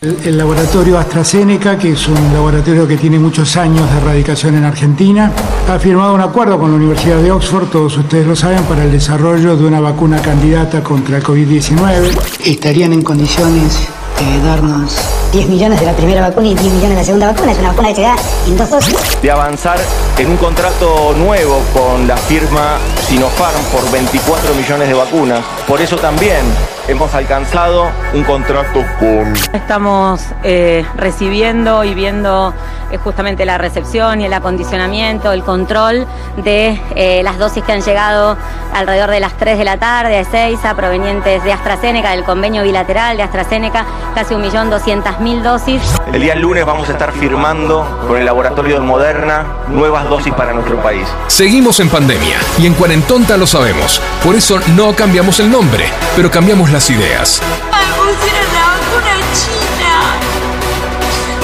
[0.00, 5.32] El, laboratorio AstraZeneca, que es un laboratorio que tiene muchos años de erradicación en Argentina,
[5.68, 8.92] ha firmado un acuerdo con la Universidad de Oxford, todos ustedes lo saben, para el
[8.92, 12.10] desarrollo de una vacuna candidata contra el COVID-19.
[12.44, 14.96] Estarían en condiciones de darnos
[15.32, 17.52] 10 millones de la primera vacuna y 10 millones de la segunda vacuna.
[17.52, 19.20] Es una vacuna que se da en dos dosis.
[19.20, 19.78] de avanzar
[20.18, 22.78] en un contrato nuevo con la firma
[23.08, 25.40] Sinopharm por 24 millones de vacunas.
[25.66, 26.44] Por eso también
[26.88, 32.52] hemos alcanzado un contrato con Estamos eh, recibiendo y viendo
[32.90, 36.06] eh, justamente la recepción y el acondicionamiento, el control
[36.36, 38.36] de eh, las dosis que han llegado
[38.72, 43.16] alrededor de las 3 de la tarde a Ezeiza, provenientes de AstraZeneca, del convenio bilateral
[43.16, 43.84] de AstraZeneca,
[44.14, 45.82] casi 1.200.000 dosis.
[46.12, 50.52] El día lunes vamos a estar firmando con el laboratorio de Moderna nuevas dosis para
[50.52, 51.06] nuestro país.
[51.26, 54.00] Seguimos en pandemia y en Cuarentonta lo sabemos.
[54.22, 57.40] Por eso no cambiamos el nombre, pero cambiamos las ideas.
[57.70, 59.94] Me pusieron la vacuna china.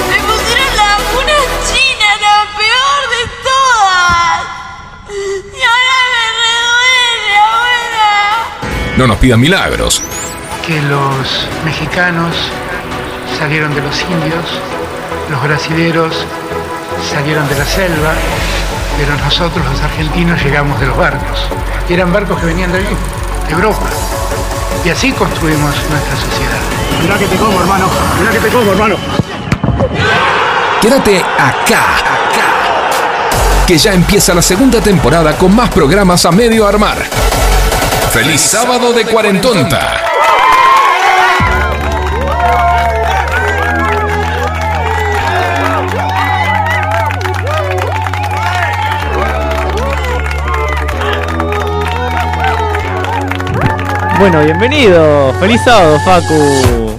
[0.09, 1.35] Me pusieron la vacuna
[1.67, 4.41] china, la peor de todas.
[5.53, 8.97] Y ahora me reduele, abuela.
[8.97, 10.01] No nos pidan milagros.
[10.65, 12.35] Que los mexicanos
[13.39, 14.45] salieron de los indios,
[15.29, 16.25] los brasileros
[17.09, 18.13] salieron de la selva,
[18.97, 21.47] pero nosotros los argentinos llegamos de los barcos.
[21.89, 22.95] Y eran barcos que venían de allí,
[23.47, 23.87] de Europa.
[24.85, 26.59] Y así construimos nuestra sociedad.
[27.01, 27.85] Mirá que te como, hermano.
[28.19, 28.95] Mirá que te como, hermano.
[30.81, 33.65] Quédate acá, acá.
[33.65, 36.97] Que ya empieza la segunda temporada con más programas a medio armar.
[38.11, 40.10] ¡Feliz sábado de Cuarentonta!
[54.21, 55.33] Bueno, bienvenido.
[55.39, 56.91] Feliz sábado, Facu.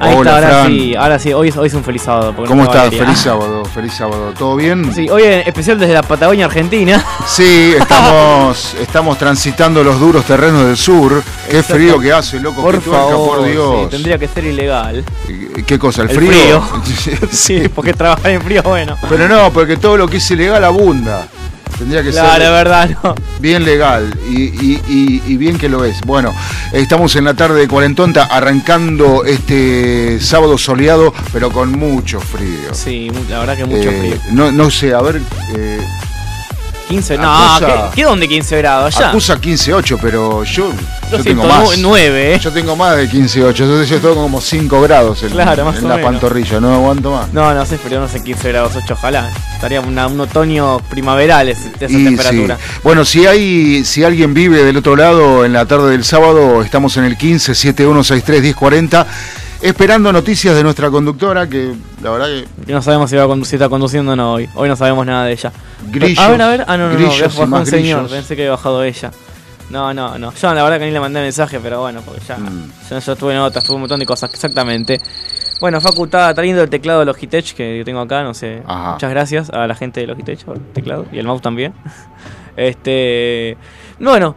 [0.00, 0.66] Ahí Hola, está, ahora Fran.
[0.68, 2.32] sí, ahora sí, hoy es, hoy es un feliz sábado.
[2.36, 2.84] porque ¿Cómo no estás?
[2.84, 3.04] Valeria.
[3.04, 4.32] Feliz sábado, feliz sábado.
[4.38, 4.94] ¿Todo bien?
[4.94, 7.04] Sí, hoy en especial desde la Patagonia Argentina.
[7.26, 11.20] Sí, estamos, estamos transitando los duros terrenos del sur.
[11.50, 11.74] Qué Exacto.
[11.74, 12.62] frío que hace, loco.
[12.62, 13.80] Por qué tuerca, favor, por Dios.
[13.82, 15.04] sí, tendría que ser ilegal.
[15.66, 16.02] ¿Qué cosa?
[16.02, 16.62] ¿El, El frío?
[17.32, 18.96] Sí, porque trabajar en frío, bueno.
[19.08, 21.26] Pero no, porque todo lo que es ilegal abunda.
[21.78, 23.14] Tendría que Claro, ser es verdad, no.
[23.38, 26.00] bien legal y, y- y- y bien que lo es.
[26.02, 26.34] Bueno,
[26.72, 32.74] estamos en la tarde de Cuarentonta arrancando este sábado soleado, pero con mucho frío.
[32.74, 34.32] Sí, la verdad que mucho Eh, frío.
[34.34, 35.20] No, no sé, a ver,
[35.56, 35.80] eh,
[36.88, 37.24] 15, no,
[37.56, 38.94] acusa- ¿qué, qué dónde 15 grados?
[38.98, 39.10] Ya.
[39.10, 40.72] acusa 15.8, pero yo,
[41.10, 41.78] yo Yo tengo más.
[41.78, 42.38] 9, ¿eh?
[42.38, 45.84] Yo tengo más de 15.8, entonces yo estoy como 5 grados en, Claro, más en
[45.84, 46.10] o la menos.
[46.12, 47.32] pantorrilla, no aguanto más.
[47.32, 49.30] No, no sé, pero no sé 15 grados 8, ojalá.
[49.54, 52.56] Estaría una- un otoño primaveral esa Y temperatura.
[52.56, 52.80] sí.
[52.82, 56.96] Bueno, si hay, si alguien vive del otro lado en la tarde del sábado, estamos
[56.96, 59.06] en el 15 7163 1040,
[59.60, 62.28] esperando noticias de nuestra conductora, que la verdad
[62.66, 64.48] que no sabemos si, va a si está conduciendo o no hoy.
[64.54, 65.52] Hoy no sabemos nada de ella.
[65.90, 66.64] Grillos, a ver, a ver.
[66.66, 67.46] Ah, no, no, no.
[67.46, 68.08] Bajó señor.
[68.08, 69.10] Pensé que había bajado ella.
[69.70, 70.32] No, no, no.
[70.32, 72.38] Yo la verdad que ni le mandé mensaje, pero bueno, porque ya.
[72.38, 72.72] Mm.
[72.90, 75.00] Ya, ya estuve en otras, tuve un montón de cosas, exactamente.
[75.60, 78.62] Bueno, Facu está trayendo el teclado de Logitech que yo tengo acá, no sé.
[78.64, 78.92] Ajá.
[78.92, 81.74] Muchas gracias a la gente de Logitech por el teclado y el mouse también.
[82.56, 83.56] Este.
[84.00, 84.34] Bueno,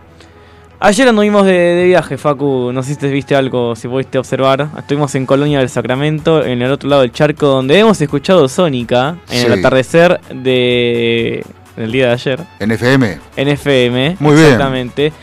[0.82, 2.72] ayer anduvimos de, de viaje, Facu.
[2.74, 4.68] No sé si te viste algo, si pudiste observar.
[4.78, 9.16] Estuvimos en Colonia del Sacramento, en el otro lado del charco, donde hemos escuchado Sónica
[9.30, 11.46] en el atardecer de.
[11.76, 12.40] del día de ayer.
[12.60, 13.18] en FM.
[13.38, 14.18] En FM.
[14.20, 14.46] Muy bien.
[14.48, 15.14] Exactamente.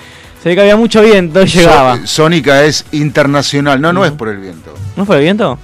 [0.42, 1.98] Se ve que había mucho viento y llegaba.
[2.06, 4.72] Sónica es internacional, no, no es por el viento.
[4.96, 5.58] ¿No es por el viento?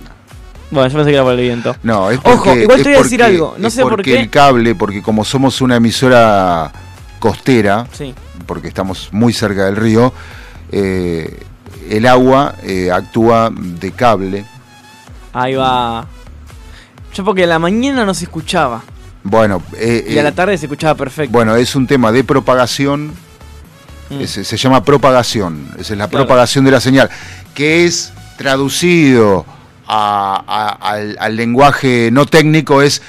[0.71, 1.77] Bueno, yo pensé que era por el viento.
[1.85, 3.91] No, es Ojo, porque, igual es te voy a decir porque- algo, no sé por
[3.93, 4.21] porque qué.
[4.21, 6.73] el cable, porque como somos una emisora
[7.21, 8.13] costera, Sí.
[8.47, 10.13] Porque estamos muy cerca del río,
[10.73, 11.39] eh,
[11.91, 14.45] el agua eh, actúa de cable.
[15.33, 16.07] Ahí va.
[17.15, 18.83] Yo porque a la mañana no se escuchaba.
[19.23, 21.33] Bueno, eh, Y a la tarde se escuchaba perfecto.
[21.33, 23.13] bueno, es un tema de propagación,
[24.11, 24.21] Mm.
[24.21, 26.27] es- se llama propagación, esa es la Claro.
[26.27, 27.09] propagación de la señal,
[27.55, 29.47] que es traducido
[29.87, 33.01] a- a- al, al lenguaje no técnico, es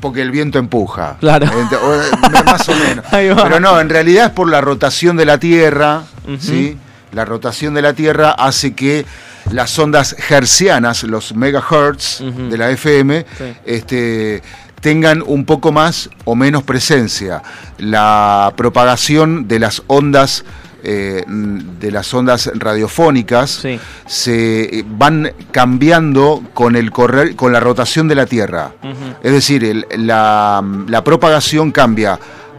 [0.00, 1.16] porque el viento empuja.
[1.20, 1.46] Claro.
[1.82, 3.04] O- Más o menos.
[3.10, 6.02] Pero no, en realidad es por la rotación de la Tierra.
[6.40, 6.76] ¿sí?
[7.12, 9.06] La rotación de la Tierra hace que
[9.50, 13.44] las ondas hercianas, los megahertz de la FM, Sí.
[13.64, 14.42] este,
[14.80, 17.42] tengan un poco más o menos presencia.
[17.78, 20.44] La propagación de las ondas
[20.82, 23.78] eh, de las ondas radiofónicas Sí.
[24.06, 28.72] se van cambiando con el correr, con la rotación de la Tierra.
[29.22, 32.18] Es decir, el- la, la propagación cambia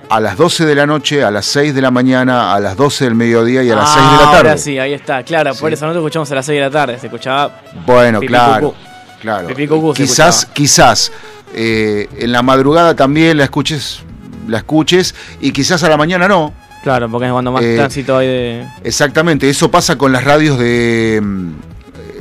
[0.09, 3.05] a las 12 de la noche, a las 6 de la mañana, a las 12
[3.05, 4.49] del mediodía y a las Ah, 6 de la tarde.
[4.49, 6.99] Ahora sí, ahí está, claro, por eso nosotros escuchamos a las 6 de la tarde,
[6.99, 8.69] se escuchaba Bueno, Pipí claro.
[8.71, 8.77] cucú.
[9.21, 9.47] claro.
[9.47, 10.53] Pipí cucú se quizás, escuchaba.
[10.55, 11.11] quizás
[11.53, 14.01] eh, en la madrugada también la escuches,
[14.47, 16.53] la escuches y quizás a la mañana no.
[16.83, 18.67] Claro, porque es cuando más Eh, tránsito hay de.
[18.83, 21.49] Exactamente, eso pasa con las radios de mm,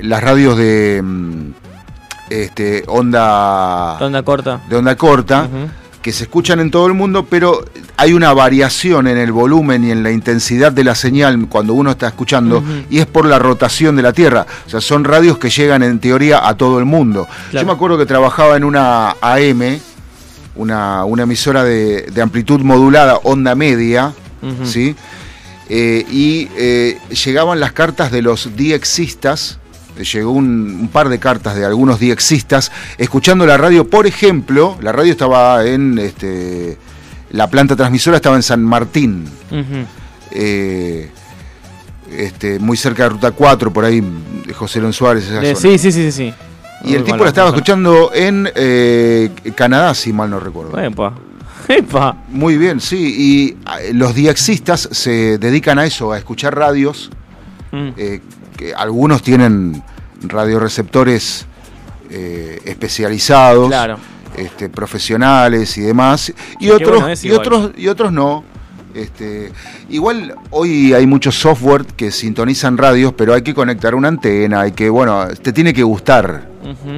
[0.03, 1.51] las radios de mm,
[2.31, 4.61] este onda Onda corta.
[4.69, 5.49] de onda corta
[6.03, 7.65] que se escuchan en todo el mundo, pero
[7.97, 11.91] hay una variación en el volumen y en la intensidad de la señal cuando uno
[11.91, 14.47] está escuchando y es por la rotación de la Tierra.
[14.67, 17.27] O sea, son radios que llegan en teoría a todo el mundo.
[17.51, 17.65] Claro.
[17.65, 19.81] Yo me acuerdo que trabajaba en una AM,
[20.55, 24.13] una, una emisora de, de amplitud modulada, onda media,
[24.65, 24.95] ¿sí?
[25.71, 29.59] Eh, y eh, llegaban las cartas de los diexistas,
[29.99, 34.79] eh, llegó un, un par de cartas de algunos diexistas, escuchando la radio, por ejemplo,
[34.81, 36.79] la radio estaba en, este,
[37.33, 39.27] la planta transmisora estaba en San Martín,
[40.31, 41.11] eh,
[42.17, 44.03] este, muy cerca de Ruta 4, por ahí,
[44.55, 45.73] José León Suárez, esa De- zona.
[45.73, 46.35] sí, sí, sí, sí.
[46.85, 48.49] Y el tipo la estaba escuchando en
[49.55, 50.79] Canadá, si mal no recuerdo.
[50.81, 51.13] Epa.
[51.69, 52.17] Epa.
[52.29, 53.15] Muy bien, sí.
[53.19, 53.49] Y
[53.81, 57.11] eh, los diexistas se dedican a eso, a escuchar radios.
[57.71, 57.89] Mm.
[57.99, 58.21] eh,
[58.57, 59.83] que algunos tienen
[60.23, 61.47] radioreceptores
[62.11, 63.99] eh, especializados, Claro.
[64.37, 66.33] este, profesionales y demás.
[66.59, 68.45] Y otros, bueno y otros, y otros no.
[68.99, 69.53] Este,
[69.89, 74.73] igual hoy hay muchos software que sintonizan radios, pero hay que conectar una antena, hay
[74.73, 76.49] que, bueno, te tiene que gustar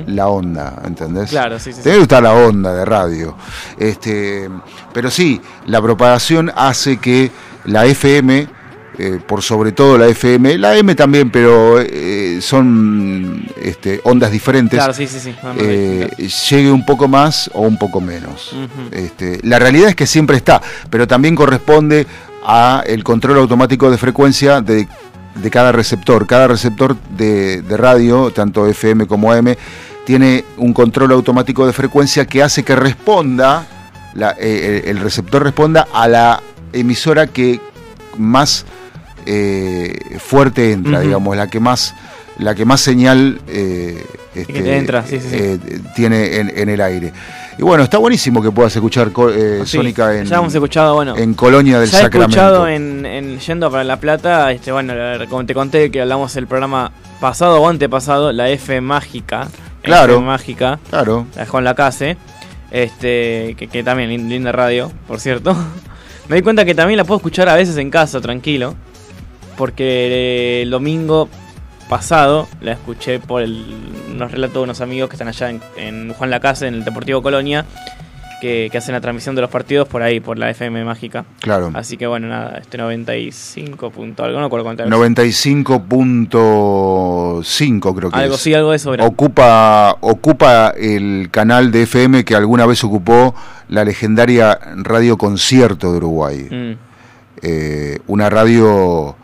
[0.07, 1.31] la onda, ¿entendés?
[1.31, 3.37] Claro, sí, sí, Te debe gustar la onda de radio.
[3.79, 4.49] Este,
[4.93, 7.31] pero sí, la propagación hace que
[7.67, 8.49] la FM,
[8.99, 14.77] eh, por sobre todo la FM, la M también, pero eh, son este, ondas diferentes,
[14.79, 15.35] Claro, sí, sí, sí.
[15.59, 16.09] Eh,
[16.51, 18.55] llegue un poco más o un poco menos.
[18.91, 20.61] Este, la realidad es que siempre está,
[20.91, 22.07] pero también corresponde
[22.45, 24.89] a el control automático de frecuencia de,
[25.35, 26.27] de cada receptor.
[26.27, 29.55] Cada receptor de, de radio, tanto FM como AM,
[30.05, 33.67] tiene un control automático de frecuencia que hace que responda,
[34.15, 36.43] la- eh, el receptor responda a la
[36.73, 37.61] emisora que
[38.19, 38.65] más
[39.27, 41.95] eh, fuerte entra, digamos, la que más
[42.39, 44.03] la que más señal eh,
[44.35, 45.37] este, te entra, sí, sí, sí.
[45.39, 45.59] eh,
[45.95, 47.13] tiene en, en el aire.
[47.59, 51.15] Y bueno, está buenísimo que puedas escuchar eh, Sí, Sónica en, ya hemos escuchado, bueno.
[51.19, 52.31] en Colonia del ya he Sacramento.
[52.37, 54.95] escuchado en, en Yendo para La Plata, este, bueno,
[55.29, 59.49] como te conté que hablamos el programa pasado o antepasado, la F mágica.
[59.83, 60.15] Claro.
[60.15, 62.17] F mágica, Claro, la Juan Lacase,
[62.71, 65.55] este, que, que también lin- linda radio, por cierto.
[66.29, 68.77] Me di cuenta que también la puedo escuchar a veces en casa, tranquilo.
[69.61, 71.29] Porque el domingo
[71.91, 73.63] pasado la escuché por el,
[74.11, 77.21] unos relatos de unos amigos que están allá en, en Juan Lacase, en el Deportivo
[77.21, 77.67] Colonia,
[78.41, 81.27] que, que hacen la transmisión de los partidos por ahí, por la FM mágica.
[81.41, 81.71] claro.
[81.75, 84.97] Así que bueno, nada, este 95 punto algo, no recuerdo cuánto era.
[84.97, 88.41] 95.5 creo que Algo es.
[88.41, 89.05] sí, algo de eso era.
[89.05, 93.35] Ocupa, ocupa el canal de FM que alguna vez ocupó
[93.69, 96.49] la legendaria Radio Concierto de Uruguay.
[96.51, 96.77] Mm,
[97.43, 99.17] Eh, una radio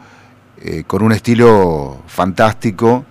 [0.66, 3.04] eh, con un estilo fantástico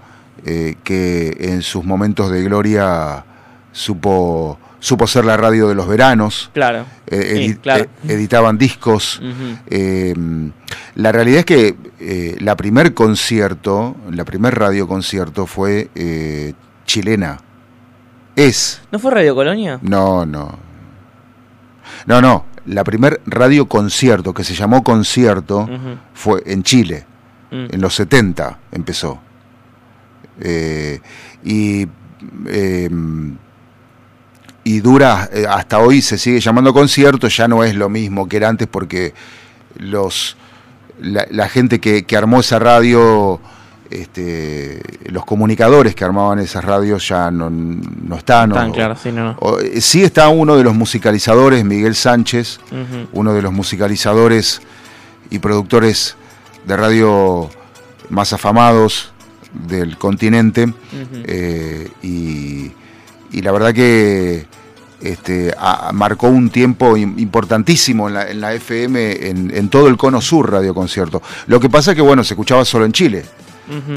[0.45, 3.23] eh, que en sus momentos de gloria
[3.71, 6.49] supo, supo ser la radio de los veranos.
[6.53, 6.85] claro.
[7.07, 7.85] Eh, Sí, edi- claro.
[8.07, 9.21] editaban discos.
[10.95, 15.89] La realidad es que la primer concierto, la primer radio concierto fue
[16.85, 17.39] chilena.
[18.35, 18.81] Es.
[18.91, 19.79] ¿No fue Radio Colonia?
[19.81, 20.57] No, no.
[22.05, 22.45] No, no.
[22.65, 25.69] La primer radio concierto que se llamó concierto
[26.13, 27.05] fue en Chile.
[27.51, 27.65] Mm.
[27.71, 29.19] En los 70 empezó.
[30.41, 30.99] Eh,
[31.43, 31.87] y,
[32.47, 32.89] eh,
[34.63, 38.37] y dura, eh, hasta hoy se sigue llamando concierto, ya no es lo mismo que
[38.37, 39.13] era antes porque
[39.77, 40.35] los,
[40.99, 43.39] la, la gente que, que armó esa radio,
[43.91, 48.51] este, los comunicadores que armaban esas radios ya no, no están.
[48.51, 49.37] Tan o- claro, sí, no, no.
[49.39, 52.59] o- eh, sí está uno de los musicalizadores, Miguel Sánchez,
[53.13, 54.61] uno de los musicalizadores
[55.29, 56.17] y productores
[56.65, 57.49] de radio
[58.09, 59.11] más afamados
[59.67, 60.73] del continente.
[61.25, 62.71] Eh, y,
[63.31, 64.45] y la verdad que
[65.01, 69.87] este, a- marcó un tiempo im- importantísimo en la, en la FM, en, en todo
[69.87, 71.21] el cono sur Radio Concierto.
[71.47, 73.25] Lo que pasa es que, bueno, se escuchaba solo en Chile.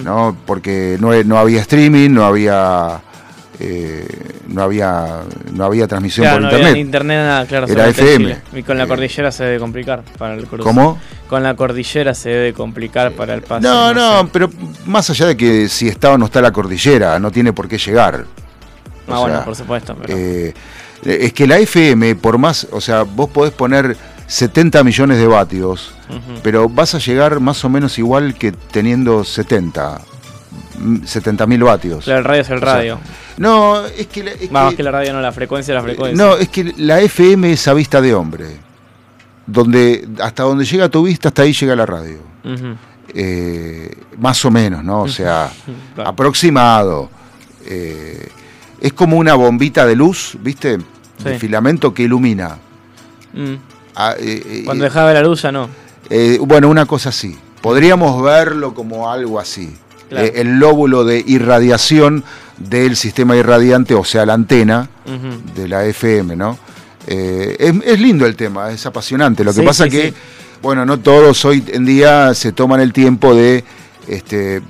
[0.02, 0.34] ¿no?
[0.46, 3.02] Porque no, no había streaming, no había
[3.60, 4.06] eh,
[4.48, 5.22] no había
[5.52, 6.70] no había transmisión Claro, por no internet.
[6.70, 7.66] había internet nada, claro.
[7.66, 8.36] Era FM.
[8.54, 10.62] Y con la Eh, cordillera se debe complicar para el cruce.
[10.62, 10.98] ¿Cómo?
[11.28, 13.62] Con la cordillera se debe complicar para el pase.
[13.66, 14.48] No, no, pero
[14.86, 17.78] más allá de que si está o no está la cordillera, no tiene por qué
[17.78, 18.24] llegar.
[19.06, 19.96] O Ah, bueno, por supuesto.
[20.00, 20.54] pero- Eh,
[21.04, 23.96] es que la FM, por más, o sea, vos podés poner
[24.26, 25.92] 70 millones de vatios,
[26.42, 30.00] pero vas a llegar más o menos igual que teniendo 70,
[31.04, 32.04] 70 mil vatios.
[32.04, 32.98] Claro, el radio es el O sea, radio.
[33.38, 35.82] no, es que, la- es Más que- que la radio no, la frecuencia es la
[35.82, 36.24] frecuencia.
[36.24, 38.46] no, es que la FM es a vista de hombre.
[39.46, 42.18] Donde, hasta donde llega tu vista, hasta ahí llega la radio.
[43.14, 45.02] Eh, más o menos, ¿no?
[45.02, 45.50] O sea,
[45.94, 46.10] Claro.
[46.10, 47.08] aproximado.
[47.64, 48.28] Eh,
[48.80, 50.78] es como una bombita de luz, ¿viste?
[51.24, 52.58] De filamento que ilumina.
[53.32, 53.54] Mm.
[53.96, 55.68] Ah, eh, eh, Cuando dejaba la luz ya no.
[56.10, 57.36] eh, bueno, una cosa así.
[57.62, 59.74] Podríamos verlo como algo así.
[60.08, 60.26] Claro.
[60.26, 62.24] Eh, el lóbulo de irradiación
[62.56, 64.88] del sistema irradiante, o sea, la antena
[65.54, 66.58] de la FM, ¿no?
[67.06, 69.44] Eh, es, es lindo el tema, es apasionante.
[69.44, 70.14] Lo que Sí, pasa sí, que, sí.
[70.62, 73.64] bueno, no todos hoy en día se toman el tiempo de
[74.06, 74.60] este,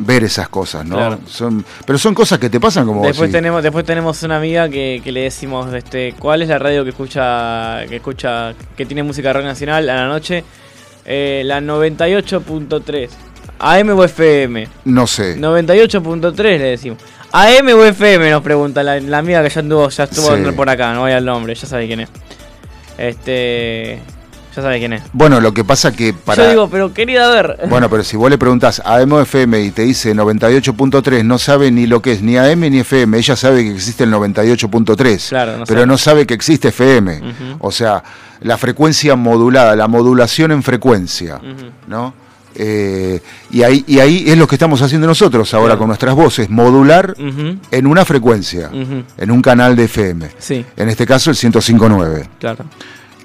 [0.00, 0.96] ver esas cosas, ¿no?
[0.96, 1.18] Claro.
[1.26, 4.68] Son, pero son cosas que te pasan como Después si- tenemos, después tenemos una amiga
[4.68, 9.02] que, que le decimos, este, ¿cuál es la radio que escucha, que escucha, que tiene
[9.02, 10.44] música rock nacional a la noche?
[11.04, 13.08] Eh, la 98.3.
[13.58, 14.68] AM o FM.
[14.84, 15.36] No sé.
[15.38, 16.98] 98.3 le decimos.
[17.32, 20.42] AM o FM nos pregunta la, la amiga que ya anduvo, ya estuvo Sí.
[20.56, 22.08] por acá, no voy al nombre, ya sabe quién es.
[22.98, 24.00] Este.
[24.56, 25.02] Ya sabe quién es.
[25.12, 26.42] Bueno, lo que pasa que para...
[26.42, 27.56] Yo digo, pero querida ver.
[27.68, 31.86] Bueno, pero si vos le preguntás a FM y te dice 98.3, no sabe ni
[31.86, 33.16] lo que es ni AM ni FM.
[33.16, 35.86] Ella sabe que existe el 98.3, Claro, no pero sabe.
[35.86, 37.22] no sabe que existe FM.
[37.60, 38.02] O sea,
[38.40, 41.40] la frecuencia modulada, la modulación en frecuencia.
[41.86, 42.12] ¿no?
[42.62, 46.50] Eh, y, ahí, y ahí es lo que estamos haciendo nosotros ahora con nuestras voces,
[46.50, 47.14] modular
[47.70, 48.70] en una frecuencia,
[49.16, 50.28] en un canal de FM.
[50.38, 52.28] Sí, En este caso el 105.9.
[52.38, 52.64] claro.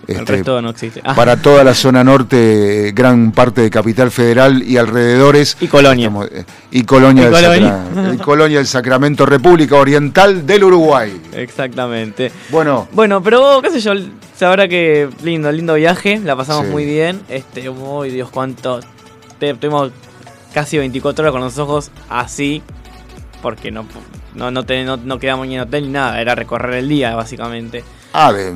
[0.07, 1.01] el Este, resto no existe.
[1.03, 5.57] Ah, para toda la zona norte, gran parte de Capital Federal y alrededores.
[5.59, 6.05] Y Colonia.
[6.07, 7.85] Estamos, eh, y Colonia, Y del Colonia.
[7.93, 11.19] Sacra- y Colonia del Sacramento, República Oriental del Uruguay.
[11.33, 12.31] Exactamente.
[12.51, 13.93] Bueno, Bueno, pero qué sé yo,
[14.37, 16.71] sabrá que lindo, lindo viaje, la pasamos Sí.
[16.71, 17.21] muy bien.
[17.27, 18.79] Este, uy, Dios, cuánto.
[19.39, 19.91] Te- Tuvimos
[20.53, 22.61] casi 24 horas con los ojos así,
[23.41, 23.85] porque no,
[24.35, 27.15] no, no, te- no, no quedamos ni en hotel ni nada, era recorrer el día,
[27.15, 27.83] básicamente.
[28.13, 28.53] ah, de-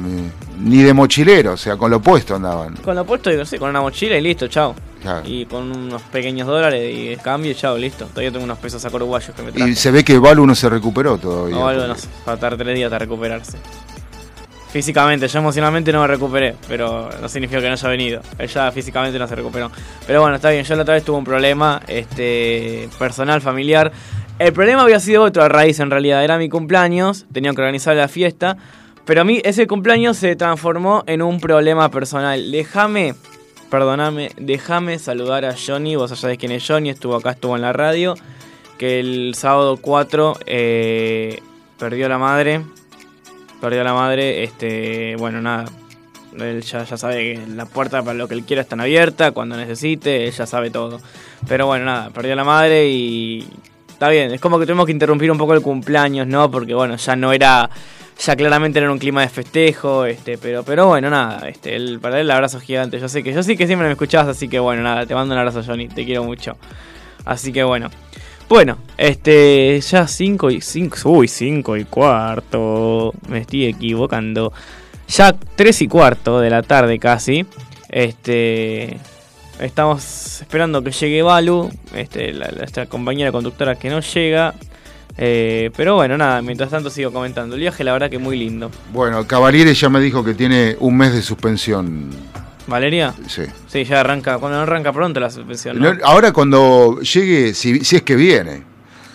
[0.59, 2.75] ni de mochilero, o sea, con lo opuesto andaban.
[2.77, 4.75] Con lo puesto, sé, con una mochila y listo, chao.
[5.01, 5.21] Claro.
[5.25, 8.05] Y con unos pequeños dólares y cambio, chao, listo.
[8.07, 9.71] Todavía tengo unos pesos a uruguayos que me traje.
[9.71, 11.55] Y se ve que Balu no se recuperó todavía.
[11.55, 11.95] No, algo no
[12.27, 13.57] va a tardar tres días a recuperarse.
[14.71, 18.21] Físicamente, yo emocionalmente no me recuperé, pero no significa que no haya venido.
[18.37, 19.71] Ella físicamente no se recuperó.
[20.05, 23.91] Pero bueno, está bien, yo la otra vez tuve un problema este, personal, familiar.
[24.37, 27.95] El problema había sido otro a raíz en realidad, era mi cumpleaños, tenía que organizar
[27.95, 28.57] la fiesta,
[29.05, 32.51] pero a mí ese cumpleaños se transformó en un problema personal.
[32.51, 33.15] Déjame,
[33.71, 37.73] perdóname, déjame saludar a Johnny, vos sabés quién es Johnny, estuvo acá, estuvo en la
[37.73, 38.13] radio,
[38.77, 41.41] que el sábado 4 eh,
[41.79, 42.61] perdió la madre,
[43.59, 45.65] perdió la madre, este, bueno, nada,
[46.39, 50.27] él ya, sabe que la puerta para lo que él quiera están abierta, cuando necesite,
[50.27, 50.99] él ya sabe todo.
[51.47, 53.47] Pero bueno, nada, perdió la madre y
[53.89, 56.49] está bien, es como que tuvimos que interrumpir un poco el cumpleaños, ¿no?
[56.49, 57.69] Porque bueno, ya no era,
[58.17, 62.19] ya claramente era un clima de festejo, este, pero, pero bueno, nada, este, él, para
[62.19, 64.59] él el abrazo gigante, yo sé que, yo sí que siempre me escuchabas, así que
[64.59, 66.57] bueno, nada, te mando un abrazo Johnny, te quiero mucho.
[67.25, 67.89] Así que bueno.
[68.49, 74.51] Bueno, este, ya 5 y 5, uy, 5 y cuarto, me estoy equivocando.
[75.07, 77.45] Ya 3 y cuarto de la tarde casi.
[77.89, 78.97] Este,
[79.59, 84.55] estamos esperando que llegue Balu, este, la, nuestra compañera conductora que no llega.
[85.15, 87.53] Eh, pero bueno, nada, mientras tanto sigo comentando.
[87.53, 88.71] El viaje, la verdad que muy lindo.
[88.91, 92.09] Bueno, Cavaliere ya me dijo que tiene un mes de suspensión.
[92.69, 93.13] ¿Valeria?
[93.27, 93.43] Sí.
[93.67, 95.99] Sí, ya arranca, cuando no arranca pronto la suspensión.
[96.03, 98.63] ahora cuando llegue, si, si es que viene,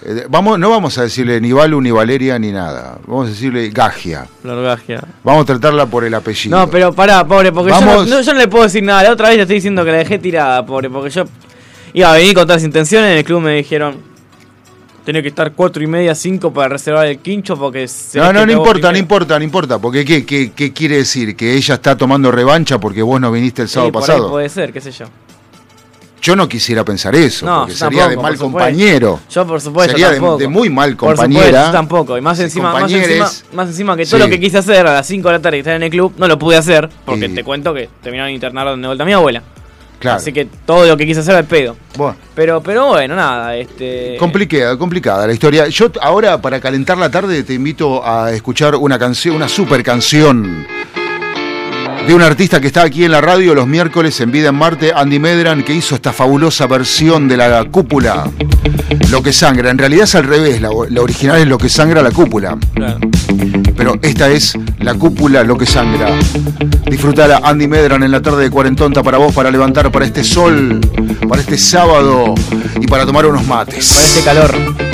[0.07, 2.99] eh, vamos, no vamos a decirle ni Balu, ni Valeria, ni nada.
[3.07, 4.27] Vamos a decirle Gagia.
[4.43, 5.01] Florgagia.
[5.23, 6.59] Vamos a tratarla por el apellido.
[6.59, 9.03] No, pero pará, pobre, porque yo no- yo no le puedo decir nada.
[9.05, 11.25] La otra vez le estoy diciendo que la dejé tirada, pobre, porque yo
[11.95, 13.13] iba a venir con todas las intenciones.
[13.13, 13.97] En el club me dijeron,
[15.05, 17.87] tenía que estar cuatro y media, cinco para reservar el quincho porque...
[17.89, 18.99] se No, no, no importa, no primero".
[18.99, 19.79] importa, no importa.
[19.79, 21.37] Porque ¿qué, qué, qué quiere decir?
[21.37, 24.31] ¿Que ella está tomando revancha porque vos no viniste el Sí, sábado por ahí pasado?
[24.31, 25.07] puede ser, qué sé yo.
[26.23, 29.21] Yo no quisiera pensar eso, No, porque sería tampoco, de mal por compañero.
[29.31, 31.71] Yo, por supuesto, Sería de- muy mal Por supuesto, compañera.
[31.71, 32.17] tampoco.
[32.17, 34.25] Y más encima, más encima, más encima que todo Sí.
[34.25, 36.15] lo que quise hacer a las 5 de la tarde que estaba en el club,
[36.17, 39.07] no lo pude hacer porque Y- te cuento que terminaron de internar de vuelta a
[39.07, 39.43] mi abuela.
[40.05, 40.19] Claro.
[40.19, 41.77] Así que todo lo que quise hacer al pedo.
[41.97, 42.15] Bueno.
[42.35, 44.17] Pero, pero bueno, nada, este.
[44.19, 45.67] Complicada, complicada la historia.
[45.69, 50.67] Yo ahora, para calentar la tarde, te invito a escuchar una canción, una super canción
[52.07, 54.93] de un artista que está aquí en la radio los miércoles en Vida en Marte,
[54.95, 58.31] Andy Medran, que hizo esta fabulosa versión de la cúpula,
[59.11, 59.71] Lo que sangra.
[59.71, 62.59] En realidad es al revés, la, la original es Lo que sangra la cúpula.
[62.75, 62.99] Claro.
[63.85, 66.09] Pero esta es la cúpula, lo que sangra.
[66.87, 70.81] Disfrutala Andy Medran en la tarde de Cuarentonta para vos, para levantar para este sol,
[71.29, 72.35] para este sábado
[72.81, 73.93] y para tomar unos mates.
[73.93, 74.94] Para este calor.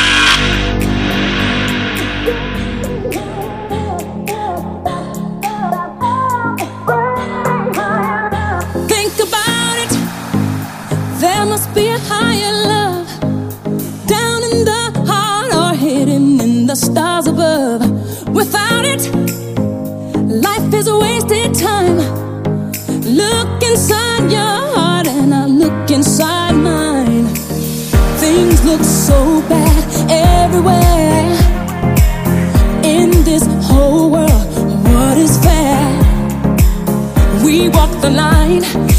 [38.61, 38.90] The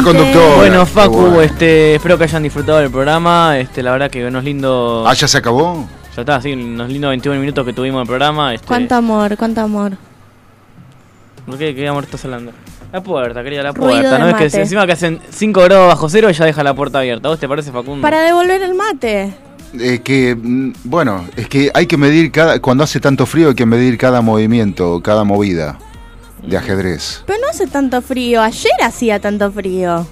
[0.00, 1.40] Bueno, Facu, bueno.
[1.42, 3.58] este, espero que hayan disfrutado del programa.
[3.58, 5.06] Este, la verdad que unos lindos.
[5.06, 5.86] Ah, ya se acabó.
[6.16, 8.54] Ya está, sí, unos lindos 21 minutos que tuvimos de programa.
[8.54, 9.92] Este, Cuánto amor, cuánto amor.
[11.44, 12.52] ¿Por qué, qué amor estás hablando?
[12.90, 14.18] La puerta, quería la puerta.
[14.18, 17.00] ¿No es que encima que hacen 5 grados bajo cero y ya deja la puerta
[17.00, 17.28] abierta?
[17.28, 18.00] ¿A vos te parece, Facundo?
[18.00, 19.34] Para devolver el mate.
[19.78, 22.60] Eh, que, mm, bueno, es que hay que medir cada.
[22.60, 25.78] Cuando hace tanto frío, hay que medir cada movimiento, cada movida
[26.42, 27.22] de ajedrez.
[27.26, 28.42] Pero no hace tanto frío.
[28.42, 30.06] Ayer hacía tanto frío.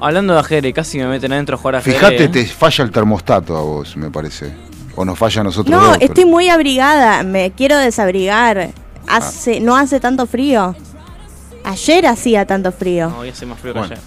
[0.00, 1.98] Hablando de ajedrez, casi me meten adentro a jugar ajedrez.
[1.98, 2.28] Fíjate, ¿eh?
[2.28, 4.52] te falla el termostato a vos, me parece.
[4.96, 5.70] O nos falla a nosotros.
[5.74, 7.22] No, dos, pero- estoy muy abrigada.
[7.22, 8.70] Me quiero desabrigar.
[9.08, 10.76] Hace, No hace tanto frío.
[11.64, 13.08] Ayer hacía tanto frío.
[13.10, 13.88] No, hoy hace más frío Bueno.
[13.88, 14.04] que ayer.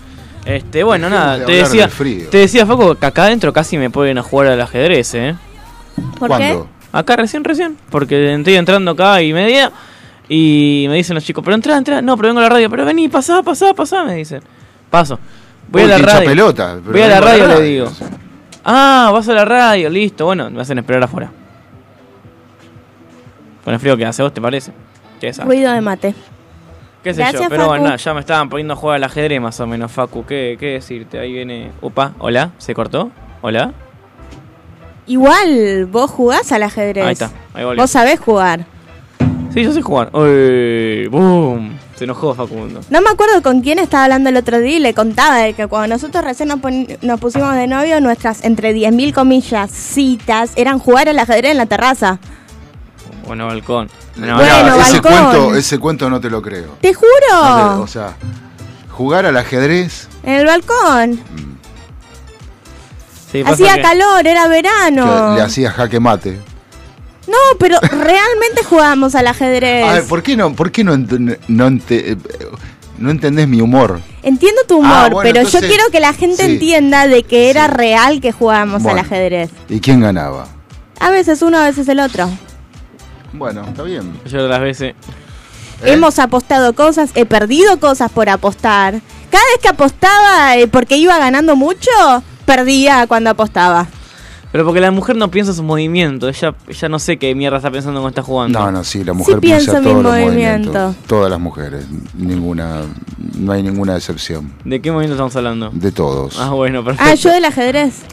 [0.63, 1.89] Este, bueno, Dejemos nada, de te decía,
[2.29, 5.35] te decía, Facu, que acá adentro casi me ponen a jugar al ajedrez, ¿eh?
[6.19, 6.67] ¿Por ¿Cuándo?
[6.91, 7.77] Acá recién, recién.
[7.89, 9.71] Porque estoy entrando acá y media.
[10.29, 12.01] Y me dicen los chicos, pero entra, entra.
[12.01, 12.69] No, pero vengo a la radio.
[12.69, 14.41] Pero vení, pasá, pasá, pasá, me dicen.
[14.89, 15.19] Paso.
[15.69, 16.29] Voy Uy, a la radio.
[16.29, 17.91] pelota, pero Voy a la radio, le digo.
[18.63, 20.25] Ah, vas a la radio, listo.
[20.25, 21.31] Bueno, me hacen esperar afuera.
[23.63, 24.71] Con el frío que hace vos, ¿te parece?
[25.45, 26.13] Ruido de mate.
[27.01, 27.27] ¿Qué sé yo?
[27.29, 27.83] Gracias, Pero bueno, Facu.
[27.85, 30.25] nada, ya me estaban poniendo a jugar al ajedrez más o menos, Facu.
[30.25, 31.19] ¿Qué, qué decirte?
[31.19, 31.71] Ahí viene.
[31.81, 33.11] Upa, hola, ¿se cortó?
[33.41, 33.73] ¿Hola?
[35.07, 37.05] Igual vos jugás al ajedrez.
[37.05, 37.81] Ahí está, ahí volvió.
[37.83, 38.65] Vos sabés jugar.
[39.53, 40.09] Sí, yo sé jugar.
[40.15, 41.77] Uy, boom.
[41.95, 42.81] Se enojó Facundo.
[42.89, 45.67] No me acuerdo con quién estaba hablando el otro día y le contaba de que
[45.67, 51.19] cuando nosotros recién nos, pusimos de novio, nuestras entre 10.000 comillas citas eran jugar al
[51.19, 52.19] ajedrez en la terraza.
[53.27, 53.89] Bueno, balcón.
[54.15, 55.11] No, Bueno, no, ese, balcón.
[55.13, 56.77] cuento, ese cuento no te lo creo.
[56.81, 57.09] ¡Te juro!
[57.31, 58.15] No te- o sea,
[58.89, 60.07] jugar al ajedrez.
[60.23, 61.19] En el balcón.
[63.31, 65.35] Sí, pasa Hacía que- calor, era que verano.
[65.35, 66.39] le hacía jaque mate.
[67.27, 69.85] No, pero realmente jugábamos al ajedrez.
[69.85, 72.17] A ver, ¿por qué no, por qué no, ent- no, eh,
[72.97, 74.01] no entendés mi humor?
[74.23, 76.51] Entiendo tu humor, Ah, bueno, pero entonces- yo quiero que la gente sí.
[76.53, 78.99] entienda de que era real que jugábamos Bueno.
[78.99, 79.49] al ajedrez.
[79.69, 80.47] ¿Y quién ganaba?
[80.99, 82.29] A veces uno, a veces el otro.
[83.31, 84.19] Bueno, está bien.
[84.25, 84.93] Yo las veces.
[85.83, 89.01] Hemos apostado cosas, he perdido cosas por apostar.
[89.29, 91.89] Cada vez que apostaba eh, porque iba ganando mucho,
[92.45, 93.87] perdía cuando apostaba.
[94.53, 96.37] Pero porque la mujer no piensa sus movimientos.
[96.37, 98.59] Ella, ella no sé qué mierda está pensando cuando está jugando.
[98.59, 100.73] No, no, sí, la mujer Sí piensa pienso todos los movimientos.
[100.73, 101.07] movimientos.
[101.07, 102.81] Todas las mujeres, ninguna,
[103.39, 104.53] no hay ninguna excepción.
[104.63, 105.71] ¿De qué movimiento estamos hablando?
[105.73, 106.39] De todos.
[106.39, 107.11] Ah, bueno, perfecto.
[107.11, 108.03] Ah, yo del ajedrez.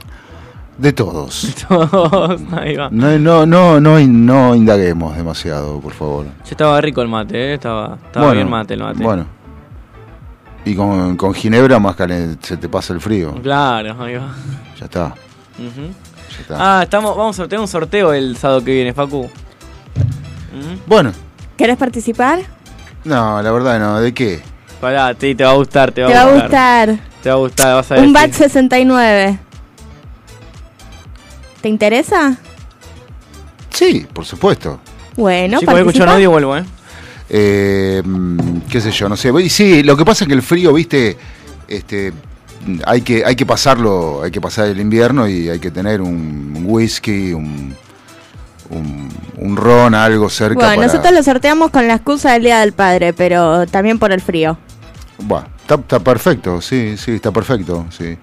[0.79, 1.55] De todos.
[1.69, 2.89] Todos, ahí va.
[2.91, 6.25] No, no, no, no, no indaguemos demasiado, por favor.
[6.25, 7.55] Ya estaba rico el mate, ¿eh?
[7.55, 9.03] Estaba, estaba Bueno, bien mate el mate.
[9.05, 9.27] Bueno.
[10.65, 13.35] Y con, con ginebra más caliente, se te pasa el frío.
[13.43, 14.35] Claro, ahí va.
[14.79, 15.15] Ya está.
[15.59, 16.10] Está.
[16.51, 19.21] Ah, estamos, vamos a tener un sorteo el sábado que viene, Facu.
[19.21, 19.31] Ujú.
[20.87, 21.13] Bueno,
[21.57, 22.41] ¿Querés participar?
[23.05, 24.01] no, la verdad no.
[24.01, 24.41] ¿De qué?
[24.81, 26.99] Pará, sí, te va a gustar, te va, Te va a gustar.
[27.23, 28.15] Te va a gustar, vas a Un decir.
[28.15, 29.39] BAT 69.
[31.61, 32.37] ¿Te interesa?
[33.71, 34.81] Sí, por supuesto.
[35.17, 36.65] Bueno, Chicos, voy a escuchar un audio y vuelvo, ¿eh?
[37.29, 39.31] Eh, mm, qué sé yo, no sé.
[39.43, 41.17] Y sí, lo que pasa es que el frío, viste,
[41.69, 42.13] este,
[42.87, 46.63] hay que, hay que pasarlo, hay que pasar el invierno y hay que tener un
[46.67, 47.75] whisky, un,
[48.71, 50.87] un, un ron, algo cerca Bueno, para.
[50.87, 54.59] nosotros lo sorteamos con la excusa del Día del Padre, pero también por el frío.
[55.19, 58.17] Bueno, está, está perfecto, sí, sí, está perfecto, sí.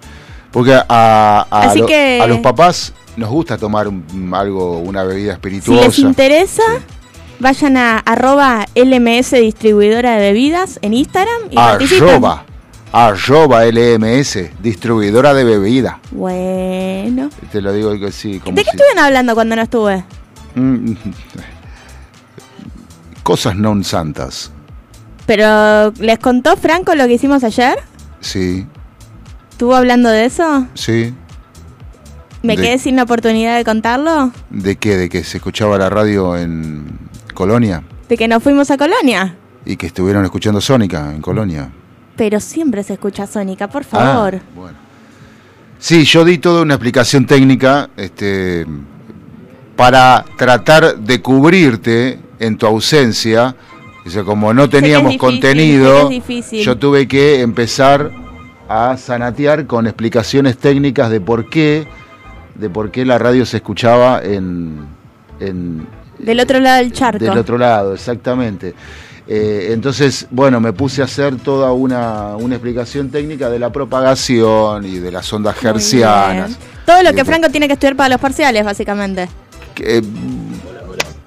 [0.51, 5.03] Porque a, a, Así lo- que- a los papás nos gusta tomar un- algo, una
[5.03, 5.85] bebida Si espirituosa.
[5.85, 6.63] les interesa,
[7.39, 12.21] vayan a arroba LMS distribuidora de bebidas en Instagram y participen.
[12.91, 15.99] Arroba, LMS, distribuidora de bebida.
[16.11, 17.29] Bueno.
[17.51, 20.03] Te lo digo así como ¿De qué si- estuvieron hablando cuando no estuve?
[20.55, 20.93] Mm,
[23.23, 24.51] Cosas non santas.
[25.27, 27.75] Pero, ¿les contó Franco lo que hicimos ayer?
[28.21, 28.65] Sí,
[29.51, 30.65] ¿Estuvo hablando de eso?
[30.73, 31.13] sí.
[32.43, 34.31] ¿Me De- quedé sin la oportunidad de contarlo?
[34.51, 34.95] ¿De qué?
[34.95, 36.85] ¿De que se escuchaba la radio en
[37.33, 37.83] Colonia?
[38.07, 39.35] De que nos fuimos a Colonia.
[39.65, 41.69] Y que estuvieron escuchando Sónica en Colonia.
[42.17, 44.39] Pero siempre se escucha Sónica, por Ah, favor.
[45.79, 48.65] Sí, yo di toda una explicación técnica este,
[49.75, 53.55] para tratar de cubrirte en tu ausencia.
[54.05, 56.09] O sea, como no teníamos difícil, contenido,
[56.63, 58.09] yo tuve que empezar
[58.67, 61.87] a sanatear con explicaciones técnicas de por qué,
[62.55, 64.79] de por qué la radio se escuchaba en,
[65.39, 65.85] en,
[66.19, 67.23] Del otro lado del charco.
[67.23, 68.73] del otro lado, exactamente.
[69.29, 74.85] Eh, entonces, bueno, me puse a hacer toda una, una explicación técnica de la propagación
[74.85, 76.57] y de las ondas hercianas.
[76.85, 79.27] Todo lo que de- Franco tiene que estudiar para los parciales, básicamente.
[79.75, 80.01] que, eh,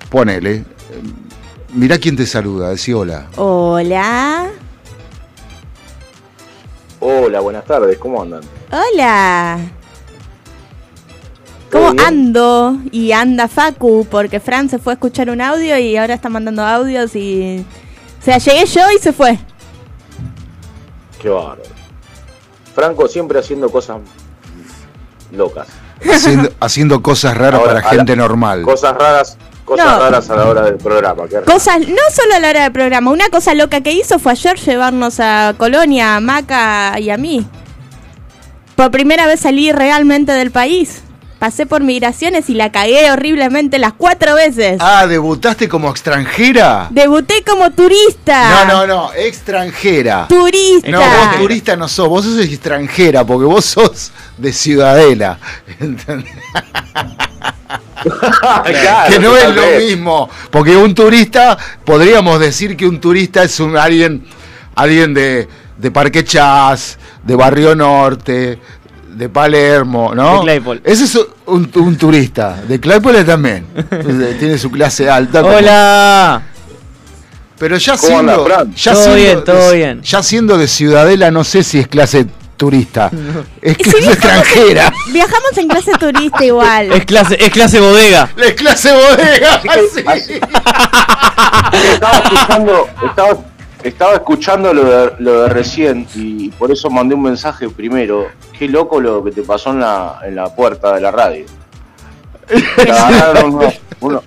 [0.08, 0.64] ponele.
[1.74, 3.26] Mirá quién te saluda, decí hola.
[3.36, 4.48] Hola.
[7.00, 8.40] Hola, buenas tardes, ¿cómo andan?
[8.72, 9.58] Hola.
[11.70, 12.04] ¿Todo ¿Cómo bien?
[12.06, 12.78] ando?
[12.90, 16.62] Y anda Facu, porque Fran se fue a escuchar un audio y ahora está mandando
[16.64, 17.64] audios y...
[18.20, 19.38] O sea, llegué yo y se fue.
[21.20, 21.62] Qué bárbaro.
[22.74, 23.98] Franco siempre haciendo cosas
[25.32, 25.68] locas.
[26.12, 28.62] Haciendo, haciendo cosas raras Ahora, para la- gente normal.
[28.62, 29.98] Cosas raras, cosas No.
[30.00, 31.24] raras a la hora del programa.
[31.46, 34.56] Cosas, no solo a la hora del programa, una cosa loca que hizo fue ayer
[34.58, 37.46] llevarnos a Colonia, a Maca y a mí.
[38.76, 41.02] Por primera vez salí realmente del país.
[41.40, 44.76] Pasé por migraciones y la cagué horriblemente las cuatro veces.
[44.78, 46.88] Ah, ¿debutaste como extranjera?
[46.90, 48.66] Debuté como turista.
[48.66, 50.28] No, no, no, extranjera.
[50.28, 50.90] Turista.
[50.90, 55.38] No, vos turista no sos, vos sos extranjera, porque vos sos de Ciudadela.
[55.80, 56.30] ¿entendés?
[58.02, 63.60] Claro, que no es lo mismo, porque un turista, podríamos decir que un turista es
[63.60, 64.24] un alguien,
[64.74, 68.58] alguien de, de Parque Chas, de Barrio Norte,
[69.20, 70.36] de Palermo, ¿no?
[70.36, 70.80] De Claypole.
[70.82, 73.66] Ese es un, un turista, de Claypole también,
[74.38, 75.42] tiene su clase alta.
[75.44, 76.42] Hola.
[77.58, 78.74] Pero ya ¿Cómo anda, siendo, Fran?
[78.74, 80.00] ya Todo siendo bien, todo de- bien.
[80.02, 82.24] Ya siendo de Ciudadela, no sé si es clase
[82.56, 83.10] turista,
[83.60, 84.92] es si clase viajamos- extranjera.
[85.12, 86.90] Viajamos en clase turista igual.
[86.92, 88.30] Es clase, es clase bodega.
[88.38, 89.60] Es clase bodega.
[90.26, 90.40] sí.
[91.92, 93.38] Estaba escuchando, estaba,
[93.82, 98.28] estaba escuchando lo de, lo de recién y por eso mandé un mensaje primero.
[98.58, 101.46] Qué loco lo que te pasó en la, en la puerta de la radio.
[102.46, 104.22] Te agarraron unos, unos,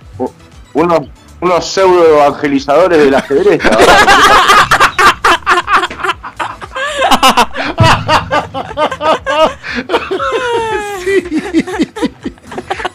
[0.72, 1.00] unos,
[1.40, 3.62] unos pseudo evangelizadores del ajedrez.
[3.62, 3.88] verdad.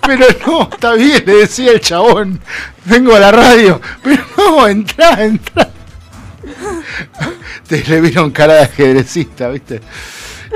[0.06, 2.39] Pero no, está bien, le decía el chabón.
[2.86, 3.80] Vengo a la radio.
[4.04, 5.69] Pero no, entra, entra.
[7.68, 9.82] Te le vieron cara de ajedrecista, ¿viste?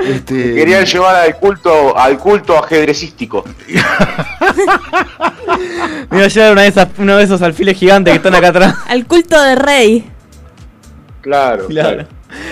[0.04, 3.44] Este, Querían llevar al culto, al culto ajedrecístico.
[6.10, 8.48] Me iba a llevar una de esas, uno de esos alfiles gigantes que están acá
[8.48, 8.74] atrás.
[8.88, 10.10] Al culto de rey.
[11.20, 11.98] Claro, Claro.
[11.98, 12.08] claro.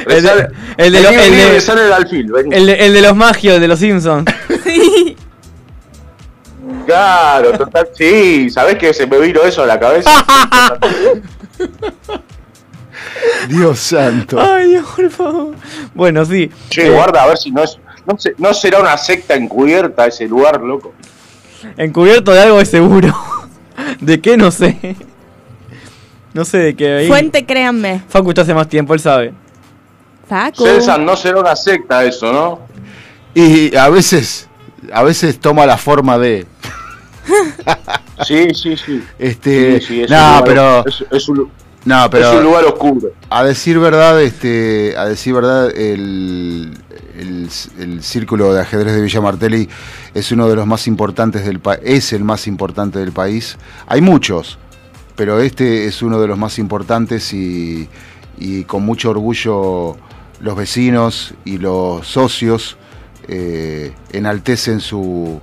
[0.07, 0.35] El de, los-
[0.77, 1.01] el de-
[3.13, 4.25] magios, de los Simpsons.
[6.87, 7.89] Claro, total.
[7.95, 10.11] Sí, ¿sabés que se me vino eso a la cabeza?
[13.49, 14.41] Dios santo.
[14.41, 15.55] Ay, Dios, por favor.
[15.95, 16.51] Bueno, sí.
[16.71, 17.79] Che, Eh, guarda a ver si no es.
[18.07, 20.93] No, se- no será una secta encubierta ese lugar, loco.
[21.77, 23.15] Encubierto de algo de seguro.
[24.01, 24.37] ¿De qué?
[24.37, 24.97] No sé.
[26.35, 26.97] No sé de qué.
[26.99, 28.03] ahí- Fuente, créanme.
[28.09, 29.33] Facu está hace más tiempo, él sabe.
[30.29, 30.65] Facu.
[30.65, 32.61] César, no será una secta eso, ¿no?
[33.35, 34.49] Y a veces,
[34.93, 36.47] a veces toma la forma de.
[38.27, 39.03] Sí, sí, sí.
[39.19, 41.51] Este, Sí, sí, es no, un lugar- pero, Es, es un,
[41.85, 43.11] no, pero es un lugar oscuro.
[43.29, 46.79] a decir verdad, este, a decir verdad, el,
[47.19, 49.69] el, el círculo de ajedrez de Villa Martelli
[50.15, 53.59] es uno de los más importantes del país, es el más importante del país.
[53.87, 54.59] Hay muchos,
[55.17, 57.89] pero este es uno de los más importantes y,
[58.39, 59.97] y con mucho orgullo
[60.41, 62.77] los vecinos y los socios
[63.29, 65.41] eh, enaltecen su,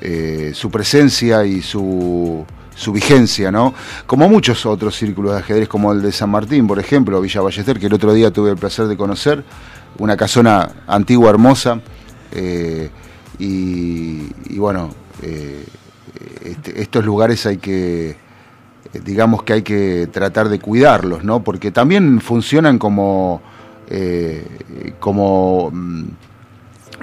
[0.00, 2.44] eh, su presencia y su,
[2.76, 3.72] su vigencia, ¿no?
[4.06, 7.80] Como muchos otros círculos de ajedrez, como el de San Martín, por ejemplo, Villa Ballester,
[7.80, 9.42] que el otro día tuve el placer de conocer,
[9.98, 11.80] una casona antigua, hermosa,
[12.32, 12.90] eh,
[13.38, 14.90] y, bueno,
[15.22, 15.64] eh,
[16.44, 18.16] este- estos lugares hay que, eh,
[19.04, 21.42] digamos que hay que tratar de cuidarlos, ¿no?
[21.42, 23.40] Porque también funcionan como,
[25.00, 26.04] como mm,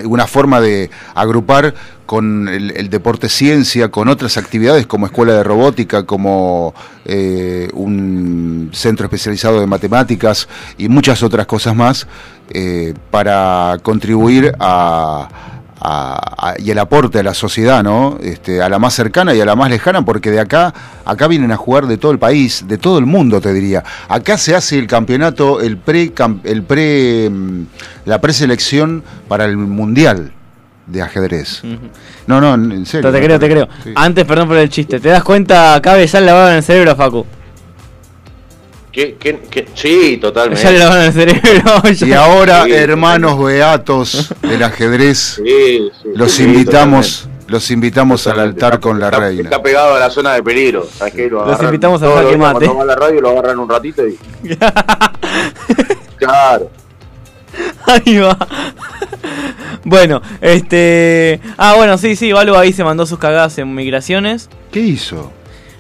[0.05, 1.73] una forma de agrupar
[2.05, 6.73] con el, deporte ciencia, con otras actividades como escuela de robótica, como
[7.05, 12.07] eh, un centro especializado de matemáticas y muchas otras cosas más,
[12.49, 15.29] eh, para contribuir a,
[15.85, 18.17] a- a- y el aporte a la sociedad, ¿no?
[18.21, 21.51] Este, a la más cercana y a la más lejana, porque de acá, acá vienen
[21.51, 23.83] a jugar de todo el país, de todo el mundo, te diría.
[24.07, 26.11] Acá se hace el campeonato, el pre,
[26.45, 27.63] el pre, mm,
[28.05, 30.31] la preselección para el mundial
[30.87, 31.61] de ajedrez.
[32.27, 33.11] No, no, en serio.
[33.11, 33.67] Te creo, te creo.
[33.83, 33.91] Sí.
[33.95, 34.99] Antes, perdón por el chiste.
[34.99, 35.79] ¿Te das cuenta?
[35.81, 37.25] Cabe ya le lavaron el cerebro, Facu.
[38.93, 39.67] ¿Qué, qué, qué?
[39.73, 40.63] Sí, totalmente.
[40.63, 41.81] Ya le lavaron el cerebro.
[41.91, 42.07] ya.
[42.07, 48.39] Y ahora, Sí, hermanos beatos del ajedrez, Sí, sí, los sí, invitamos, los invitamos al
[48.39, 49.43] altar con la está, reina.
[49.45, 50.87] Está pegado a la zona de peligro.
[51.01, 52.65] Los invitamos los jaque días mate.
[52.67, 54.15] Cuando a la radio lo agarran un ratito y.
[56.17, 56.69] claro.
[57.87, 58.37] Ahí va.
[59.85, 61.41] Bueno, este.
[61.57, 64.49] Ah, bueno, sí, sí, Valu ahí se mandó sus cagadas en migraciones.
[64.71, 65.31] ¿Qué hizo?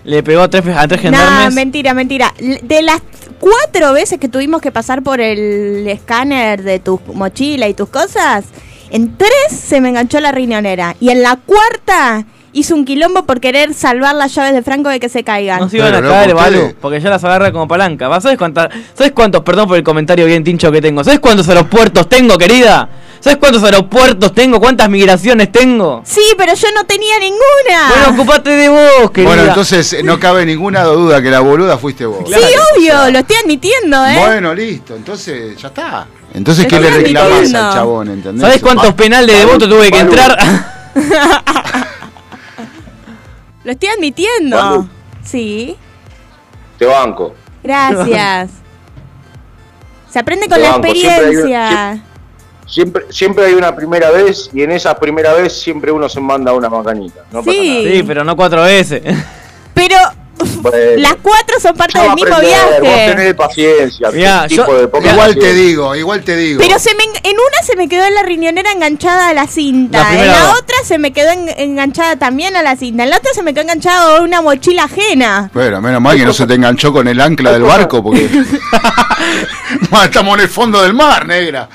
[0.03, 1.53] Le pegó a tres, a tres Nah, gendarmes.
[1.53, 2.33] mentira, mentira.
[2.37, 3.01] L- De las
[3.39, 8.45] cuatro veces que tuvimos que pasar por el escáner de tu mochila y tus cosas,
[8.89, 10.95] en tres se me enganchó la riñonera.
[10.99, 14.99] Y en la cuarta hizo un quilombo por querer salvar las llaves de Franco de
[14.99, 15.59] que se caigan.
[15.61, 18.07] no se iban a caer, ustedes- porque ya las agarra como palanca.
[18.21, 18.69] ¿Sabes cuántas?
[18.93, 19.41] ¿Sabes cuántos?
[19.41, 21.03] Perdón por el comentario bien tincho que tengo.
[21.03, 22.89] ¿Sabes cuántos aeropuertos tengo, querida?
[23.23, 24.59] ¿Sabes cuántos aeropuertos tengo?
[24.59, 26.01] ¿Cuántas migraciones tengo?
[26.03, 27.87] Sí, pero yo no tenía ninguna.
[27.87, 29.29] Bueno, ocupate de vos, querida.
[29.29, 32.29] Bueno, entonces eh, no cabe ninguna duda que la boluda fuiste vos.
[32.29, 32.33] sí,
[32.75, 34.17] obvio, lo estoy admitiendo, ¿eh?
[34.19, 36.05] Bueno, listo, entonces ya está.
[36.33, 38.41] Entonces, ¿qué le reclamas al chabón, entendés?
[38.41, 40.37] ¿Sabes cuántos penales de voto tuve que entrar?
[43.63, 44.89] Lo estoy admitiendo.
[45.23, 45.77] Sí,
[46.77, 47.33] Te banco.
[47.63, 48.49] gracias.
[50.11, 52.03] Se aprende con Te la banco, experiencia.
[52.73, 56.53] Siempre, siempre hay una primera vez y en esa primera vez siempre uno se manda
[56.53, 57.21] una macanita.
[57.31, 57.87] No Sí.
[57.93, 59.01] Sí, pero no cuatro veces.
[59.75, 59.95] Pero
[60.61, 63.07] Bueno, las cuatro son parte del a mismo aprender, Vos viaje.
[63.15, 64.09] tenés paciencia.
[64.11, 66.59] Mirá, tipo yo- de poca Igual te digo, igual te digo.
[66.61, 69.99] Pero se me, en- en una se me quedó la riñonera enganchada a la cinta.
[70.01, 70.53] La en la vez.
[70.59, 73.03] otra se me quedó en- enganchada también a la cinta.
[73.03, 75.51] En la otra se me quedó enganchada a una mochila ajena.
[75.53, 78.27] Bueno, menos mal que no se te enganchó con el ancla del barco, porque.
[80.03, 81.69] Estamos en el fondo del mar, negra.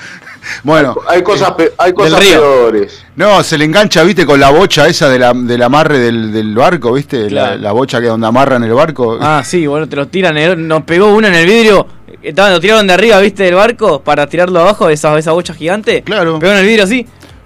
[0.63, 2.39] Bueno, Hay cosas, pe- hay cosas río.
[2.41, 3.03] peores.
[3.15, 6.53] no, se le engancha, viste, con la bocha esa de la, del amarre del, del
[6.55, 7.55] barco, viste, Claro.
[7.55, 9.17] la, la bocha que donde amarran el barco.
[9.21, 10.37] Ah, sí, bueno, te lo tiran.
[10.37, 11.87] en- Nos pegó uno en el vidrio.
[12.21, 13.43] Estaban, lo tiraron de arriba, ¿viste?
[13.43, 16.01] Del barco para tirarlo abajo de esa, esa bocha gigante.
[16.03, 16.37] Claro.
[16.39, 17.05] Pegó en el vidrio así.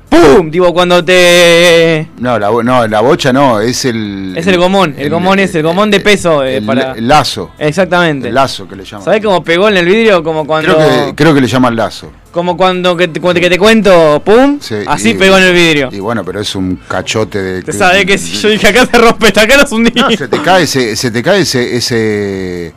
[0.09, 0.51] ¡Pum!
[0.51, 2.07] Tipo, cuando te.
[2.19, 4.33] No, la, bo- no, la bocha no, es el.
[4.37, 4.93] Es el gomón.
[4.97, 6.43] El, gomón es el gomón de peso.
[6.43, 6.91] eh, el- para...
[6.93, 7.51] el lazo.
[7.57, 8.27] Exactamente.
[8.27, 9.03] El lazo que le llaman.
[9.05, 10.23] ¿Sabés cómo pegó en el vidrio?
[10.23, 10.75] Como cuando.
[10.75, 12.11] Creo que, creo que le llaman lazo.
[12.34, 14.58] Como cuando que te, cuando que te cuento, ¡pum!
[14.60, 15.89] Sí, así y- pegó en el vidrio.
[15.91, 17.62] Y bueno, pero es un cachote de.
[17.62, 19.91] Te sabés que si yo dije acá se rompe, esta acá nos hundí.
[19.91, 22.74] No, se te cae ese, se te cae ese, ese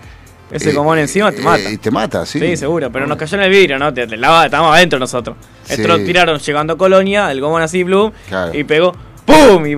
[0.51, 1.71] Ese eh, encima te eh, mata.
[1.71, 2.39] y te mata, sí.
[2.39, 3.95] Sí, seguro, pero nos cayó en el vidrio, ¿no?
[3.95, 5.37] Te, te lava- estábamos adentro nosotros.
[5.67, 5.89] Esto Sí.
[5.89, 8.53] lo tiraron llegando a Colonia, el gomón así, blue, Claro.
[8.57, 8.93] y pegó,
[9.25, 9.67] ¡pum!
[9.67, 9.75] Y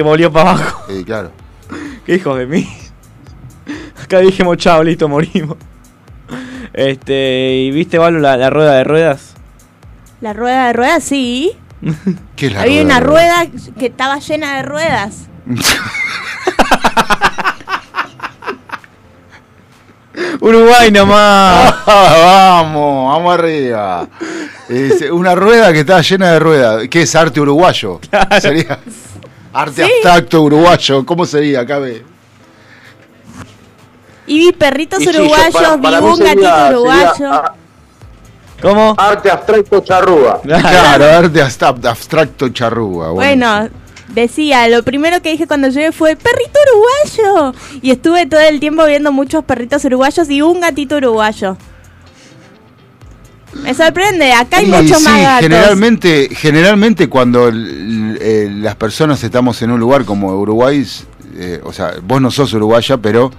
[0.00, 0.84] volvió para abajo.
[0.88, 1.30] Sí, claro.
[2.06, 2.66] ¡Qué hijos de mí!
[4.02, 5.56] Acá dijimos, chao, listo, morimos.
[6.72, 9.34] Este, ¿y viste, Valo, la, la rueda de ruedas?
[10.20, 11.52] La rueda de ruedas, sí.
[12.36, 13.46] ¿Qué es la Había rueda una de rueda
[13.78, 15.26] que estaba llena de ruedas.
[20.40, 21.74] Uruguay nomás.
[21.92, 24.06] Ah, vamos, vamos arriba.
[24.68, 26.88] Es una rueda que está llena de ruedas.
[26.88, 28.00] ¿Qué es arte uruguayo?
[28.40, 28.78] Sería
[29.52, 29.90] arte Sí.
[29.92, 31.04] abstracto uruguayo.
[31.04, 31.66] ¿Cómo sería?
[31.66, 32.04] Cabe.
[34.30, 36.70] Y vi perritos Y sí, yo- uruguayos, para- vi para mí un sería- gatito sería,
[36.70, 37.32] uruguayo.
[37.32, 37.54] ah,
[38.62, 38.94] ¿Cómo?
[38.96, 40.40] Arte abstracto charrúa.
[40.44, 43.10] Claro, arte abstra- abstracto charrúa.
[43.10, 43.68] Bueno,
[44.14, 47.54] decía, lo primero que dije cuando llegué fue perrito uruguayo.
[47.82, 51.56] Y estuve todo el tiempo viendo muchos perritos uruguayos y un gatito uruguayo.
[53.64, 55.42] Me sorprende, acá hay Y muchos sí, más gatos.
[55.42, 60.86] generalmente, generalmente cuando el- eh, las personas estamos en un lugar como Uruguay,
[61.34, 63.32] eh, o sea, vos no sos uruguaya, pero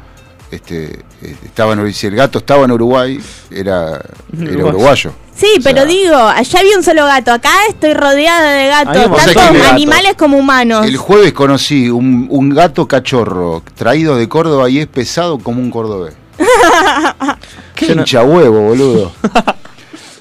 [0.51, 4.01] este, eh, estaba en Uruguay, si el gato estaba en Uruguay, era,
[4.39, 5.11] era Uruguayo.
[5.35, 8.93] Sí, pero digo, allá había un solo gato, acá estoy rodeada de gatos,
[9.25, 10.85] tanto gato- animales como humanos.
[10.85, 15.71] El jueves conocí un, un gato cachorro traído de Córdoba y es pesado como un
[15.71, 16.13] cordobés.
[17.75, 19.11] Qué hincha huevo, boludo.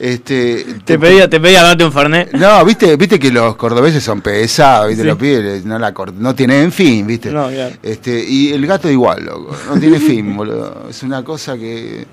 [0.01, 2.33] Este, Te pedía, te pedía darte un fernet.
[2.33, 5.09] No, viste, viste que los cordobeses son pesados, viste, Sí.
[5.09, 7.31] los pibes no, la no tienen fin, viste.
[7.31, 7.75] No, claro.
[7.83, 10.87] Este, y el gato igual, loco, no tiene fin, boludo.
[10.89, 12.07] Es una cosa que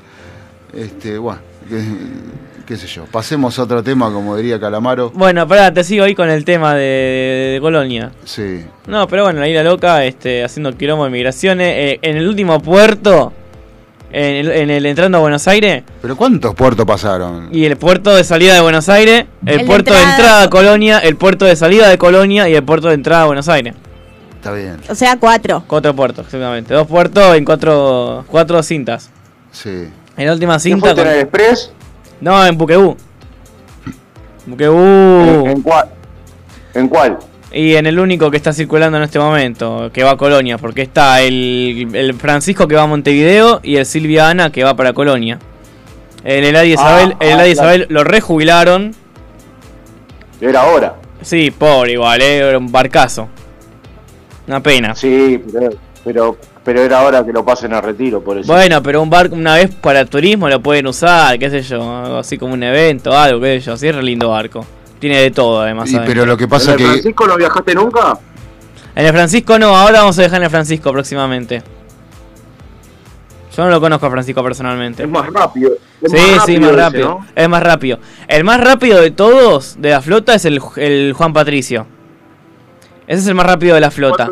[0.74, 1.82] Este, bueno, qué,
[2.66, 3.06] qué sé yo.
[3.06, 5.12] Pasemos a otro tema, como diría Calamaro.
[5.16, 8.12] Bueno, pará, te sigo ahí con el tema de, de Colonia.
[8.26, 8.66] Sí.
[8.88, 11.68] No, pero bueno, la isla loca, este, haciendo quilombo de migraciones.
[11.70, 13.32] eh, en el último puerto,
[14.12, 17.50] en el, en el entrando a Buenos Aires, ¿Pero cuántos puertos pasaron?
[17.52, 20.16] y el puerto de salida de Buenos Aires, el, El de puerto de entrada.
[20.18, 23.26] entrada a Colonia, el puerto de salida de Colonia y el puerto de entrada a
[23.26, 23.74] Buenos Aires.
[24.36, 24.78] Está bien.
[24.90, 25.64] O sea, cuatro.
[25.68, 26.74] Cuatro puertos, exactamente.
[26.74, 29.10] Dos puertos en cuatro, cuatro cintas.
[29.52, 29.90] Sí.
[30.16, 30.92] En la última ¿Quién cinta.
[30.92, 31.72] en el Express?
[32.22, 32.96] No, en Buquebú.
[34.46, 35.48] ¿En, Buquebú.
[35.48, 35.90] en cuál?
[36.74, 37.18] ¿En cuál?
[37.52, 40.82] Y en el único que está circulando en este momento, que va a Colonia, porque
[40.82, 44.94] está el, el Francisco que va a Montevideo y el Silvia Ana que va para
[44.94, 45.40] Colonia.
[46.24, 47.74] El Eladio Isabel, Ah, el ah, Eladio claro.
[47.74, 48.94] Isabel lo rejubilaron.
[50.42, 50.96] Era ahora.
[51.22, 53.30] Sí, pobre igual, eh, era un barcazo.
[54.46, 54.94] Una pena.
[54.94, 55.70] Sí, pero,
[56.04, 58.52] pero, pero era hora que lo pasen a retiro, por eso.
[58.52, 62.38] Bueno, pero un barco una vez para turismo lo pueden usar, qué sé yo, así
[62.38, 64.66] como un evento, algo, qué sé yo, sí es re lindo barco.
[65.00, 65.90] Tiene de todo además.
[66.06, 66.84] Pero lo que pasa ¿En que...
[66.84, 68.20] el Francisco no viajaste nunca?
[68.96, 71.62] En el Francisco no, ahora vamos a dejar en el Francisco próximamente.
[73.56, 75.04] Yo no lo conozco a Francisco personalmente.
[75.04, 75.72] Es más rápido.
[76.02, 77.08] Es Sí, más sí, más ese, rápido.
[77.10, 77.26] ¿no?
[77.36, 78.00] Es más rápido.
[78.28, 81.88] El más rápido de todos de la flota es el, el Juan Patricio.
[83.08, 84.30] Ese es el más rápido de la flota.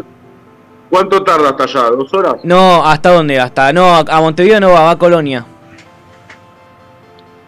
[0.89, 1.89] ¿Cuánto tarda hasta allá?
[1.91, 2.35] ¿Dos horas?
[2.43, 3.39] No, ¿hasta dónde?
[3.39, 5.45] Hasta no, a a Montevideo no va, va a Colonia.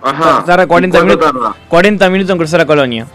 [0.09, 0.43] Ajá.
[0.45, 1.41] Tarda ¿Y 40 cuánto minutos.
[1.41, 1.55] tarda?
[1.67, 3.07] 40 minutos en cruzar a Colonia.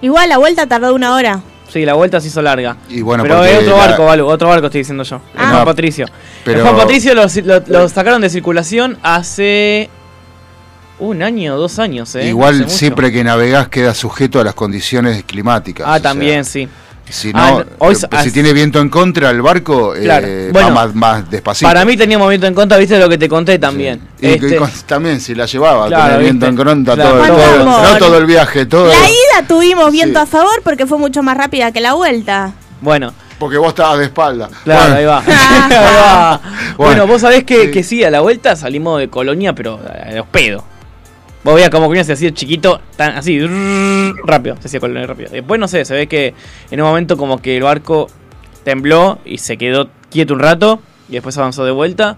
[0.00, 1.40] Igual la vuelta tardó una hora.
[1.68, 2.76] Sí, la vuelta se hizo larga.
[2.88, 5.16] Y bueno, pero es otro la- barco, Valu, otro barco estoy diciendo yo.
[5.34, 5.50] El Ah.
[5.50, 6.06] Juan Patricio.
[6.44, 9.88] Pero- El Juan Patricio lo, lo- lo sacaron de circulación hace
[11.00, 12.28] un año, dos años, ¿eh?
[12.28, 15.86] Igual siempre que navegás queda sujeto a las condiciones climáticas.
[15.88, 16.68] Ah, sea, también, sí.
[17.08, 20.74] Si Ah, no, hoy eh, si tiene viento en contra el barco, eh, bueno, va
[20.74, 21.68] más, más despacito.
[21.68, 24.00] Para mí tenía movimiento en contra, viste lo que te conté también.
[24.20, 27.98] Y Este, también si la llevaba Claro, el viento en contra Claro, todo, todo- no
[27.98, 28.86] todo el viaje, todo.
[28.88, 30.22] La ida tuvimos viento Sí.
[30.22, 32.52] a favor porque fue mucho más rápida que la vuelta.
[32.80, 34.48] Bueno, Porque vos estabas de espalda.
[34.64, 35.18] claro, Bueno, ahí va.
[35.26, 36.40] Ahí va.
[36.42, 37.70] Bueno, Bueno, vos sabés que sí.
[37.70, 40.62] que sí, a la vuelta salimos de Colonia, pero a los pedos.
[41.44, 43.38] Vos veías como Colonia se hacía chiquito, tan así,
[44.24, 45.30] rápido, se hacía Colonia rápido.
[45.30, 46.34] Después, no sé, se ve que
[46.70, 48.08] en un momento como que el barco
[48.64, 52.16] tembló y se quedó quieto un rato y después avanzó de vuelta.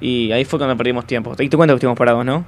[0.00, 1.34] Y ahí fue cuando perdimos tiempo.
[1.34, 2.44] Te diste cuenta que estuvimos parados, ¿no?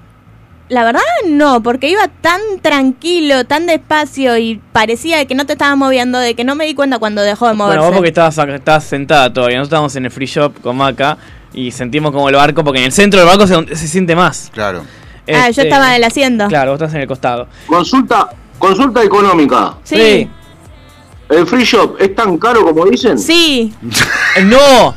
[0.69, 5.77] La verdad no, porque iba tan tranquilo, tan despacio y parecía que no te estabas
[5.77, 7.79] moviendo, de que no me di cuenta cuando dejó de moverse.
[7.79, 9.59] Bueno, vos porque estabas, acá- estabas sentada todavía.
[9.59, 11.19] Nosotros estábamos en el free shop con Maca
[11.53, 14.51] y sentimos como el barco, porque en el centro del barco se, se siente más.
[14.55, 14.83] Claro.
[15.29, 16.49] Ah, yo Este, estaba en el asiento.
[16.49, 17.47] Claro, vos estás en el costado.
[17.66, 19.75] Consulta, consulta económica.
[19.85, 20.29] Sí.
[21.29, 23.18] ¿El free shop es tan caro como dicen?
[23.18, 23.73] Sí.
[24.45, 24.95] ¡No!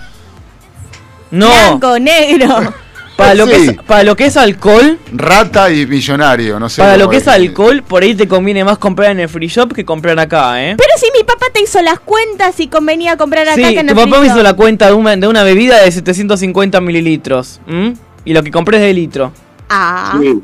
[1.32, 1.48] ¡No!
[1.48, 2.74] Blanco, negro.
[3.16, 6.82] Para lo, que es, para lo que es alcohol, Rata y millonario, no sé.
[6.82, 9.72] para lo que es alcohol, por ahí te conviene más comprar en el free shop
[9.74, 10.76] que comprar acá, ¿eh?
[10.78, 13.88] Pero si mi papá te hizo las cuentas y convenía comprar acá Sí, que en
[13.88, 14.44] tu el papá me free hizo shop.
[14.44, 17.62] la cuenta de una, de una bebida de 750 mililitros.
[17.70, 17.94] ¿m?
[18.26, 19.32] Y lo que compré es de litro.
[19.70, 20.18] Ah.
[20.22, 20.42] Sí.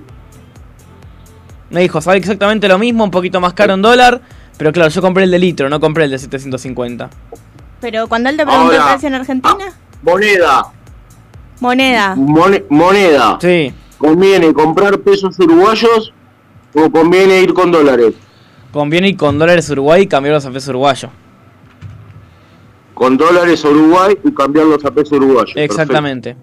[1.69, 4.21] Me dijo, sabe exactamente lo mismo, un poquito más caro en dólar.
[4.57, 7.09] Pero claro, yo compré el de litro, no compré el de 750.
[7.79, 9.65] Pero cuando él te preguntó el precio en Argentina,
[10.03, 10.63] Moneda.
[11.59, 12.15] moneda.
[12.15, 13.37] Mone- moneda.
[13.41, 13.73] Sí.
[13.97, 16.13] ¿Conviene comprar pesos uruguayos
[16.73, 18.13] o conviene ir con dólares?
[18.73, 21.09] Conviene ir con dólares Uruguay y cambiarlos a peso uruguayo.
[22.93, 25.53] Con dólares Uruguay y cambiarlos a pesos uruguayos.
[25.55, 26.35] Exactamente.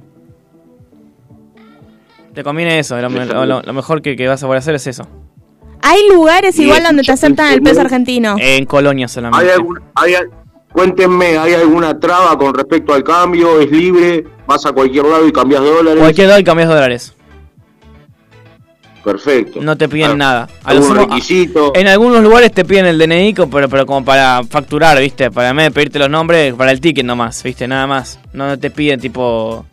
[2.39, 4.87] Te conviene eso, lo, lo- lo- lo mejor que, que vas a poder hacer es
[4.87, 5.03] eso.
[5.83, 8.37] Hay lugares Y igual donde te aceptan el peso argentino.
[8.39, 9.53] En Colonia ¿Hay solamente.
[9.53, 10.13] algún, hay,
[10.73, 13.59] cuéntenme, ¿hay alguna traba con respecto al cambio?
[13.61, 14.25] ¿Es libre?
[14.47, 15.99] ¿Vas a cualquier lado y cambias dólares?
[16.01, 17.15] Cualquier dólar cambias dólares.
[19.03, 19.61] Perfecto.
[19.61, 20.49] No te piden Ah, nada.
[20.63, 21.73] A ¿Algún sumo- requisito?
[21.75, 25.33] En algunos lugares te piden el DNI, pero, pero como para facturar, ¿viste?
[25.33, 27.67] Para en vez de pedirte los nombres, para el ticket nomás, ¿viste?
[27.67, 28.21] Nada más.
[28.33, 29.67] No te piden tipo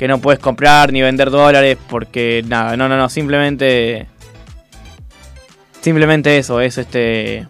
[0.00, 4.06] que no puedes comprar ni vender dólares porque nada, no, no, no, simplemente
[5.82, 7.46] simplemente eso, es este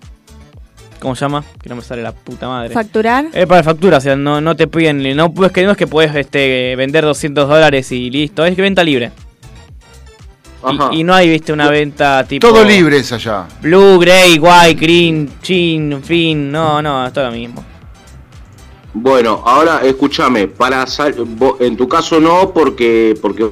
[0.98, 1.44] ¿cómo se llama?
[1.62, 2.74] Que no me sale la puta madre.
[2.74, 3.26] Facturar.
[3.32, 5.86] Es para factura, o sea, no, no te piden, no puedes que no es que
[5.86, 9.12] puedes este vender 200 dólares y listo, es que venta libre.
[10.60, 10.90] Ajá.
[10.90, 13.46] Y, y no hay, viste, una venta tipo Todo libre es allá.
[13.62, 17.69] Blue, Grey, White, Green, Chin, Fin, no, no, es todo lo mismo.
[18.92, 21.14] Bueno, ahora escúchame, para sal-
[21.60, 23.48] en tu caso no porque porque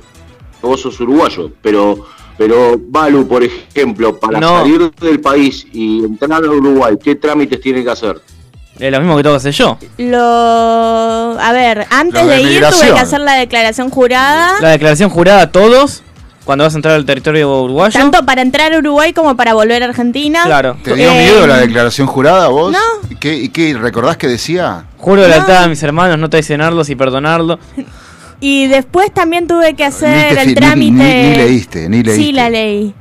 [0.61, 4.59] vos sos uruguayo, pero pero Balu, por ejemplo, para No.
[4.59, 8.21] salir del país y entrar a Uruguay, ¿qué trámites tiene que hacer?
[8.79, 9.77] Es lo mismo que tengo que hacer yo.
[9.97, 10.19] Lo.
[11.41, 14.61] A ver, antes Lo de de, ir tuve que hacer la declaración jurada.
[14.61, 16.03] La declaración jurada a todos.
[16.49, 17.93] Cuando vas a entrar al territorio uruguayo.
[18.01, 20.45] Tanto para entrar a Uruguay como para volver a Argentina.
[20.47, 20.79] Claro.
[20.83, 22.73] ¿Te dio Eh, miedo la declaración jurada vos?
[22.73, 22.79] no.
[23.11, 24.87] ¿Y qué, y qué recordás que decía?
[24.97, 27.59] Juro de lealtad a mis hermanos, no traicionarlos y perdonarlo.
[28.41, 30.93] Y después también tuve que hacer te el ni- trámite.
[30.93, 32.25] ni- ni leíste, ni leíste.
[32.25, 32.95] Sí, la ley.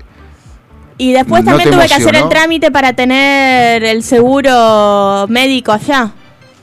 [0.98, 6.12] Y después ¿No también tuve que hacer el trámite para tener el seguro médico allá.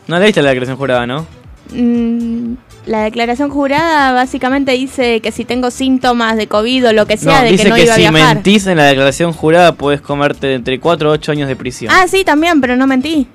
[0.06, 1.24] No leíste la declaración jurada, ¿no?
[1.72, 2.54] Mm,
[2.86, 7.38] la declaración jurada básicamente dice que si tengo síntomas de COVID o lo que sea,
[7.38, 8.34] no, de dice que no que, iba a si viajar.
[8.36, 11.92] mentís en la declaración jurada puedes comerte entre 4 o 8 años de prisión.
[11.94, 13.26] Ah, sí, también, pero no mentí.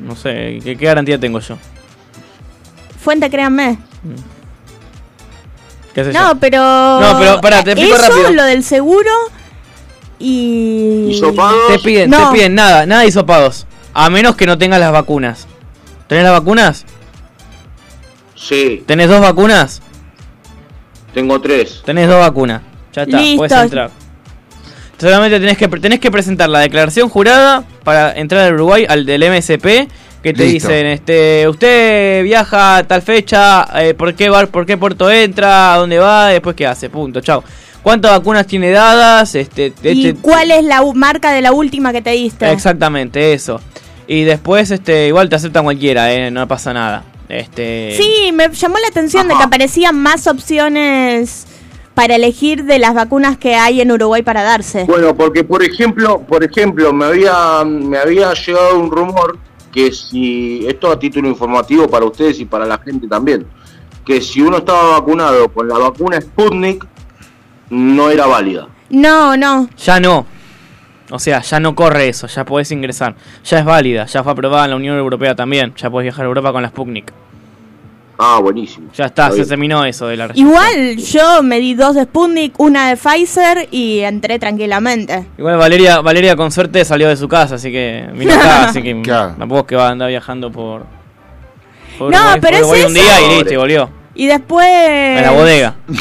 [0.00, 1.56] No sé, ¿qué, qué garantía tengo yo?
[3.02, 3.78] Fuente, créanme.
[5.94, 6.40] ¿Qué sé No, yo?
[6.40, 6.60] pero.
[7.00, 8.30] No, pero pará, te explico Eso, rápido.
[8.32, 9.10] lo del seguro
[10.18, 11.20] y.
[11.70, 12.30] Te piden, No.
[12.30, 13.66] te piden nada, nada de hisopados.
[13.92, 15.46] A menos que no tengas las vacunas.
[16.08, 16.84] ¿Tenés las vacunas?
[18.46, 19.80] Sí, ¿Tenés dos vacunas?
[21.14, 21.82] tengo tres.
[21.84, 22.60] Tenés dos vacunas.
[22.92, 23.36] Ya está, Listo.
[23.38, 23.90] puedes entrar.
[24.98, 29.22] Solamente tenés que, tenés que presentar la declaración jurada para entrar al Uruguay, al del
[29.22, 29.88] MSP,
[30.22, 30.68] que te Listo.
[30.68, 35.74] dicen, este, usted viaja a tal fecha, eh, ¿por, qué bar, ¿por qué puerto entra?
[35.74, 36.28] ¿A dónde va?
[36.28, 37.42] Después qué hace, punto, chao.
[37.82, 39.34] ¿Cuántas vacunas tiene dadas?
[39.34, 42.50] Este, ¿Y este- cuál es la marca de la última que te diste?
[42.50, 43.60] Exactamente, eso.
[44.06, 47.04] Y después, este, igual te aceptan cualquiera, eh, no pasa nada.
[47.28, 51.46] Este, Sí, me llamó la atención de que aparecían más opciones
[51.94, 54.84] para elegir de las vacunas que hay en Uruguay para darse.
[54.84, 59.38] Bueno, porque por ejemplo, por ejemplo, me había me había llegado un rumor
[59.72, 63.46] que si esto a título informativo para ustedes y para la gente también,
[64.04, 66.86] que si uno estaba vacunado con la vacuna Sputnik
[67.70, 68.68] no era válida.
[68.90, 69.68] No, no.
[69.76, 70.26] Ya no.
[71.10, 73.14] O sea, ya no corre eso, ya podés ingresar.
[73.44, 75.74] Ya es válida, ya fue aprobada en la Unión Europea también.
[75.76, 77.12] Ya podés viajar a Europa con la Sputnik.
[78.16, 78.90] Ah, buenísimo.
[78.94, 80.48] Ya está, Está se terminó eso de la restricción.
[80.48, 85.26] Igual yo me di dos de Sputnik, una de Pfizer y entré tranquilamente.
[85.36, 89.00] Igual Valeria, Valeria con suerte salió de su casa, así que vino acá, así que
[89.02, 89.34] Claro.
[89.36, 90.86] tampoco es que va a andar viajando por,
[91.98, 93.04] por No, Uruguay, pero por es un eso.
[93.04, 93.90] día y listo, y volvió.
[94.14, 94.66] Y después...
[94.68, 95.74] En la bodega.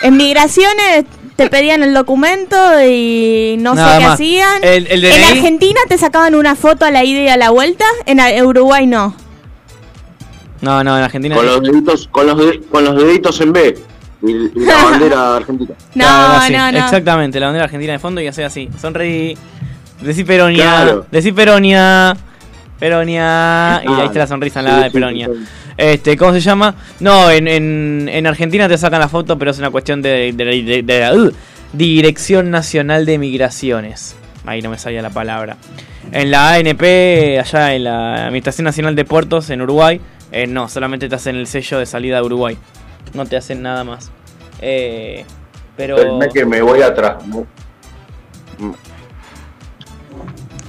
[0.00, 1.04] En migraciones
[1.38, 4.14] te pedían el documento y no Nada sé qué más.
[4.14, 4.64] hacían.
[4.64, 5.22] El- el en.
[5.22, 8.88] Argentina te sacaban una foto a la ida y a la vuelta, en a- Uruguay
[8.88, 9.14] no.
[10.60, 11.36] No, no, en Argentina.
[11.36, 13.78] Con los deditos con los de- con los deditos en B
[14.22, 15.74] y, y la bandera argentina.
[15.94, 16.78] No, Claro, así, no, no.
[16.78, 18.68] Exactamente, la bandera argentina de fondo y hacer así.
[18.80, 19.38] Sonreí.
[20.00, 20.64] Decí Peronia.
[20.64, 21.06] Claro.
[21.12, 22.16] Decí Peronia.
[22.78, 23.82] Peronia.
[23.84, 25.28] Y ahí Ah, está la sonrisa en la de Peronia.
[25.76, 26.74] Este, ¿cómo se llama?
[27.00, 30.44] No, en, en, en Argentina te sacan la foto, pero es una cuestión de, de,
[30.62, 31.30] de- de la uh,
[31.72, 34.16] Dirección Nacional de Migraciones.
[34.46, 35.56] Ahí no me salía la palabra.
[36.10, 36.82] En la ANP,
[37.38, 40.00] allá en la Administración Nacional de Puertos, en Uruguay,
[40.32, 42.56] eh, no, solamente te hacen el sello de salida de Uruguay.
[43.14, 44.10] No te hacen nada más.
[44.60, 45.24] Eh,
[45.76, 46.18] pero.
[46.32, 47.16] Que me voy atrás.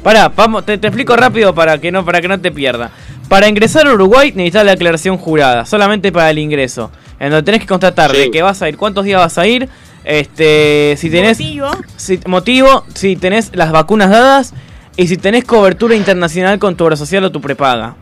[0.03, 2.91] Pará, vamos, te, te explico rápido para que no para que no te pierda.
[3.27, 6.89] Para ingresar a Uruguay necesitas la declaración jurada, solamente para el ingreso.
[7.19, 9.67] En donde tenés que constatar de que vas a ir, cuántos días vas a ir,
[10.05, 11.69] este, si tenés Motivo.
[11.97, 14.53] si- motivo, si tenés las vacunas dadas
[14.95, 17.95] y si tenés cobertura internacional con tu obra social o tu prepaga.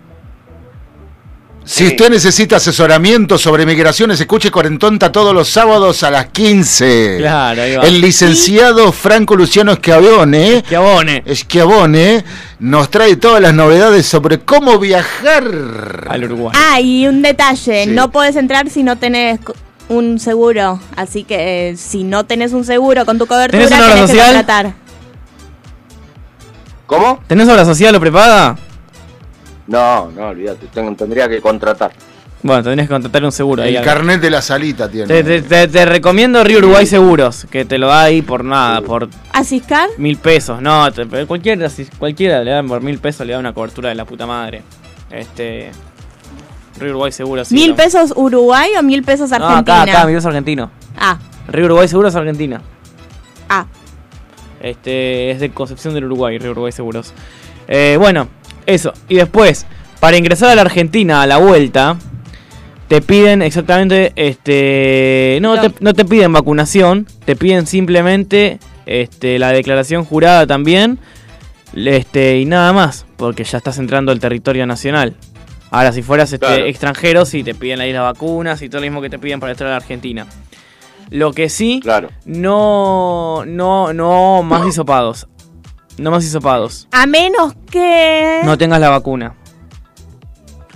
[1.67, 7.17] Si usted necesita asesoramiento sobre migraciones, escuche Cuarentonta todos los sábados a las 15.
[7.19, 7.83] Claro, ahí va.
[7.83, 11.23] El licenciado Franco Luciano Schiavone, Schiavone.
[11.35, 12.23] Schiavone
[12.59, 15.43] nos trae todas las novedades sobre cómo viajar
[16.07, 16.53] al Uruguay.
[16.57, 17.89] Ah, y un detalle, Sí.
[17.89, 19.39] no podés entrar si no tenés
[19.89, 20.79] un seguro.
[20.95, 24.11] Así que eh, si no tenés un seguro con tu cobertura, ¿Tenés una obra tenés
[24.11, 24.35] que social?
[24.35, 24.73] contratar.
[26.85, 27.19] ¿Cómo?
[27.27, 28.57] ¿Tenés obra social o prepaga?
[29.67, 31.91] No, no, olvídate, tengo- tendría que contratar.
[32.43, 33.63] Bueno, tendrías que contratar un seguro.
[33.63, 35.07] ahí El carnet de la salita tiene.
[35.07, 38.81] Te, te- te- te recomiendo Río Uruguay Seguros, que te lo da ahí por nada,
[38.81, 39.89] por ¿Asiscar?
[39.97, 40.61] mil pesos.
[40.61, 40.87] No,
[41.27, 44.61] cualquiera, cualquiera le dan por mil pesos, le da una cobertura de la puta madre.
[45.09, 45.71] Este.
[46.79, 47.47] Río Uruguay Seguros.
[47.47, 47.75] sí, ¿Mil no.
[47.75, 49.81] pesos Uruguay o mil pesos No, Argentina?
[49.81, 50.69] acá, acá, mil pesos argentino.
[50.95, 52.61] Ah, Río Uruguay Seguros Argentina.
[53.49, 53.65] ah.
[54.61, 57.13] Este es de Concepción del Uruguay, Río Uruguay Seguros.
[57.67, 58.27] Eh, bueno,
[58.67, 58.93] eso.
[59.09, 59.65] Y después,
[59.99, 61.97] para ingresar a la Argentina a la vuelta,
[62.87, 65.61] te piden exactamente, este, no, No.
[65.61, 70.99] te, no te piden vacunación, te piden simplemente, este, la declaración jurada también,
[71.75, 75.15] este, y nada más, porque ya estás entrando al territorio nacional.
[75.69, 76.65] Ahora, si fueras este, Claro.
[76.65, 79.51] extranjero, sí te piden ahí las vacunas y todo lo mismo que te piden para
[79.51, 80.25] entrar a la Argentina.
[81.09, 82.09] Lo que sí, Claro.
[82.25, 85.27] no, no, no más hisopados.
[85.97, 86.87] No más hisopados.
[86.91, 88.41] A menos que...
[88.43, 89.33] No tengas la vacuna.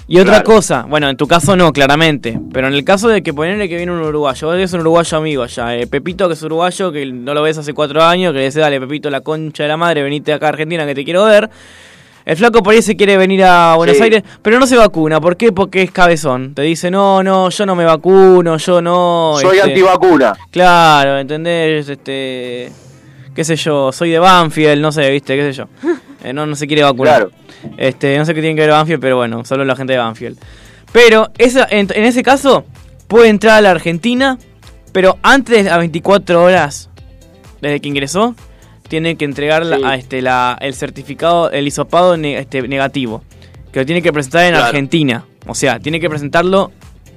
[0.08, 0.56] Y otra Claro.
[0.56, 3.78] cosa, bueno, en tu caso no, claramente, pero en el caso de que ponerle que
[3.78, 7.06] viene un uruguayo, vos ves un uruguayo amigo allá, eh, Pepito que es uruguayo, que
[7.06, 9.78] no lo ves hace cuatro años, que le dice, dale Pepito, la concha de la
[9.78, 11.50] madre, venite acá a Argentina que te quiero ver.
[12.26, 14.04] El flaco por ahí se quiere venir a Buenos Sí.
[14.04, 15.22] Aires, pero no se vacuna.
[15.22, 15.54] ¿Por qué?
[15.54, 16.54] Porque es cabezón.
[16.56, 19.36] Te dice, no, no, yo no me vacuno, yo no...
[19.40, 20.34] Soy este, antivacuna.
[20.52, 21.88] Claro, ¿entendés?
[21.88, 22.70] Este,
[23.36, 25.68] qué sé yo, soy de Banfield, no sé, viste, qué sé yo.
[26.24, 27.30] Eh, no, no se quiere vacunar.
[27.30, 27.32] Claro.
[27.78, 30.38] Este, no sé qué tiene que ver Banfield, pero bueno, solo la gente de Banfield.
[30.92, 32.64] Pero esa, en, en ese caso,
[33.08, 34.38] puede entrar a la Argentina,
[34.92, 36.92] pero antes las 24 horas
[37.60, 38.36] desde que ingresó,
[38.88, 39.84] tiene que entregar la- Sí.
[39.84, 43.24] a, este, la, el certificado, el hisopado ne- este, negativo,
[43.72, 44.66] que lo tiene que presentar en Claro.
[44.68, 45.26] Argentina.
[45.48, 46.72] O sea, tiene que presentarlo,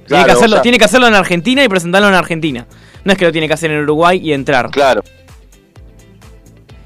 [0.07, 2.65] tiene, que hacerlo o sea- tiene que hacerlo en Argentina y presentarlo en Argentina.
[3.03, 4.71] No es que lo tiene que hacer en Uruguay y entrar.
[4.71, 5.03] Claro.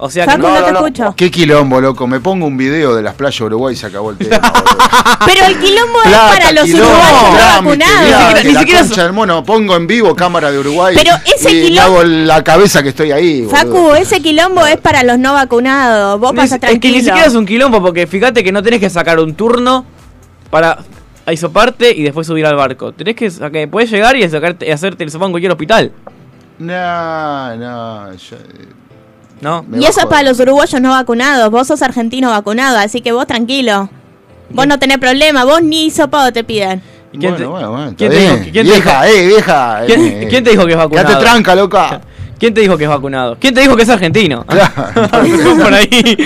[0.02, 0.78] O sea que Facu, no, no, no, te no.
[0.80, 1.14] escucho.
[1.18, 2.08] Qué quilombo, loco.
[2.08, 4.38] Me pongo un video de las playas de Uruguay y se acabó el tema.
[4.40, 4.64] boludo.
[5.26, 8.44] Pero el quilombo es Plata, para los quilombo, uruguayos no vacunados.
[8.46, 9.44] Ni siquiera- del mono.
[9.44, 10.96] Pongo en vivo cámara de Uruguay.
[10.98, 13.42] Pero ese y, quilombo- hago la cabeza que estoy ahí.
[13.42, 13.58] boludo.
[13.58, 16.18] Facu, ese quilombo es para los no vacunados.
[16.18, 16.96] Vos No es, pasas es que tranquilo.
[16.96, 19.86] ni siquiera es un quilombo, porque fíjate que no tenés que sacar un turno
[20.50, 20.78] para
[21.30, 22.94] hisoparte y después subir al barco.
[22.94, 25.92] Tenés que sacar, puedes llegar y sacarte, y hacerte el hisopado en cualquier hospital,
[26.58, 28.14] No, no.
[28.14, 28.38] yo-
[29.42, 29.64] ¿no?
[29.68, 31.50] me Y eso es para los uruguayos no vacunados.
[31.52, 33.90] Vos sos argentino vacunado, así que vos tranquilo.
[34.52, 36.82] Vos no tenés problema, vos ni hisopado te piden.
[37.12, 38.32] ¿Y quién te- bueno, bueno, está quién te bien.
[38.40, 39.82] dijo- quién te vieja, eh, vieja.
[39.86, 41.08] ¿Quién, eh, quién te dijo que es vacunado?
[41.08, 42.02] Quédate tranca, loca.
[42.40, 43.38] ¿Quién te dijo que es vacunado?
[43.40, 44.46] ¿Quién te dijo que es argentino?
[44.48, 46.18] Por ahí.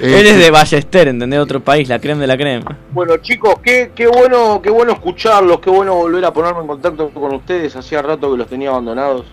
[0.00, 1.38] Él es de Ballester, ¿entendés?
[1.40, 2.76] Otro país, la crema de la crema.
[2.92, 7.08] Bueno, chicos, qué, qué bueno, qué bueno escucharlos, qué bueno volver a ponerme en contacto
[7.10, 7.74] con ustedes.
[7.76, 9.24] Hacía rato que los tenía abandonados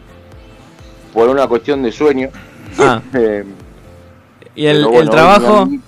[1.13, 2.29] por una cuestión de sueño.
[2.79, 3.43] Ah, Eh,
[4.55, 5.65] y el, hoy trabajo.
[5.65, 5.79] mi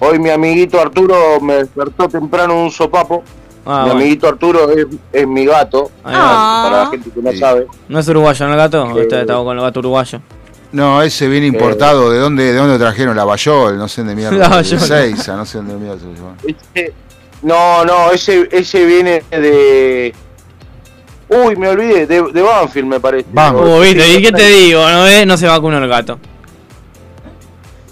[0.00, 3.22] Hoy mi amiguito Arturo me despertó temprano un sopapo.
[3.64, 3.92] Ah, mi bueno.
[3.92, 7.38] amiguito Arturo es, es mi gato, para la gente que no Sí.
[7.38, 7.66] sabe.
[7.88, 8.82] ¿No es uruguayo, no el gato?
[8.84, 10.20] ¿O Eh, está- estaba con el gato uruguayo?
[10.72, 12.10] No, ese viene importado.
[12.10, 13.14] ¿De dónde, de dónde trajeron?
[13.16, 14.36] La Bayol, no sé dónde mierda.
[14.38, 14.80] La de Bayol.
[14.80, 16.92] Seiza, no sé dónde mierda se
[17.42, 20.14] no, no, ese, ese viene de...
[21.46, 23.26] Uy, me olvidé, de, de Banfield me parece.
[23.32, 23.66] Banfield.
[23.68, 24.88] Uh, viste, ¿y qué te digo?
[24.88, 25.26] ¿No ves?
[25.26, 26.18] No se vacunó el gato.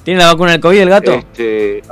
[0.04, 1.12] ¿Tiene la vacuna del COVID el gato?
[1.12, 1.82] Este,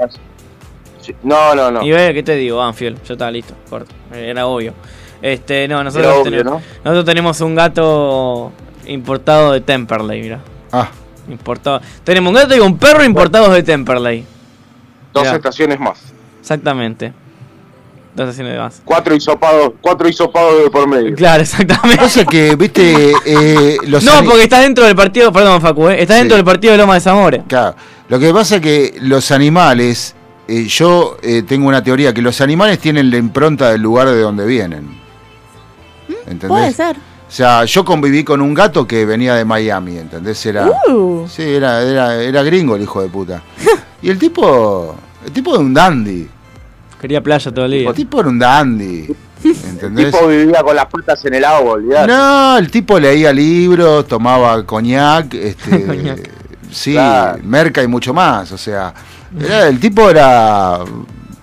[1.01, 1.82] sí, no, no, no.
[1.82, 2.59] Y ve, ¿qué te digo?
[2.59, 3.94] Banfield, ya está listo, corto.
[4.12, 4.72] Era obvio.
[5.20, 6.62] Este, no, nosotros, Era obvio, tenemos, ¿no?
[6.84, 8.53] nosotros tenemos un gato
[8.86, 10.40] importado de Temperley, mira.
[10.72, 10.88] Ah,
[11.28, 11.82] Importado.
[12.05, 14.24] Tenemos un gato y un perro importados de Temperley.
[15.12, 15.36] Dos Mirá.
[15.36, 16.01] estaciones más.
[16.40, 17.12] Exactamente.
[18.19, 18.83] Dos estaciones de más.
[18.85, 21.14] Cuatro hisopados, cuatro hisopados de por medio.
[21.14, 21.97] Claro, exactamente.
[22.03, 26.03] pasa que, viste, eh, los No, porque está dentro del partido, perdón Facu, ¿eh?
[26.03, 26.19] está Sí.
[26.21, 27.45] dentro del partido de Loma de Zamora.
[27.47, 27.77] Claro,
[28.09, 30.14] lo que pasa es que los animales,
[30.49, 34.21] eh, yo eh, tengo una teoría, que los animales tienen la impronta del lugar de
[34.21, 34.99] donde vienen.
[36.27, 36.49] ¿Entendés?
[36.49, 36.97] Puede ser.
[36.97, 40.45] O sea, yo conviví con un gato que venía de Miami, ¿entendés?
[40.47, 41.27] Era, Uh.
[41.29, 43.43] sí, era, era, era gringo el hijo de puta.
[44.03, 44.95] Y el tipo,
[45.27, 46.29] el tipo era un dandy.
[47.01, 47.88] Quería playa todo el día.
[47.88, 49.14] El tipo era un dandy.
[49.44, 50.11] El ¿Entendés?
[50.12, 52.09] tipo vivía con las patas en el agua, olvidate.
[52.09, 56.16] No, el tipo leía libros, tomaba coñac, este,
[56.72, 57.38] sí, Claro.
[57.44, 58.51] merca y mucho más.
[58.51, 58.92] O sea,
[59.40, 60.80] era- el tipo era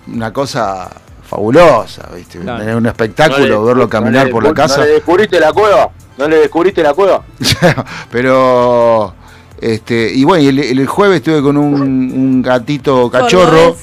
[0.08, 0.90] una cosa
[1.26, 2.38] fabulosa, ¿viste?
[2.40, 2.62] Claro.
[2.62, 4.78] Era un espectáculo No le- verlo no caminar le por la casa.
[4.80, 5.90] ¿No le descubriste la cueva?
[6.18, 7.22] ¿No le descubriste la cueva?
[8.10, 9.14] Pero,
[9.60, 13.76] este, y bueno, y el, el jueves estuve con un, un gatito cachorro,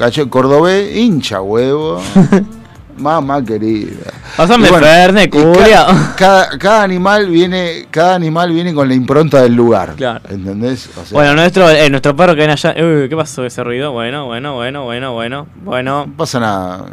[0.00, 2.00] Cacho- cordobés, hincha huevo.
[2.96, 4.12] Mamá querida.
[4.36, 9.54] Pásame bueno, Ferne, ca- cada, cada animal viene, cada animal viene con la impronta del
[9.54, 9.94] lugar.
[9.96, 10.20] Claro.
[10.28, 10.88] ¿Entendés?
[10.96, 12.74] O sea, Bueno, nuestro, eh, nuestro perro que viene allá.
[12.76, 13.92] Uy, ¿qué pasó ese ruido?
[13.92, 15.46] Bueno, bueno, bueno, bueno, bueno.
[15.64, 16.86] Bueno, no pasa nada.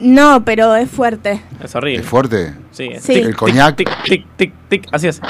[0.00, 1.42] No, pero es fuerte.
[1.62, 2.00] es horrible.
[2.02, 2.54] Es fuerte.
[2.70, 3.14] Sí, es Sí.
[3.14, 3.76] tic, El tic, coñac.
[3.76, 4.86] Tic, tic, tic, tic.
[4.92, 5.20] Así es.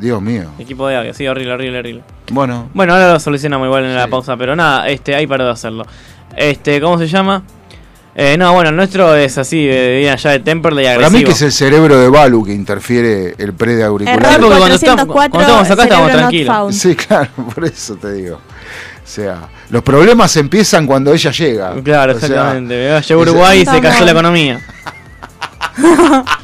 [0.00, 0.50] Dios mío.
[0.58, 2.02] Equipo de audio, sí, horrible, horrible, horrible.
[2.30, 4.10] Bueno, Bueno, ahora lo solucionamos igual en la Sí.
[4.10, 5.84] pausa, pero nada, este, hay para de hacerlo.
[6.36, 7.42] Este, ¿cómo se llama?
[8.14, 11.18] Eh, no, bueno, el nuestro es así, viene allá de Temperley para agresivo.
[11.18, 14.18] mí que es el cerebro de Balu que interfiere el pre de auricular.
[14.40, 16.74] Porque cuando estamos- 404, cuando estamos acá estamos tranquilos.
[16.76, 18.36] Sí, claro, por eso te digo.
[18.36, 21.74] O sea, los problemas empiezan cuando ella llega.
[21.82, 22.74] Claro, O sea, exactamente.
[22.74, 24.60] Llegó ese- Uruguay y se cayó la economía.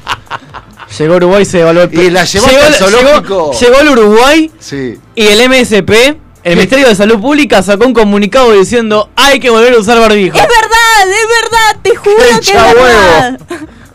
[0.99, 3.53] Llegó Uruguay y se devaluó el Y la llevaste llegó, al llegó- zoológico.
[3.61, 4.99] llegó el Uruguay Sí.
[5.15, 9.75] y el MSP, el Ministerio de Salud Pública, sacó un comunicado diciendo hay que volver
[9.75, 10.37] a usar barbijo.
[10.37, 12.83] Es verdad, es verdad, te juro que es huevo.
[12.83, 13.41] verdad.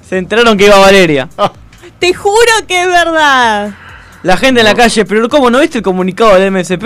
[0.08, 1.30] Se enteraron que iba Valeria.
[2.00, 3.72] Te juro que es verdad.
[4.24, 6.84] La gente en la calle, pero ¿cómo no viste el comunicado del MSP?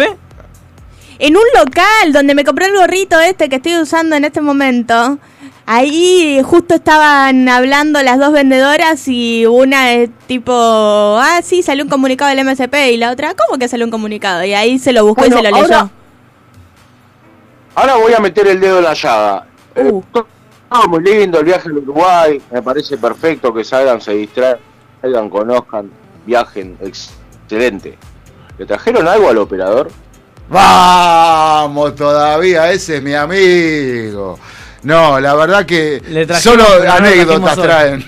[1.19, 5.17] En un local donde me compré el gorrito este que estoy usando en este momento,
[5.65, 11.89] ahí justo estaban hablando las dos vendedoras y una es tipo, ah, sí, salió un
[11.89, 14.43] comunicado del MSP y la otra, ¿cómo que salió un comunicado?
[14.43, 15.63] Y ahí se lo buscó Bueno, y se lo leyó.
[15.75, 15.89] ahora-
[17.77, 19.47] Ahora voy a meter el dedo en la llaga.
[19.75, 20.27] Eh, todo
[20.87, 25.91] muy lindo, el viaje al Uruguay, me parece perfecto que salgan, se distraigan, conozcan,
[26.25, 27.97] viajen, excelente.
[28.57, 29.91] ¿Le trajeron algo al operador?
[30.47, 34.39] Vamos todavía, ese es mi amigo.
[34.85, 38.05] No, la verdad que Le trajimos, solo pero no lo anécdotas traen.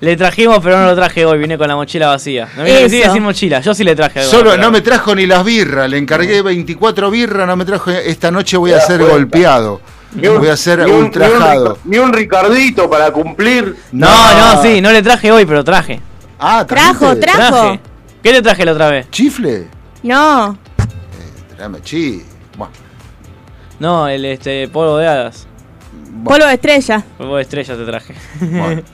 [0.00, 2.48] Le trajimos, pero no lo traje hoy, vine con la mochila vacía.
[2.56, 2.88] No me Eso.
[2.88, 4.30] sigue sin mochila, yo sí le traje algo.
[4.30, 7.90] Solo pero- no me trajo ni las birras, le encargué 24 birras, no me trajo.
[7.90, 9.14] Esta noche voy a ¿Te das ser cuenta?
[9.16, 9.80] golpeado.
[10.14, 11.78] Ni un- Voy a ser ni un- ni un ultrajado.
[11.84, 13.76] Ni un Ricardito para cumplir.
[13.92, 14.08] No,
[14.54, 16.00] no, sí, no le traje hoy, pero traje.
[16.38, 17.38] Ah, Trajo, trajo.
[17.50, 17.80] Traje.
[18.22, 19.10] ¿Qué le traje la otra vez?
[19.10, 19.66] ¿Chifle?
[20.04, 20.56] No,
[21.56, 22.22] Tráeme chi.
[22.56, 22.68] Buah.
[23.80, 25.47] No, el este polvo de hadas.
[26.24, 27.04] Polvo de estrella.
[27.16, 28.14] Polvo de estrella te traje.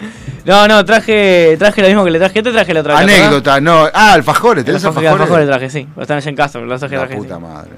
[0.44, 2.34] no, no, traje traje lo mismo que le traje.
[2.34, 3.06] ¿Qué te traje la otra vez?
[3.06, 3.14] ¿te?
[3.16, 3.86] Anécdota, no.
[3.92, 5.20] Ah, alfajores, El ¿tenés alfajor- alfajores?
[5.22, 5.88] alfajores traje, sí.
[5.94, 7.16] Pero están allá en casa, pero los traje, La traje.
[7.16, 7.40] puta sí.
[7.42, 7.70] madre.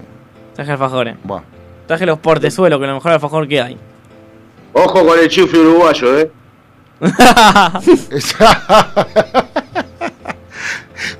[0.54, 1.16] Traje alfajores.
[1.22, 1.42] Buah.
[1.86, 3.78] Traje los portezuelos, que es lo mejor alfajor que hay.
[4.72, 6.30] Ojo con el chifle uruguayo, eh.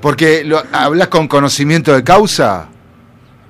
[0.01, 2.67] Porque lo, hablas con conocimiento de causa.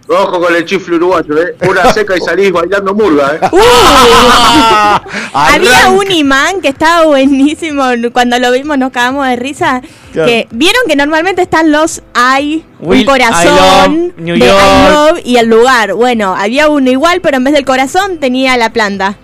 [0.10, 1.56] Ojo con el chifle uruguayo, eh.
[1.68, 3.50] Una seca y salís bailando murga, eh.
[3.52, 3.58] Uh.
[5.34, 7.84] Había un imán que estaba buenísimo.
[8.14, 9.82] Cuando lo vimos nos cagamos de risa.
[10.14, 10.28] Claro.
[10.30, 14.48] Que vieron que normalmente están los I, Will, un corazón I love New de I
[14.48, 14.92] York.
[14.92, 15.94] love y el lugar.
[15.94, 19.18] Bueno, había uno igual, pero en vez del corazón tenía la planta.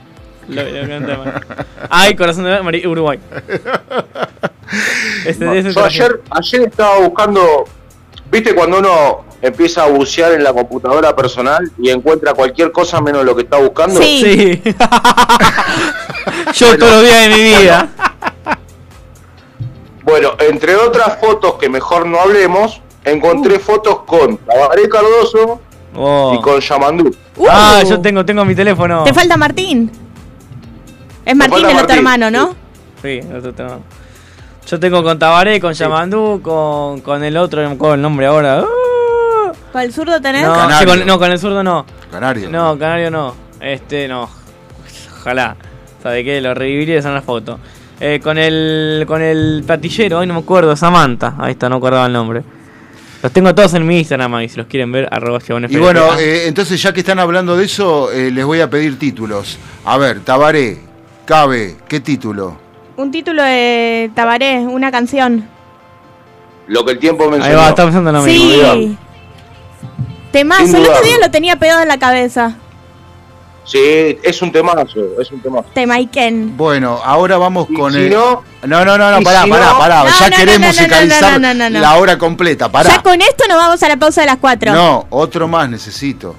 [1.90, 3.20] Ay, corazón de Uruguay.
[5.26, 6.02] Este, Yo traje.
[6.02, 7.66] ayer, ayer estaba buscando,
[8.32, 13.24] viste cuando uno empieza a bucear en la computadora personal y encuentra cualquier cosa menos
[13.26, 14.02] lo que está buscando.
[14.02, 14.60] Sí.
[16.56, 17.89] Yo todos los días de mi vida.
[20.04, 25.62] Bueno, entre otras fotos que mejor no hablemos, encontré fotos con Tabaré Cardoso
[25.96, 26.34] Oh.
[26.36, 27.16] y con Yamandú.
[27.48, 27.88] Ah, Uh.
[27.88, 29.04] yo tengo, tengo mi teléfono.
[29.04, 29.91] Te falta Martín.
[31.24, 32.56] Es Martín el otro Martín, hermano, ¿no?
[33.04, 33.80] Sí, el otro tengo.
[34.66, 38.26] Yo tengo con Tabaré, con Yamandú, con, con el otro, no me acuerdo el nombre
[38.26, 38.62] ahora.
[38.62, 38.66] Ah.
[39.74, 40.44] ¿Con el zurdo tenés?
[40.44, 41.84] No, sí, con, no, con el zurdo no.
[42.12, 42.48] Canario.
[42.48, 43.34] No, Canario no.
[43.60, 44.30] Este no.
[45.20, 45.56] Ojalá.
[46.04, 46.40] ¿Sabe qué?
[46.42, 47.60] Lo reviviría en la foto.
[48.00, 51.36] Eh, con el con el platillero, hoy no me acuerdo, Samantha.
[51.40, 52.44] Ahí está, no acordaba el nombre.
[53.24, 56.44] Los tengo todos en mi Instagram ahí, si los quieren ver, arroba Y bueno, eh,
[56.46, 59.58] entonces ya que están hablando de eso, eh, les voy a pedir títulos.
[59.86, 60.82] A ver, Tabaré,
[61.26, 62.60] Cabe, ¿qué título?
[62.98, 65.48] Un título de Tabaré, una canción.
[66.68, 68.74] Lo que el tiempo me Ahí va, está pensando en lo mismo.
[68.74, 68.98] Sí.
[70.32, 72.56] Temazo, el otro día lo tenía pegado en la cabeza.
[73.66, 75.66] Sí, es un temazo, es un temazo.
[75.74, 76.58] Temaiken.
[76.58, 78.10] Bueno, ahora vamos Y con si el...
[78.10, 80.04] no- no, no, no, no, pará, si pará, no- pará.
[80.04, 81.80] No, ya no, querés musicalizar no, no, no, no.
[81.80, 82.90] la hora completa, pará.
[82.90, 84.74] Ya con esto nos vamos a la pausa de las 4.
[84.74, 86.36] No, otro más necesito.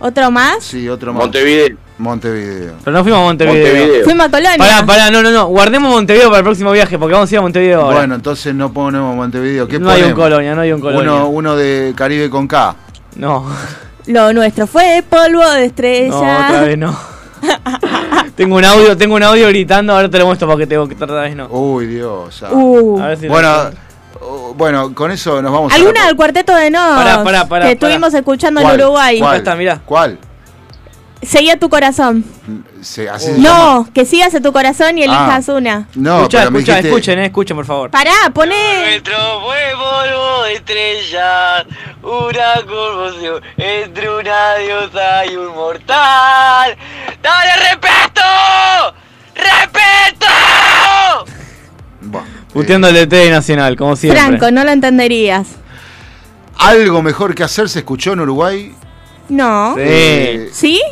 [0.00, 0.64] ¿Otro más?
[0.64, 1.22] Sí, otro más.
[1.22, 1.76] Montevideo.
[2.00, 2.74] Montevideo.
[2.82, 3.62] Pero no fuimos a Montevideo.
[3.66, 4.04] Montevideo.
[4.04, 4.56] Fuimos a Colonia.
[4.58, 5.46] Pará, pará, no, no, no.
[5.46, 7.98] Guardemos Montevideo para el próximo viaje, porque vamos a ir a Montevideo ahora.
[7.98, 9.68] Bueno, entonces no ponemos Montevideo.
[9.68, 10.12] ¿Qué no hay un?
[10.12, 11.12] Colonia, no hay un Colonia.
[11.12, 12.74] Uno, uno de Caribe con K.
[13.16, 13.44] No,
[14.06, 16.46] Lo nuestro fue polvo de no, estrella.
[16.48, 16.96] otra vez no.
[18.36, 21.22] tengo un audio, tengo un audio gritando, ahora te lo muestro porque tengo que otra
[21.22, 21.48] vez no.
[21.48, 22.42] Uy, Dios.
[22.42, 22.48] ah.
[22.52, 23.00] Uh.
[23.00, 23.70] A ver si Bueno,
[24.20, 25.76] uh, bueno, con eso nos vamos a...
[25.76, 26.78] ¿Alguna del cuarteto de no?
[26.78, 27.70] Pará, pará, pará, que pará.
[27.70, 28.74] estuvimos escuchando ¿Cuál?
[28.74, 29.18] en Uruguay.
[29.18, 29.36] ¿Cuál?
[29.38, 29.80] Está, mirá.
[29.84, 30.18] ¿Cuál?
[31.22, 32.24] Seguía tu corazón.
[32.80, 33.48] Se- así se llama.
[33.84, 35.52] No, que sigas a tu corazón y elijas Ah.
[35.52, 35.86] una.
[35.94, 37.90] No, escucha, pero escucha, dijiste- escuchen, eh, escuchen, por favor.
[37.90, 38.84] Pará, poné.
[38.86, 41.66] Nuestro fue polvo de estrellas,
[42.02, 46.76] una conmoción entre una diosa y un mortal.
[47.22, 48.94] ¡Dale respeto!
[49.34, 50.26] ¡Respeto!
[52.52, 54.20] Puteando el DT Nacional, como siempre.
[54.20, 55.46] Franco, no lo entenderías.
[56.58, 58.74] Algo mejor que hacer se escuchó en Uruguay.
[59.28, 59.74] No.
[59.74, 59.80] Sí.
[59.84, 60.82] Eh, ¿Sí?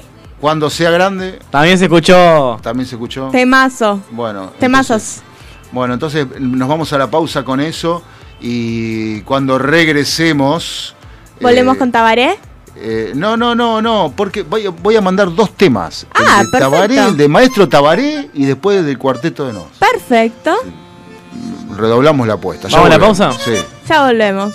[0.41, 2.59] Cuando sea grande, También se escuchó.
[2.63, 3.29] también se escuchó.
[3.31, 4.01] Temazo.
[4.11, 4.91] Bueno, Temazos.
[5.19, 5.23] entonces-
[5.73, 8.03] bueno, entonces nos vamos a la pausa con eso
[8.41, 10.95] y cuando regresemos...
[11.41, 12.39] ¿Volvemos eh, con Tabaré?
[12.77, 16.07] eh, no, no, no, no, porque voy, a- voy a mandar dos temas.
[16.15, 16.59] Ah, el de perfecto.
[16.59, 19.65] Tabaré, el de Maestro Tabaré y después del Cuarteto de Nos.
[19.81, 20.55] Perfecto.
[21.77, 22.69] Redoblamos la apuesta.
[22.71, 23.33] ¿Vamos a la pausa?
[23.33, 23.55] Sí.
[23.89, 24.55] Ya volvemos.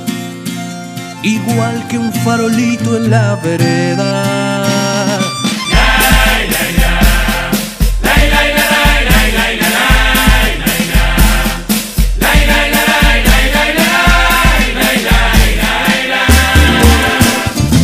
[1.23, 5.19] igual que un farolito en la vereda.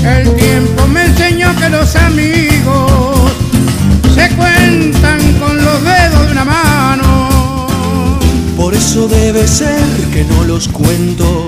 [0.03, 3.31] El tiempo me enseñó que los amigos
[4.15, 8.17] se cuentan con los dedos de una mano.
[8.55, 11.47] Por eso debe ser que no los cuento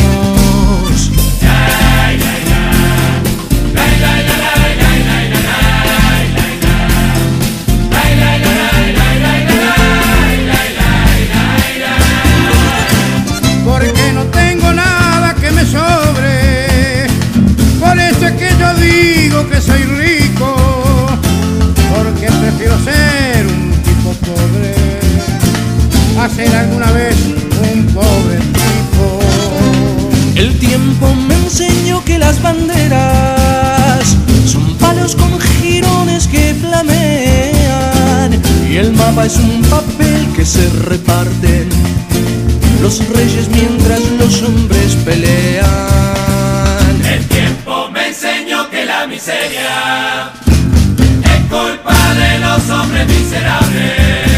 [19.49, 20.55] Que soy rico.
[21.95, 24.73] Porque prefiero ser un tipo pobre
[26.19, 27.15] a ser alguna vez
[27.73, 29.19] un pobre tipo.
[30.35, 34.15] El tiempo me enseñó que las banderas
[34.45, 41.67] son palos con jirones que flamean y el mapa es un papel que se reparten
[42.81, 45.65] los reyes mientras los hombres pelean.
[47.05, 47.25] El
[49.11, 50.31] miseria
[50.95, 54.30] es culpa de los hombres miserables.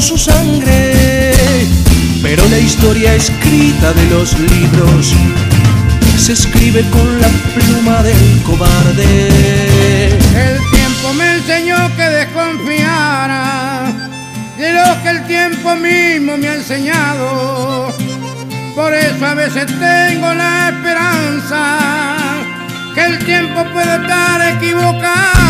[0.00, 1.32] Su sangre,
[2.22, 5.12] pero la historia escrita de los libros
[6.16, 10.08] se escribe con la pluma del cobarde.
[10.08, 13.92] El tiempo me enseñó que desconfiara
[14.56, 17.92] de lo que el tiempo mismo me ha enseñado.
[18.74, 21.78] Por eso a veces tengo la esperanza
[22.94, 25.49] que el tiempo puede estar equivocado.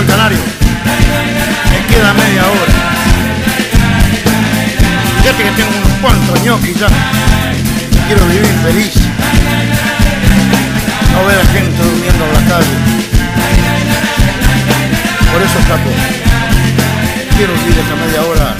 [0.00, 0.38] El canario.
[1.70, 2.72] Me queda media hora.
[5.22, 6.88] Fíjate que tengo unos cuantos ñoquis ya.
[8.06, 8.94] Quiero vivir feliz.
[11.12, 12.76] No ver a gente durmiendo en la calle.
[15.32, 15.90] Por eso, Flaco,
[17.36, 18.56] quiero vivir esa media hora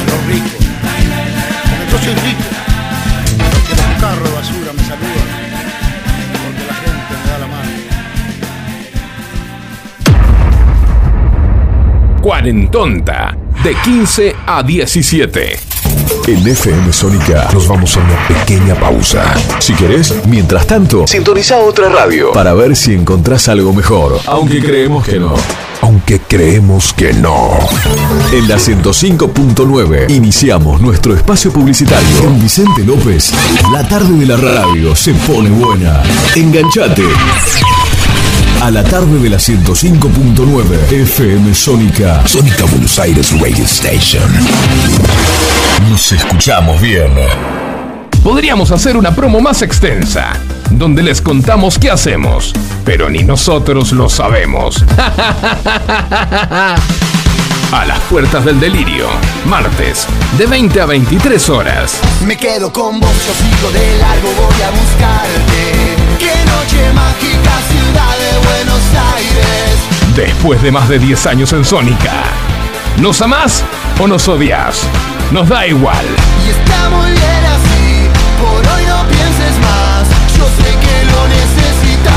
[0.00, 0.61] a los ricos.
[12.42, 15.60] Cuarentonta, de 15 a 17.
[16.26, 19.32] En FM Sónica nos vamos a una pequeña pausa.
[19.60, 24.18] Si querés, mientras tanto, sintoniza otra radio para ver si encontrás algo mejor.
[24.26, 25.34] Aunque creemos que no.
[25.82, 27.50] Aunque creemos que no.
[28.32, 32.24] En la 105.9 iniciamos nuestro espacio publicitario.
[32.24, 33.32] Con Vicente López,
[33.72, 36.02] la tarde de la radio se pone buena.
[36.34, 37.04] Enganchate.
[38.62, 42.24] A la tarde de la 105.9 FM Sónica.
[42.28, 44.22] Sónica Buenos Aires Radio Station.
[45.90, 47.10] Nos escuchamos bien.
[48.22, 50.34] Podríamos hacer una promo más extensa,
[50.70, 52.52] donde les contamos qué hacemos,
[52.84, 54.84] pero ni nosotros lo sabemos.
[57.72, 59.08] A las puertas del delirio,
[59.46, 60.06] martes,
[60.38, 61.98] de 20 a 23 horas.
[62.24, 66.01] Me quedo con vos, yo sigo de largo, voy a buscarte.
[66.22, 68.82] Qué noche mágica, ciudad de Buenos
[69.16, 69.74] Aires.
[70.14, 72.12] Después de más de 10 años en Sónica.
[72.98, 73.64] ¿Nos amás
[73.98, 74.86] o nos odias?
[75.32, 76.06] Nos da igual.
[76.46, 78.06] Y está muy bien así,
[78.40, 80.06] por hoy no pienses más.
[80.38, 82.12] Yo sé que lo necesitas.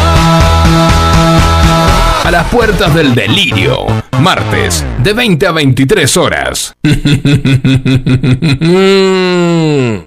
[2.26, 3.88] A las puertas del delirio,
[4.20, 6.76] martes, de 20 a 23 horas.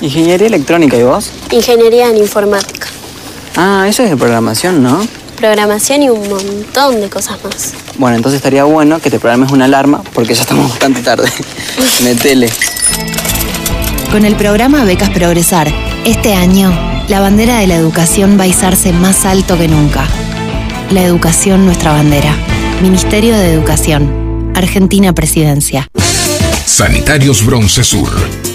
[0.00, 1.30] Ingeniería electrónica, ¿y vos?
[1.50, 2.86] Ingeniería en informática,
[3.56, 5.00] Ah, eso es de programación, ¿no?
[5.40, 7.72] programación y un montón de cosas más.
[7.96, 11.30] Bueno, entonces estaría bueno que te programes una alarma porque ya estamos bastante tarde.
[12.02, 12.50] Metele.
[14.12, 15.72] Con el programa Becas Progresar,
[16.04, 16.70] este año,
[17.08, 20.06] la bandera de la educación va a izarse más alto que nunca.
[20.90, 22.34] La educación, nuestra bandera.
[22.82, 24.52] Ministerio de Educación.
[24.54, 25.88] Argentina Presidencia.
[26.66, 28.10] Sanitarios Bronce Sur,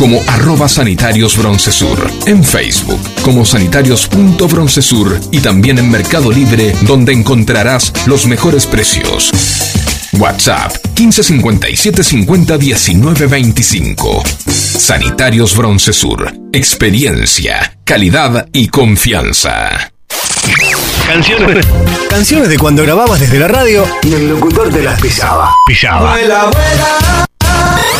[0.00, 7.92] como arroba sanitarios broncesur, en Facebook como sanitarios.broncesur y también en Mercado Libre donde encontrarás
[8.06, 9.30] los mejores precios.
[10.14, 14.22] WhatsApp 1557 50 19 25.
[14.46, 16.32] Sanitarios Broncesur.
[16.50, 19.92] Experiencia, calidad y confianza.
[21.06, 21.66] Canciones.
[22.08, 25.52] Canciones de cuando grababas desde la radio y el locutor te las pisaba.
[25.66, 26.16] Pisaba.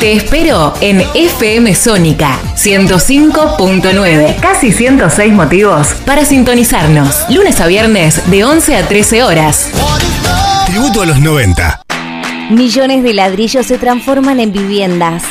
[0.00, 7.24] Te espero en FM Sónica 105.9, casi 106 motivos para sintonizarnos.
[7.30, 9.70] Lunes a viernes de 11 a 13 horas.
[10.66, 11.80] Tributo a los 90.
[12.50, 15.22] Millones de ladrillos se transforman en viviendas.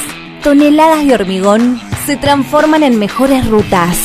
[0.44, 3.98] Toneladas de hormigón se transforman en mejores rutas.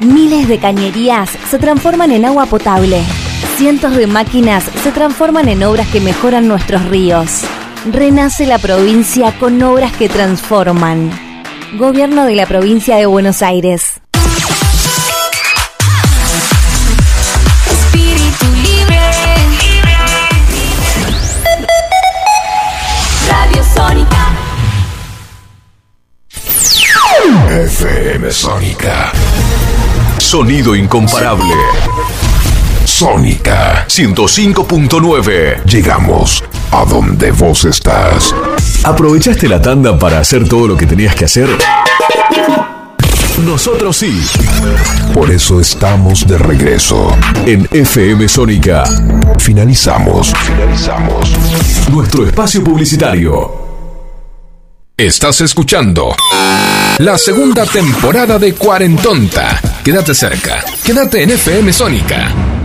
[0.00, 3.02] Miles de cañerías se transforman en agua potable.
[3.58, 7.42] Cientos de máquinas se transforman en obras que mejoran nuestros ríos.
[7.92, 11.08] Renace la provincia con obras que transforman.
[11.78, 14.00] Gobierno de la provincia de Buenos Aires.
[17.70, 19.00] Espíritu libre.
[23.30, 24.36] Radio Sónica.
[27.48, 29.12] FM Sónica.
[30.18, 31.54] Sonido incomparable.
[32.98, 35.64] Sónica 105.9.
[35.64, 38.34] Llegamos a donde vos estás.
[38.84, 41.46] ¿Aprovechaste la tanda para hacer todo lo que tenías que hacer?
[43.44, 44.18] Nosotros sí.
[45.12, 47.14] Por eso estamos de regreso.
[47.44, 48.84] En FM Sónica.
[49.40, 50.32] Finalizamos.
[50.46, 51.30] Finalizamos.
[51.92, 53.66] Nuestro espacio publicitario.
[54.96, 56.16] Estás escuchando
[56.96, 59.60] la segunda temporada de Cuarentonta.
[59.84, 60.64] Quédate cerca.
[60.82, 62.55] Quédate en FM Sónica.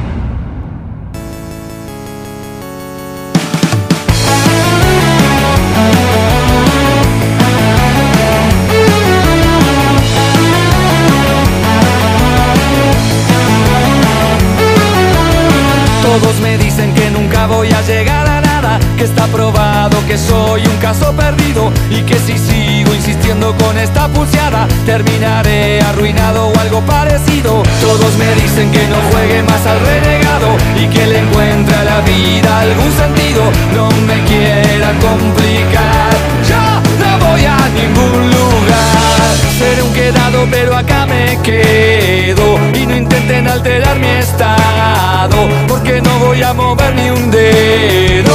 [19.01, 24.07] Que está probado que soy un caso perdido y que si sigo insistiendo con esta
[24.07, 27.63] pulseada terminaré arruinado o algo parecido.
[27.81, 30.49] Todos me dicen que no juegue más al renegado
[30.79, 33.41] y que le encuentre a la vida algún sentido.
[33.73, 36.11] No me quieran complicar,
[36.47, 36.63] yo
[37.01, 39.35] no voy a ningún lugar.
[39.57, 46.17] Seré un quedado pero acá me quedo y no intenten alterar mi estado porque no
[46.19, 48.33] voy a mover ni un dedo.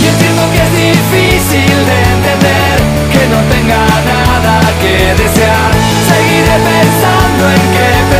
[0.00, 2.76] Y entiendo que es difícil de entender
[3.10, 5.72] que no tenga nada que desear.
[6.06, 8.13] Seguiré pensando en qué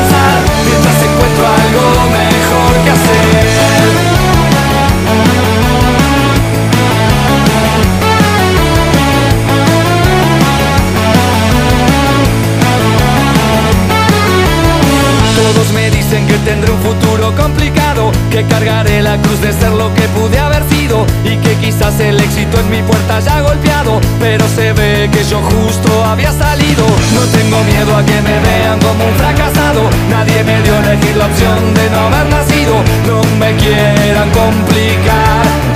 [15.73, 20.03] Me dicen que tendré un futuro complicado, que cargaré la cruz de ser lo que
[20.09, 24.73] pude haber sido y que quizás el éxito en mi puerta haya golpeado, pero se
[24.73, 26.85] ve que yo justo había salido.
[27.15, 31.27] No tengo miedo a que me vean como un fracasado, nadie me dio elegir la
[31.27, 32.75] opción de no haber nacido,
[33.07, 35.74] no me quieran complicar.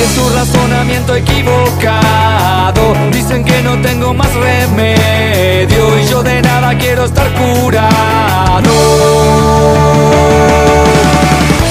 [0.00, 6.76] Y en su razonamiento equivocado dicen que no tengo más remedio y yo de nada
[6.78, 8.70] quiero estar curado.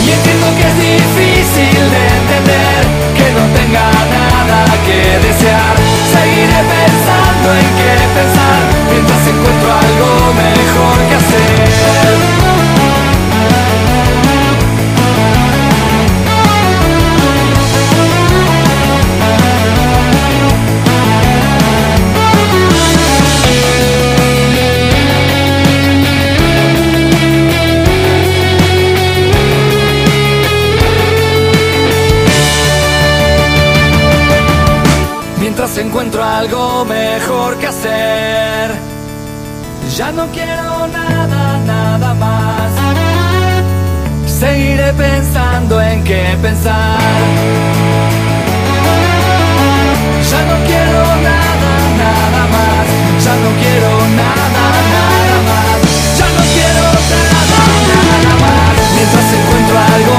[0.06, 2.86] Y entiendo que es difícil de entender
[3.18, 5.89] que no tenga nada que desear.
[35.80, 38.72] Encuentro algo mejor que hacer,
[39.96, 42.72] ya no quiero nada, nada más.
[44.26, 47.00] Seguiré pensando en qué pensar.
[50.32, 51.72] Ya no quiero nada,
[52.04, 52.86] nada más.
[53.26, 54.46] Ya no quiero nada,
[54.96, 55.78] nada más.
[56.20, 57.60] Ya no quiero nada,
[57.92, 58.72] nada más.
[58.96, 60.19] Mientras encuentro algo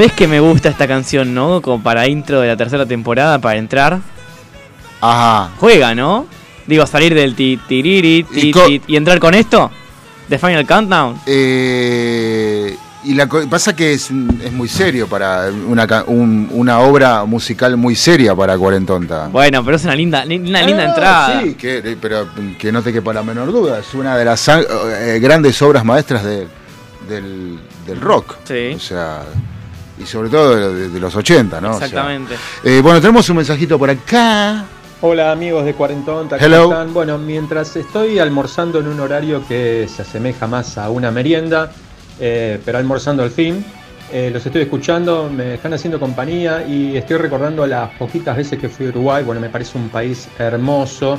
[0.00, 1.60] ¿Sabés que me gusta esta canción, no?
[1.60, 3.98] Como para intro de la tercera temporada, para entrar.
[4.98, 5.50] Ajá.
[5.58, 6.26] Juega, ¿no?
[6.66, 9.70] Digo, salir del ti, tiriri, ti, Y co- ti, y entrar con esto.
[10.26, 11.20] The Final Countdown.
[11.26, 12.74] Eh,
[13.04, 14.10] y la pasa que es,
[14.42, 19.28] es muy serio para una, ca- un- una obra musical muy seria para Cuarentonta.
[19.28, 21.42] Bueno, pero es una linda, li- una linda Ah, entrada.
[21.42, 22.26] Sí, que, pero
[22.58, 23.80] que no te quepa la menor duda.
[23.80, 26.46] Es una de las eh, grandes obras maestras de-
[27.06, 28.36] del, del rock.
[28.44, 28.72] Sí.
[28.74, 29.24] O sea,
[30.00, 31.70] y sobre todo de, de los 80, ¿no?
[31.72, 32.34] O sea, Exactamente.
[32.64, 34.64] eh, bueno, tenemos un mensajito por acá.
[35.02, 36.64] Hola amigos de Cuarentonta, ¿cómo Hello.
[36.64, 36.92] están?
[36.92, 41.72] Bueno, mientras estoy almorzando en un horario que se asemeja más a una merienda,
[42.18, 43.64] eh, pero almorzando al fin,
[44.12, 48.68] eh, los estoy escuchando, me están haciendo compañía y estoy recordando las poquitas veces que
[48.68, 49.24] fui a Uruguay.
[49.24, 51.18] Bueno, me parece un país hermoso,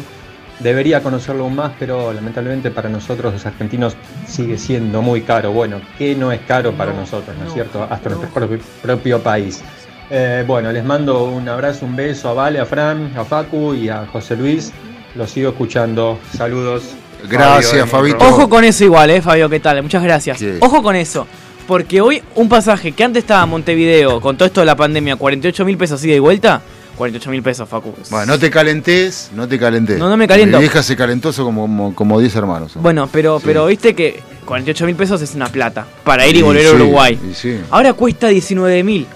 [0.62, 3.96] debería conocerlo aún más, pero lamentablemente para nosotros los argentinos
[4.28, 5.52] sigue siendo muy caro.
[5.52, 7.88] Bueno, ¿qué no es caro para nosotros, no es cierto?
[7.90, 9.62] Hasta nuestro propio, propio país.
[10.10, 13.90] Eh, bueno, les mando un abrazo, un beso a Vale, a Fran, a Facu y
[13.90, 14.72] a José Luis.
[15.16, 16.20] Los sigo escuchando.
[16.36, 16.96] Saludos.
[17.30, 18.28] Gracias, Fabio, Fabito.
[18.28, 19.82] Ojo con eso igual, eh, Fabio, ¿qué tal?
[19.84, 20.44] Muchas gracias.
[20.60, 21.28] Ojo con eso.
[21.68, 25.16] Porque hoy un pasaje que antes estaba en Montevideo, con todo esto de la pandemia,
[25.16, 26.62] 48 mil pesos ida y vuelta,
[27.02, 27.96] 48 mil pesos, Facu.
[28.12, 29.98] Bueno, no te calentes, no te calentes.
[29.98, 30.58] No, no me caliento.
[30.58, 32.74] Mi vieja se calentó como, como, como 10 hermanos.
[32.76, 36.42] Bueno, pero, pero viste que 48 mil pesos es una plata para ir y Y
[36.44, 37.20] volver a Uruguay.
[37.34, 37.60] sí.
[37.72, 39.08] Ahora cuesta 19 mil.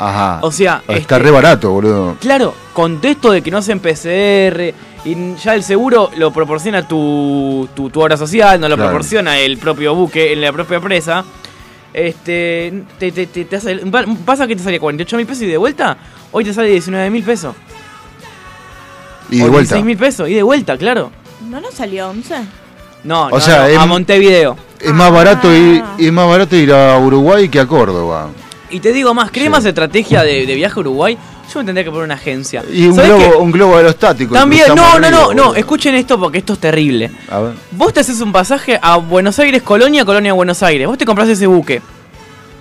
[0.00, 0.40] Ajá.
[0.42, 2.16] O sea, Está este- re barato, boludo.
[2.20, 4.74] Claro, con todo esto de que no hacen PCR
[5.04, 8.90] y ya el seguro lo proporciona tu, tu, tu obra social, no lo Claro.
[8.90, 11.24] proporciona el propio buque en la propia empresa.
[11.94, 13.80] Este, te, te, te- te hace-
[14.24, 15.96] pasa que te sale 48 mil pesos y de vuelta,
[16.30, 17.54] hoy te sale 19 mil pesos.
[19.30, 19.74] Y de o vuelta.
[19.76, 21.10] 16 mil pesos y de vuelta, claro.
[21.48, 22.34] ¿No nos salió 11?
[23.04, 24.56] No, O no, sea, no, es- a Montevideo.
[24.80, 25.94] Es más barato ir, Ah.
[25.98, 28.30] es más barato ir a Uruguay que a Córdoba.
[28.70, 31.16] Y te digo más, ¿querés más estrategia de, de viaje a Uruguay?
[31.52, 32.62] Yo me tendría que poner una agencia.
[32.72, 33.36] Y un ¿Sabés globo, qué?
[33.38, 34.34] un globo aerostático.
[34.34, 37.10] También, no, no, no, no, escuchen esto porque esto es terrible.
[37.30, 37.52] A ver.
[37.72, 40.86] Vos te haces un pasaje a Buenos Aires, Colonia, Colonia, Buenos Aires.
[40.86, 41.82] Vos te compras ese buque.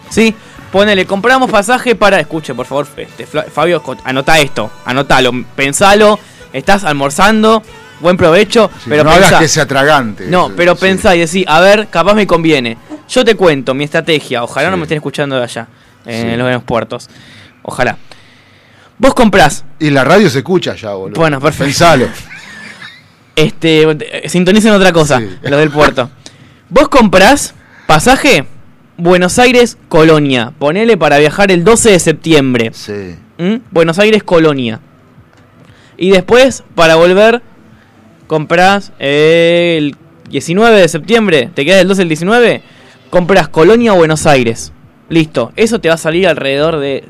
[0.10, 0.36] ¿Sí?
[0.72, 2.20] Ponele, compramos pasaje para.
[2.20, 4.72] Escuche, por favor, este, Fabio, anota esto.
[4.86, 6.20] Anotalo, pensalo.
[6.54, 7.62] Estás almorzando.
[8.00, 8.70] Buen provecho.
[8.84, 10.26] Sí, pero no pensá- hagas que sea tragante.
[10.28, 12.78] No, pero pensá y decís, a ver, capaz me conviene.
[13.08, 14.44] Yo te cuento mi estrategia.
[14.44, 15.68] Ojalá no me estén escuchando de allá,
[16.06, 16.38] en Sí.
[16.38, 17.10] los aeropuertos.
[17.64, 17.98] Ojalá.
[19.02, 19.66] Vos comprás.
[19.80, 21.20] Y la radio se escucha ya, boludo.
[21.20, 21.66] Bueno, perfecto.
[21.66, 22.08] Pensalo.
[23.34, 26.12] Este, sintonicen otra cosa, los del puerto.
[26.70, 27.56] Vos comprás
[27.88, 28.46] pasaje
[28.98, 30.52] Buenos Aires, Colonia.
[30.60, 32.72] Ponele para viajar el 12 de septiembre.
[32.74, 33.16] Sí.
[33.38, 33.56] ¿Mm?
[33.72, 34.82] Buenos Aires, Colonia.
[35.98, 37.42] Y después, para volver,
[38.28, 39.96] comprás eh, el
[40.30, 41.50] 19 de septiembre.
[41.56, 42.62] Te quedas el 12 al 19.
[43.10, 44.74] Compras Colonia, Buenos Aires.
[45.12, 45.52] Listo.
[45.56, 47.04] Eso te va a salir alrededor de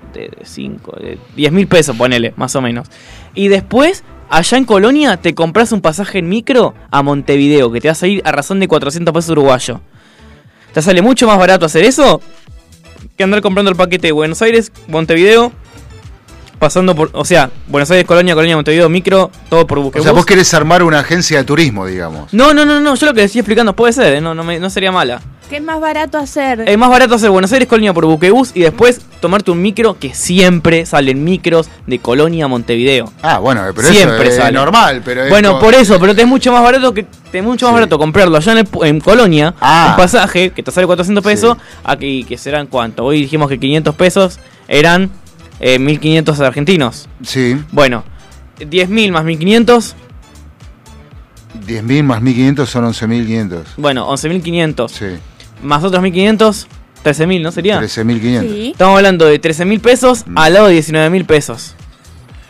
[0.43, 2.87] 5, de 10 mil pesos, ponele, más o menos.
[3.35, 7.87] Y después, allá en Colonia, te compras un pasaje en micro a Montevideo, que te
[7.87, 9.81] va a salir a razón de 400 pesos uruguayo.
[10.73, 12.21] ¿Te sale mucho más barato hacer eso?
[13.17, 15.51] Que andar comprando el paquete de Buenos Aires, Montevideo,
[16.59, 20.03] pasando por, o sea, Buenos Aires, Colonia, Colonia, Montevideo, micro, todo por O buquebús.
[20.05, 22.33] sea, vos querés armar una agencia de turismo, digamos.
[22.33, 24.21] No, no, no, no, yo lo que estoy explicando puede ser, ¿eh?
[24.21, 25.21] no, no, me- no sería mala.
[25.51, 26.61] ¿Qué es más barato hacer?
[26.65, 30.13] Es más barato hacer Buenos Aires, Colonia por buquebús y después tomarte un micro que
[30.13, 33.11] siempre salen micros de Colonia a Montevideo.
[33.21, 34.53] Ah, bueno, pero siempre eso es sale.
[34.57, 37.65] normal, pero Bueno, por eso, pero te es mucho más barato que te es mucho
[37.65, 39.87] más barato comprarlo allá en, el pu- en Colonia, Ah.
[39.91, 43.03] un pasaje que te sale 400 pesos, aquí que serán cuánto.
[43.03, 45.11] Hoy dijimos que 500 pesos eran
[45.59, 47.09] eh, 1500 argentinos.
[47.23, 47.57] Sí.
[47.73, 48.05] Bueno,
[48.57, 49.95] 10.000 más 1500,
[51.67, 53.63] 10.000 más 1.500 son 11.500.
[53.75, 54.89] bueno, 11.500.
[54.89, 55.05] Sí.
[55.61, 56.67] Más otros 1.500,
[57.03, 57.79] 13.000, ¿no sería?
[57.79, 58.71] 13.500.
[58.71, 61.75] Estamos hablando de 13.000 pesos al lado de 19.000 pesos.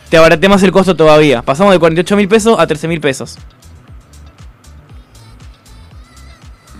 [0.08, 1.42] Te abaraté más el costo todavía.
[1.42, 3.38] Pasamos de 48.000 pesos a 13.000 pesos.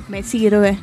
[0.09, 0.79] Me sirve.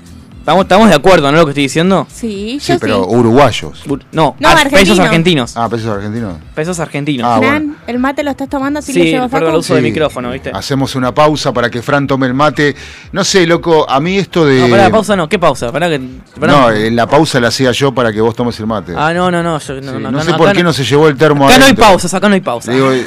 [0.50, 1.38] ¿Estamos, estamos de acuerdo, ¿no?
[1.38, 2.08] Lo que estoy diciendo.
[2.12, 3.16] Sí, Sí, yo pero sí.
[3.16, 3.84] uruguayos.
[4.12, 4.80] No, No, ar- argentino.
[4.82, 5.56] pesos argentinos.
[5.56, 6.34] Ah, pesos argentinos.
[6.56, 7.28] Pesos argentinos.
[7.30, 7.52] Ah, bueno.
[7.52, 9.60] Fran, ¿el mate lo estás tomando así Sí, le llevo a perdón, Facu?
[9.60, 10.50] uso de micrófono, ¿viste?
[10.52, 12.76] Hacemos una pausa para que Fran tome el mate.
[13.12, 14.62] No sé, loco, a mí esto de.
[14.62, 15.30] No, pará, pausa no.
[15.30, 15.72] ¿Qué pausa?
[15.72, 16.02] Pará que...
[16.40, 16.52] pará.
[16.54, 18.94] No, eh, la pausa la hacía yo para que vos tomes el mate.
[18.98, 19.60] Ah, no, no, no.
[19.60, 21.46] yo- no, Sí, no, no acá sé por acá qué no se llevó el termo
[21.46, 21.86] Acá no hay adentro.
[21.86, 22.72] pausas, acá no hay pausa.
[22.72, 23.06] Digo, eh,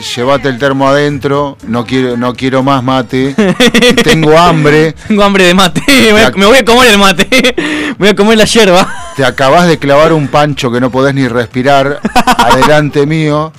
[0.00, 3.34] llévate el termo adentro, no quiero, no quiero más mate,
[4.04, 5.82] tengo hambre, Tengo hambre de mate.
[5.86, 7.28] Me voy a- me voy a comer el mate.
[7.56, 8.94] Me voy a comer la yerba.
[9.16, 13.52] te acabás de clavar un pancho que no podés ni respirar adelante mío,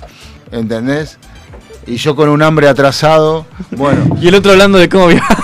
[0.51, 1.17] ¿entendés?
[1.87, 3.45] Y yo con un hambre atrasado.
[3.71, 5.37] Bueno, Y el otro hablando de cómo viajar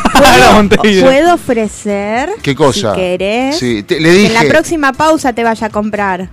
[0.43, 1.05] a Montevideo.
[1.05, 2.93] Puedo ofrecer, ¿qué cosa?
[2.93, 4.51] si querés, Sí, te- le que en la dije.
[4.53, 6.29] próxima pausa te vaya a comprar.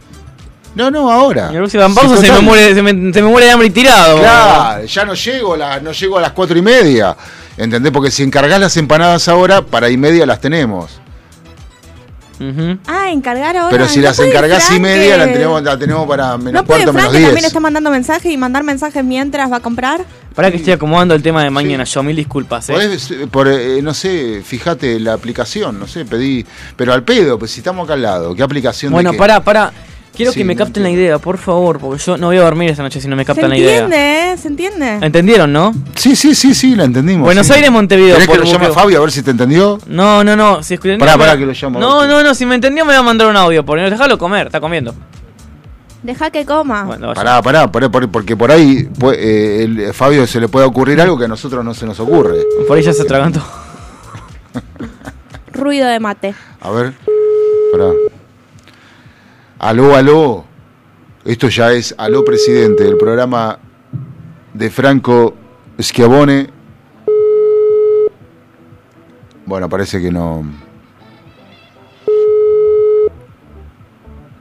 [0.74, 1.50] No, no, ahora.
[1.52, 3.70] Y el próximo pausa se, me muere, se, me, se me muere de hambre y
[3.70, 4.18] tirado.
[4.18, 7.16] Claro, ya no llego, a la- no llego a las cuatro y media.
[7.56, 7.92] ¿Entendés?
[7.92, 11.00] Porque si encargás las empanadas ahora, para y media las tenemos.
[12.88, 13.70] Ah, encargar ahora.
[13.70, 16.64] Pero si ¿No las encargás y media, la que- tenemos, la tenemos para menos ¿No
[16.64, 17.44] puede cuarto, Frank menos que también diez.
[17.46, 20.04] está mandando mensajes y mandar mensajes mientras va a comprar?
[20.34, 22.68] Para que estoy acomodando el tema de mañana, yo mil disculpas.
[22.68, 22.72] ¿eh?
[22.72, 26.44] Podés, por, eh, no sé, fíjate la aplicación, no sé, pedí.
[26.76, 29.18] Pero al pedo, pues si estamos acá al lado, ¿qué aplicación de Bueno, qué?
[29.18, 29.72] pará, pará.
[30.16, 32.42] Quiero Sí, que me no capten la idea, por favor, porque yo no voy a
[32.42, 33.82] dormir esta noche si no me ¿Se captan la idea.
[33.84, 34.32] entiende?
[34.32, 34.36] eh?
[34.38, 34.98] ¿Se entiende?
[35.04, 35.74] ¿Entendieron, no?
[35.96, 37.24] Sí, sí, sí, sí, la entendimos.
[37.24, 37.52] Buenos sí.
[37.54, 38.14] Aires, Montevideo.
[38.14, 38.68] ¿Querés que lo llame.
[38.70, 39.78] Fabio a ver si te entendió?
[39.88, 40.62] No, no, no.
[40.62, 40.98] Si escuchan.
[40.98, 41.80] Pará, pará, que lo llamo.
[41.80, 42.34] No, no, no.
[42.34, 43.64] Si me entendió, me va a mandar un audio.
[43.64, 44.94] Por déjalo comer, está comiendo.
[46.04, 46.84] Deja que coma.
[46.84, 47.12] Bueno.
[47.14, 51.00] Pará, pará, pará, pará, porque por ahí pues, eh, el- Fabio se le puede ocurrir
[51.00, 52.36] algo que a nosotros no se nos ocurre.
[52.68, 53.40] Por ahí ya se atragantó.
[55.52, 56.34] Ruido de mate.
[56.60, 56.92] A ver,
[57.72, 57.90] pará.
[59.64, 60.44] Aló, aló.
[61.24, 63.58] Esto ya es Aló Presidente, el programa
[64.52, 65.34] de Franco
[65.80, 66.50] Schiavone.
[69.46, 70.44] Bueno, parece que no.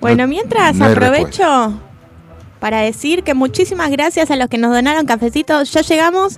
[0.01, 1.79] Bueno, mientras no aprovecho
[2.59, 5.71] para decir que muchísimas gracias a los que nos donaron cafecitos.
[5.71, 6.37] Ya llegamos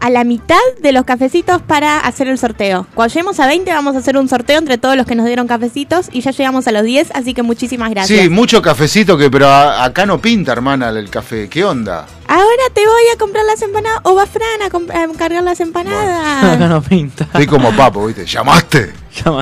[0.00, 2.86] a la mitad de los cafecitos para hacer el sorteo.
[2.94, 5.46] Cuando lleguemos a 20 vamos a hacer un sorteo entre todos los que nos dieron
[5.46, 8.20] cafecitos y ya llegamos a los 10, así que muchísimas gracias.
[8.20, 11.48] Sí, mucho cafecito, que pero a- acá no pinta, hermana, el café.
[11.48, 12.06] ¿Qué onda?
[12.28, 14.66] Ahora te voy a comprar las empanadas o va Fran a,
[15.04, 16.44] a cargar las empanadas.
[16.56, 17.24] Acá no pinta.
[17.24, 18.26] Estoy como papo, ¿viste?
[18.26, 18.92] ¿Llamaste?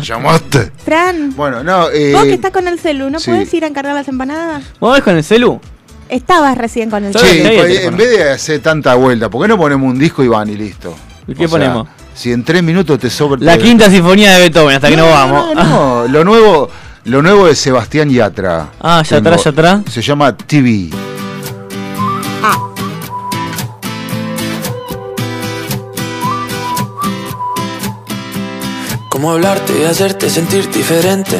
[0.03, 0.71] ¿Llamaste?
[0.85, 3.31] Fran, Bueno, no, eh, vos que estás con el celu, ¿no sí.
[3.31, 4.63] puedes ir a encargar las empanadas?
[4.81, 5.61] ¿Vos ves con el celu?
[6.09, 7.43] Estabas recién con el celu.
[7.59, 10.49] pues, en vez de hacer tanta vuelta, ¿por qué no ponemos un disco y van
[10.49, 10.95] y listo?
[11.27, 11.89] ¿Y qué O sea, ponemos?
[12.15, 13.39] Si en tres minutos te sobra.
[13.41, 15.55] La quinta sinfonía de Beethoven, hasta que no vamos.
[15.55, 15.65] No,
[16.05, 16.71] no, lo nuevo,
[17.05, 18.69] lo nuevo de Sebastián Yatra.
[18.81, 19.83] Ah, Yatra, Tengo- Yatra.
[19.91, 20.91] Se llama TV.
[29.09, 31.37] Cómo hablarte y hacerte sentir diferente.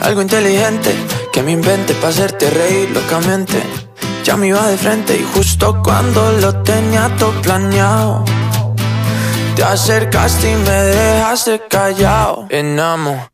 [0.00, 0.90] Algo inteligente
[1.32, 3.62] que me invente para hacerte reír locamente.
[4.24, 8.24] Ya me iba de frente y justo cuando lo tenía todo planeado.
[9.56, 12.46] Te acercaste y me dejaste callado.
[12.48, 13.30] Enamorado.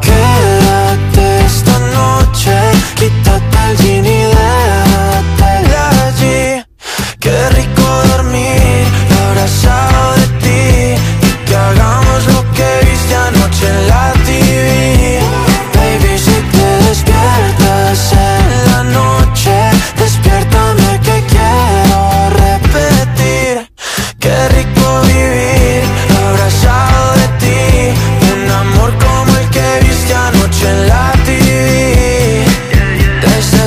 [0.00, 2.52] Quédate esta noche,
[2.96, 6.64] quítate el jean y déjate de allí.
[7.18, 7.82] Qué rico
[8.12, 8.86] dormir
[9.28, 14.19] abrazado de ti y que hagamos lo que viste anoche en la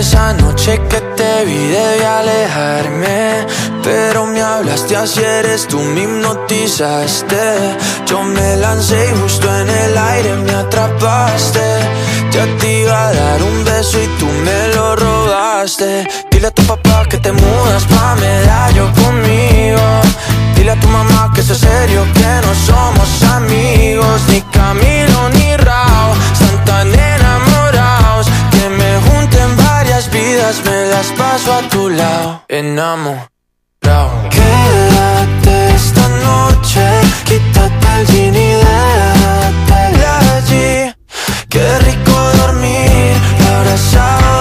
[0.04, 3.48] esa noche que te vi debí alejarme.
[3.84, 7.44] Pero me hablaste así eres tú, me hipnotizaste.
[8.08, 11.68] Yo me lancé y justo en el aire me atrapaste.
[12.34, 16.08] Ya te iba a dar un beso y tú me lo robaste.
[16.32, 19.86] Dile a tu papá que te mudas pa' medallo conmigo.
[20.56, 25.53] Dile a tu mamá que es serio, que no somos amigos Ni Camilo ni
[30.66, 33.30] me las paso a tu lado Enamorado.
[34.32, 36.84] Quédate esta noche,
[37.26, 39.80] quítate el jean y déjate
[40.38, 40.94] allí.
[41.50, 43.14] Qué rico dormir
[43.48, 44.33] abrazado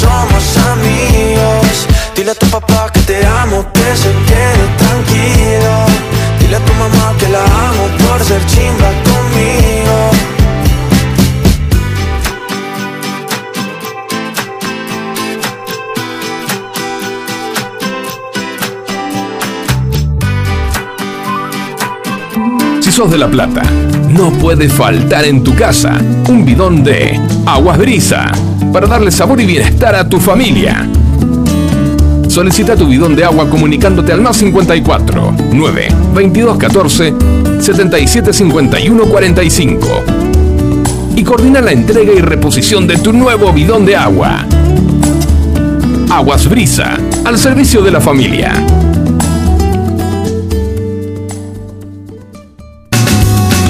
[0.00, 1.86] somos amigos.
[2.14, 5.72] Dile a tu papá que te amo, que se quede tranquilo.
[6.40, 10.10] Dile a tu mamá que la amo por ser chimba conmigo.
[22.80, 23.62] Si sos de La Plata,
[24.08, 25.96] no puede faltar en tu casa
[26.28, 28.30] un bidón de Aguas Brisa
[28.72, 30.88] para darle sabor y bienestar a tu familia.
[32.28, 37.14] Solicita tu bidón de agua comunicándote al más 54 9 22 14
[37.60, 39.86] 77 51 45
[41.16, 44.46] y coordina la entrega y reposición de tu nuevo bidón de agua.
[46.10, 48.52] Aguas Brisa, al servicio de la familia.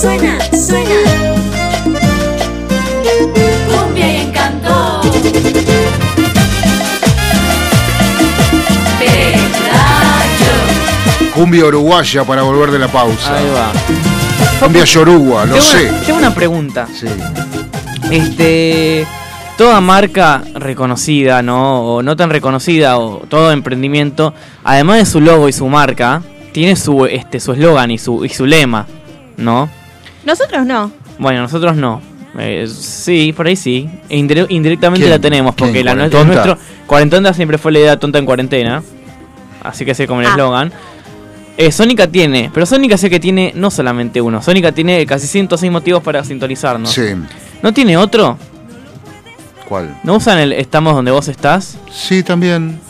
[0.00, 0.94] Suena, suena.
[3.68, 5.00] Cumbia y encanto.
[8.98, 10.54] Pelayo.
[11.34, 13.36] Cumbia uruguaya para volver de la pausa.
[13.36, 13.70] Ahí va.
[14.60, 15.90] Cumbia yorugua, lo Tengo sé.
[15.90, 16.88] Una, tengo una pregunta.
[16.98, 17.06] Sí.
[18.10, 19.19] Este.
[19.60, 21.82] Toda marca reconocida, ¿no?
[21.82, 24.32] O no tan reconocida, o todo emprendimiento,
[24.64, 26.22] además de su logo y su marca,
[26.52, 28.86] tiene su este su eslogan y su, y su lema,
[29.36, 29.68] ¿no?
[30.24, 30.90] Nosotros no.
[31.18, 32.00] Bueno, nosotros no.
[32.38, 33.86] Eh, sí, por ahí sí.
[34.08, 35.10] E indire- indirectamente ¿Quién?
[35.10, 36.56] la tenemos, porque la nuestra, nuestro.
[36.86, 38.82] Cuarentonta siempre fue la idea tonta en cuarentena.
[39.62, 40.30] Así que sé como el Ah.
[40.30, 40.72] eslogan.
[41.58, 44.40] Eh, Sónica tiene, pero Sónica sé que tiene no solamente uno.
[44.40, 46.90] Sónica tiene casi 106 motivos para sintonizarnos.
[46.92, 47.02] Sí.
[47.62, 48.38] ¿No tiene otro?
[50.02, 51.78] ¿No usan el estamos donde vos estás?
[51.92, 52.80] Sí, también.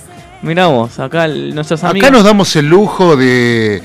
[0.43, 2.09] Mira vos, acá el- nuestros amigos.
[2.09, 3.83] Acá nos damos el lujo de.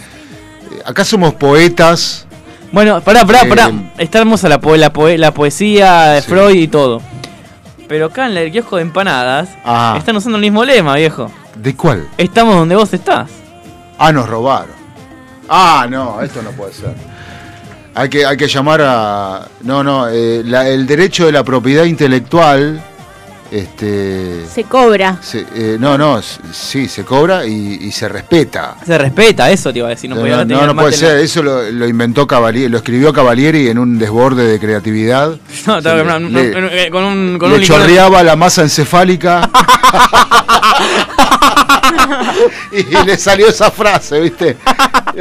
[0.85, 2.25] Acá somos poetas.
[2.71, 3.71] Bueno, pará, pará, Eh, pará.
[3.97, 7.01] Está hermosa la, poe- la, la poesía de Freud y todo.
[7.87, 9.95] Pero acá en el kiosco de empanadas Ah.
[9.97, 11.29] están usando el mismo lema, viejo.
[11.55, 12.07] ¿De cuál?
[12.17, 13.29] Estamos donde vos estás.
[13.97, 14.73] Ah, nos robaron.
[15.47, 16.93] Ah, no, esto no puede ser.
[17.95, 19.47] Hay que, hay que llamar a.
[19.61, 22.83] No, no, eh, la- el derecho de la propiedad intelectual.
[23.51, 24.43] Este.
[24.53, 25.19] Se cobra.
[25.21, 26.19] se- eh, no, no,
[26.51, 28.75] sí, se cobra y, y se respeta.
[28.85, 30.09] Se respeta, eso te iba a decir.
[30.09, 32.67] No, No, podía no, tener no, no puede la- ser, eso lo, lo inventó Cavalieri,
[32.69, 35.29] lo escribió Cavalieri en un desborde de creatividad.
[35.67, 38.23] No, Se no, le- no, no, le- no, eh, con un, con le un chorreaba
[38.23, 39.49] la masa encefálica
[42.71, 44.57] y le salió esa frase, ¿viste?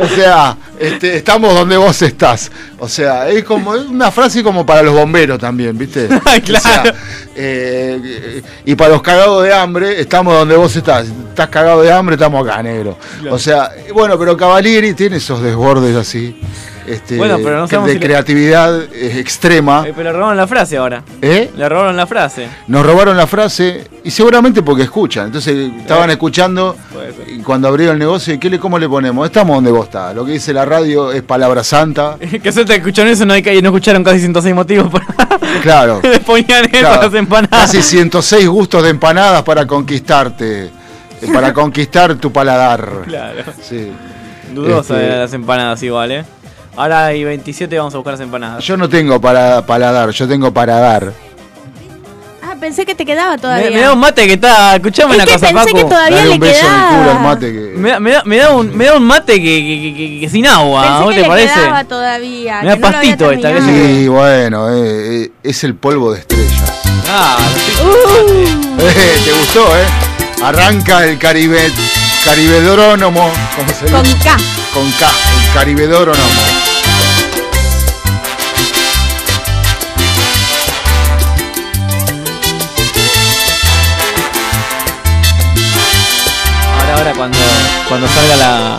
[0.00, 2.50] O sea, este, estamos donde vos estás.
[2.78, 6.08] O sea, es como es una frase como para los bomberos también, ¿viste?
[6.54, 6.94] O sea,
[7.36, 11.06] eh, y para los cagados de hambre, estamos donde vos estás.
[11.06, 12.96] Estás cagado de hambre, estamos acá, negro.
[13.20, 13.36] Claro.
[13.36, 16.36] O sea, bueno, pero Cavalieri tiene esos desbordes así.
[16.86, 19.85] Este, Bueno, pero no de si le- creatividad eh, extrema.
[19.86, 21.02] Eh, pero le robaron la frase ahora.
[21.23, 21.51] ¿Eh?
[21.56, 22.47] Le robaron la frase.
[22.69, 25.27] Nos robaron la frase y seguramente porque escuchan.
[25.27, 26.77] Entonces estaban escuchando
[27.27, 29.24] y cuando abrieron el negocio, ¿qué le, ¿cómo le ponemos?
[29.27, 30.15] Estamos donde vos estás.
[30.15, 32.16] Lo que dice la radio es palabra santa.
[32.43, 35.06] que suerte escucharon eso, no, hay que, no escucharon casi 106 motivos para
[35.62, 36.01] Claro.
[36.02, 37.02] le ponían eso Claro.
[37.02, 37.61] las empanadas.
[37.73, 40.65] Casi 106 gustos de empanadas para conquistarte.
[40.66, 40.70] eh,
[41.32, 42.86] Para conquistar tu paladar.
[43.06, 43.40] Claro.
[43.62, 43.90] Sí.
[44.52, 46.24] Dudosa Este- de las empanadas igual, ¿eh?
[46.76, 48.64] Ahora hay 27 vamos a buscar las empanadas.
[48.64, 51.12] Yo no tengo para paladar, yo tengo para dar.
[52.42, 53.70] Ah, pensé que te quedaba todavía.
[53.70, 54.74] Me, me da un mate que está.
[54.76, 55.76] Escuchame Es una que cosa, pensé Paco.
[55.76, 57.59] que todavía Dale le un beso en el culo al mate que.
[57.76, 60.20] Me da, me da, me da un, me da un mate que, que, que- que-
[60.20, 61.55] que sin agua, Pensé ¿vos que te le parece?
[61.55, 62.60] quedaba todavía.
[62.62, 63.86] Me da que no pastito esta, terminado.
[63.88, 66.62] Sí, bueno, eh, eh, es el polvo de estrellas.
[67.09, 67.38] Ah,
[67.82, 68.64] Uh.
[68.86, 69.84] Eh, ¿Te gustó, eh?
[70.42, 71.70] Arranca el Caribe,
[72.24, 73.30] Caribedrónomo.
[73.56, 74.02] ¿Cómo se Con?
[74.20, 74.36] K.
[74.74, 76.24] Con K, el Caribedrónomo.
[86.78, 87.38] ahora, ahora cuando,
[87.88, 88.78] cuando salga la,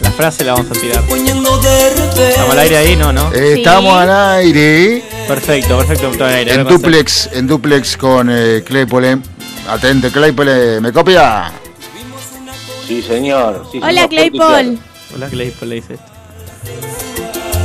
[0.00, 1.04] la frase la vamos a tirar.
[1.04, 2.96] ¿Estamos al aire ahí?
[2.96, 3.32] No, no.
[3.32, 5.04] Eh, Estamos al aire.
[5.28, 6.10] Perfecto, perfecto.
[6.10, 6.54] estamos al aire.
[6.54, 9.18] En duplex, en duplex con eh, Claypole.
[9.68, 11.50] Atente, Claypole, ¿me copia?
[12.86, 13.66] Sí, señor.
[13.72, 14.78] Sí, Hola, señor, Claypole.
[15.14, 16.06] Hola, Claypole dice esto.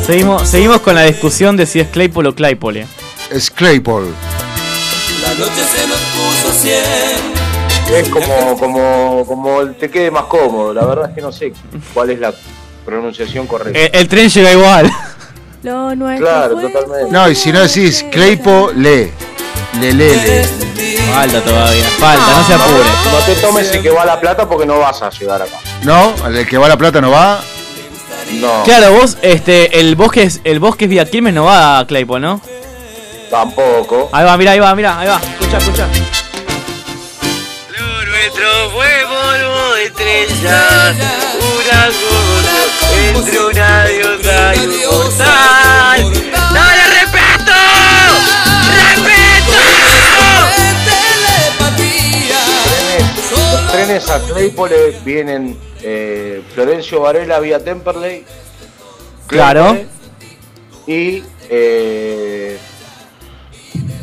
[0.06, 2.88] Seguimos, seguimos con la discusión de si es Claypole o Claypole.
[3.32, 4.10] Es Claypole.
[5.24, 7.30] La noche se nos puso cien.
[7.96, 10.74] Es como, como, como te quede más cómodo.
[10.74, 11.54] La verdad es que no sé
[11.94, 12.34] cuál es la
[12.86, 13.80] pronunciación correcta.
[13.80, 14.92] El, el tren llega igual.
[15.64, 17.12] Lo nuestro Claro, totalmente.
[17.12, 19.12] No, y si no decís Claypole,
[19.80, 20.46] le, le, le.
[21.14, 22.90] Falta todavía, falta, no se apure.
[23.12, 25.58] No te tomes el que va a la plata porque no vas a llegar acá.
[25.84, 27.42] No, el que va a la plata no va.
[28.34, 31.88] No, Claro, vos, este, el bosque es, el bosque es Vía Quilmes no va a
[31.88, 32.42] Claypole, ¿no?
[33.30, 34.10] tampoco.
[34.12, 35.20] Ahí va, mira, ahí va, mira, ahí va.
[35.40, 35.88] Escucha, escucha.
[38.08, 40.96] Nuestro fue polvo de estrellas,
[41.40, 42.58] una gota
[43.08, 46.14] entre una diosa y un portal.
[46.54, 47.09] ¡Dale
[53.72, 58.24] trenes a Claypole vienen eh, Florencio Varela vía Temperley.
[59.28, 59.78] Claro.
[60.88, 61.24] Y.
[61.52, 62.58] Eh,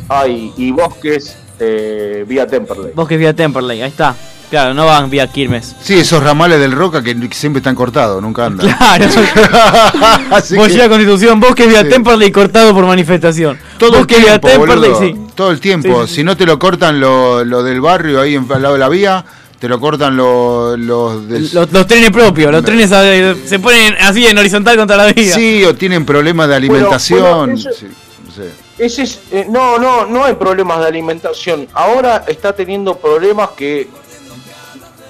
[0.09, 2.91] ay, y Bosques eh, vía Temperley.
[2.93, 4.15] Bosque es Vía Temperley, ahí está.
[4.49, 5.75] Claro, no van Vía Quilmes.
[5.81, 8.65] Sí, esos ramales del Roca que siempre están cortados, nunca andan.
[8.77, 9.05] Claro.
[10.31, 11.89] Así Vos que- llega Constitución, Bosque es Vía Sí.
[11.89, 13.59] Temperley cortado por manifestación.
[13.77, 14.99] Todo el Bosque Vía tiempo, Temperley, boludo.
[15.01, 15.15] sí.
[15.35, 16.03] Todo el tiempo.
[16.03, 18.75] Sí, sí, Si no te lo cortan lo, lo del barrio ahí en- al lado
[18.75, 19.25] de la vía,
[19.59, 21.49] te lo cortan lo- los del...
[21.53, 25.33] Los, los trenes propios, los trenes eh, se ponen así en horizontal contra la vía.
[25.33, 27.21] Sí, o tienen problemas de alimentación.
[27.47, 27.87] bueno, eso- sí,
[28.35, 28.41] sí.
[28.77, 31.67] Ese es, eh, no, no, no hay problemas de alimentación.
[31.73, 33.87] Ahora está teniendo problemas que,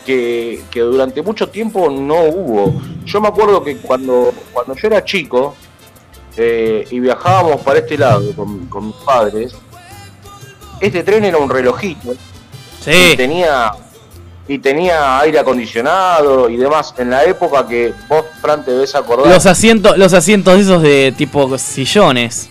[0.05, 2.81] que, que durante mucho tiempo no hubo.
[3.05, 5.55] Yo me acuerdo que cuando, cuando yo era chico
[6.37, 9.53] eh, y viajábamos para este lado con, con mis padres,
[10.79, 12.13] este tren era un relojito.
[12.79, 12.91] Sí.
[13.13, 13.71] Y tenía,
[14.47, 16.93] y tenía aire acondicionado y demás.
[16.97, 19.27] En la época que vos, Fran, te debes acordar.
[19.33, 22.49] Los asientos, los asientos esos de tipo sillones.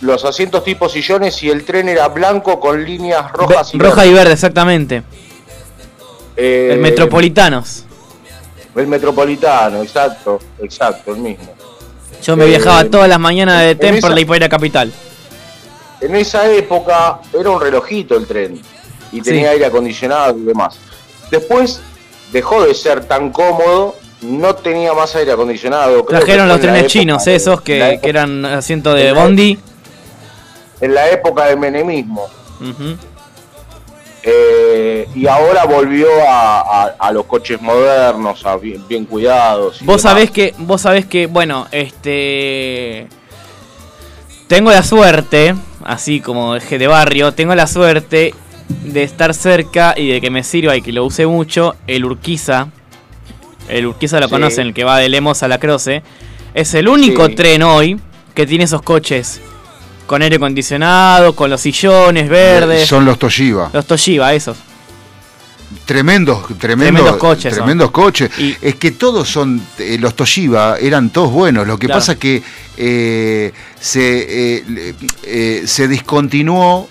[0.00, 4.12] los asientos tipo sillones y el tren era blanco con líneas rojas y Roja y
[4.12, 5.02] verde, exactamente.
[6.36, 7.84] Eh, el Metropolitanos.
[8.76, 11.52] El metropolitano, exacto, exacto, el mismo.
[12.22, 14.92] Yo me eh, viajaba todas las mañanas de Temperley para ir a Capital.
[16.00, 18.60] En esa época era un relojito el tren
[19.10, 19.48] y tenía Sí.
[19.54, 20.78] aire acondicionado y demás.
[21.30, 21.80] Después
[22.32, 26.04] dejó de ser tan cómodo, no tenía más aire acondicionado.
[26.04, 29.22] creo Trajeron los trenes chinos, de- esos que, época- que eran asientos de en la-
[29.22, 29.58] Bondi.
[30.80, 32.26] En la época del menemismo.
[34.22, 39.78] Eh, y ahora volvió a, a- a los coches modernos, a bien, bien cuidados.
[39.82, 43.06] Vos sabés que, vos sabés que, bueno, este.
[44.48, 48.34] Tengo la suerte, así como eje de barrio, tengo la suerte
[48.84, 52.68] de estar cerca y de que me sirva y que lo use mucho, el Urquiza.
[53.68, 54.30] El Urquiza lo Sí.
[54.32, 56.02] conocen, el que va de Lemos a la Croce.
[56.54, 57.34] Es el único Sí.
[57.34, 57.98] tren hoy
[58.34, 59.40] que tiene esos coches.
[60.06, 62.88] Con aire acondicionado, con los sillones verdes.
[62.88, 63.68] Son los Toshiba.
[63.74, 64.56] Los Toshiba, esos.
[65.84, 66.58] Tremendos, tremendos,
[66.94, 67.64] Tremendos coches son.
[67.64, 68.30] Tremendos coches.
[68.62, 71.66] Es que todos son, eh, los Toshiba eran todos buenos.
[71.66, 72.00] Lo que Claro.
[72.00, 72.42] pasa es que
[72.78, 76.88] eh, se, eh, eh, se discontinuó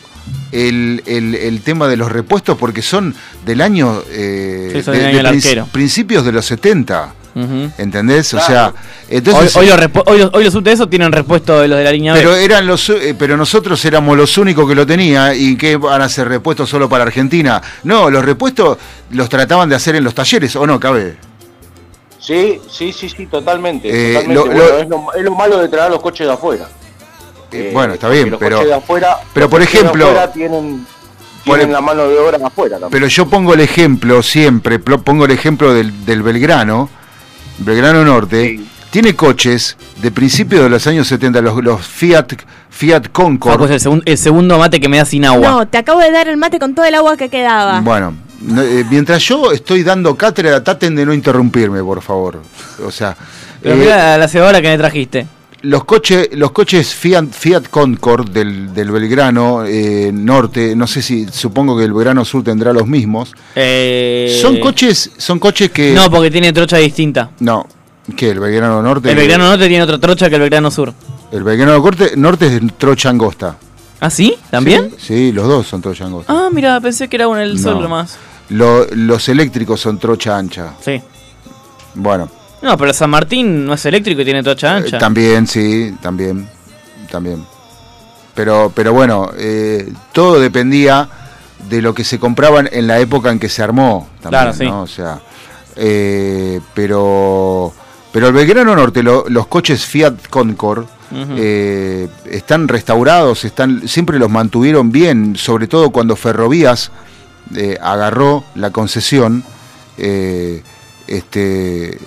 [0.51, 3.13] el, el- el tema de los repuestos porque son
[3.45, 5.67] del año, eh, Sí, son del año arquero.
[5.71, 7.13] principios de los 70.
[7.35, 7.69] Ujú.
[7.77, 8.33] ¿Entendés?
[8.33, 8.73] O sea,
[9.09, 9.55] entonces.
[9.55, 12.19] hoy, hoy los hoy los- hoy los tienen repuesto de los de la línea B.
[12.19, 16.01] Pero eran los eh, pero nosotros éramos los únicos que lo tenía y que van
[16.01, 17.61] a hacer repuestos solo para Argentina.
[17.83, 18.79] No, los repuestos
[19.11, 21.17] los trataban de hacer en los talleres, ¿o no, cabe?
[22.19, 23.87] Sí, sí, sí, sí, totalmente.
[23.87, 24.33] Eh, totalmente.
[24.33, 26.67] lo- Bueno, lo- es, lo, es lo malo de traer los coches de afuera.
[27.51, 30.05] Eh, Eh, bueno, está bien, los pero coches de afuera, pero los por de ejemplo-
[30.05, 30.85] afuera tienen,
[31.43, 32.91] tienen la mano de obra afuera también.
[32.91, 36.89] Pero yo pongo el ejemplo siempre, pongo el ejemplo del, del Belgrano,
[37.59, 38.59] Belgrano Norte,
[38.91, 42.33] tiene coches de principios de los años 70, los, los Fiat
[42.69, 43.71] Fiat Concord.
[43.71, 45.49] El, segun- el segundo mate que me da sin agua.
[45.49, 47.79] No, te acabo de dar el mate con todo el agua que quedaba.
[47.81, 52.41] Bueno, no, eh, mientras yo estoy dando cátedra, traten de no interrumpirme, por favor.
[52.85, 53.15] O sea,
[53.61, 55.25] Pero eh, mira la cebadora que me trajiste.
[55.61, 61.25] Los coches, los coches Fiat, Fiat Concord del, del Belgrano eh, Norte, no sé si
[61.31, 63.33] supongo que el Belgrano Sur tendrá los mismos.
[63.55, 67.31] Eh, Son coches, son coches que No, porque tiene trocha distinta.
[67.39, 67.67] no,
[68.15, 69.09] que el Belgrano Norte.
[69.11, 70.93] El Belgrano Norte tiene otra trocha que el Belgrano Sur.
[71.31, 73.57] El Belgrano Norte, Norte es trocha angosta.
[73.99, 74.35] ¿Ah, sí?
[74.51, 74.91] ¿También?
[74.97, 76.31] Sí, sí, los dos son trocha angosta.
[76.31, 77.61] Ah, mira, pensé que era un el No.
[77.61, 78.15] sol nomás.
[78.49, 80.73] Lo- los eléctricos son trocha ancha.
[80.79, 81.01] Sí.
[81.95, 82.29] Bueno,
[82.61, 84.97] No, pero San Martín no es eléctrico y tiene trocha eh, ancha.
[84.97, 86.47] también, sí, también,
[87.11, 87.43] también.
[88.33, 91.07] Pero, pero bueno, eh, todo dependía
[91.69, 94.07] de lo que se compraban en la época en que se armó.
[94.21, 94.65] También, Claro, sí.
[94.65, 94.81] ¿no?
[94.83, 95.19] O sea,
[95.75, 97.73] eh, pero,
[98.11, 104.29] pero el Belgrano Norte, lo- los coches Fiat Concord, eh, están restaurados, están, siempre los
[104.29, 106.91] mantuvieron bien, sobre todo cuando Ferrovías
[107.55, 109.43] eh, agarró la concesión.
[109.97, 110.61] eh,
[111.07, 111.97] este,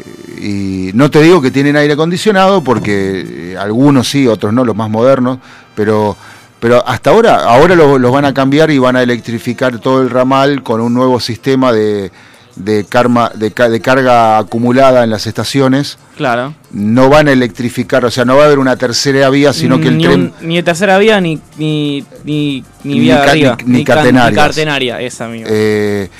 [0.40, 4.76] y no te digo que tienen aire acondicionado, porque eh, algunos sí, otros no, los
[4.76, 5.38] más modernos,
[5.74, 6.16] pero,
[6.60, 10.62] pero hasta ahora, ahora los van a cambiar y van a electrificar todo el ramal
[10.62, 12.10] con un nuevo sistema de,
[12.56, 15.98] de, karma, de, ca- de carga acumulada en las estaciones.
[16.16, 16.52] Claro.
[16.72, 19.88] No van a electrificar, o sea, no va a haber una tercera vía, sino que
[19.88, 20.32] el tren...
[20.42, 23.56] ni de tercera vía ni ni ni, ni vía ca- arriba.
[23.64, 23.78] ni- ni.
[23.78, 23.84] Ni
[24.34, 25.46] catenaria, esa amigo.
[25.50, 26.10] eh,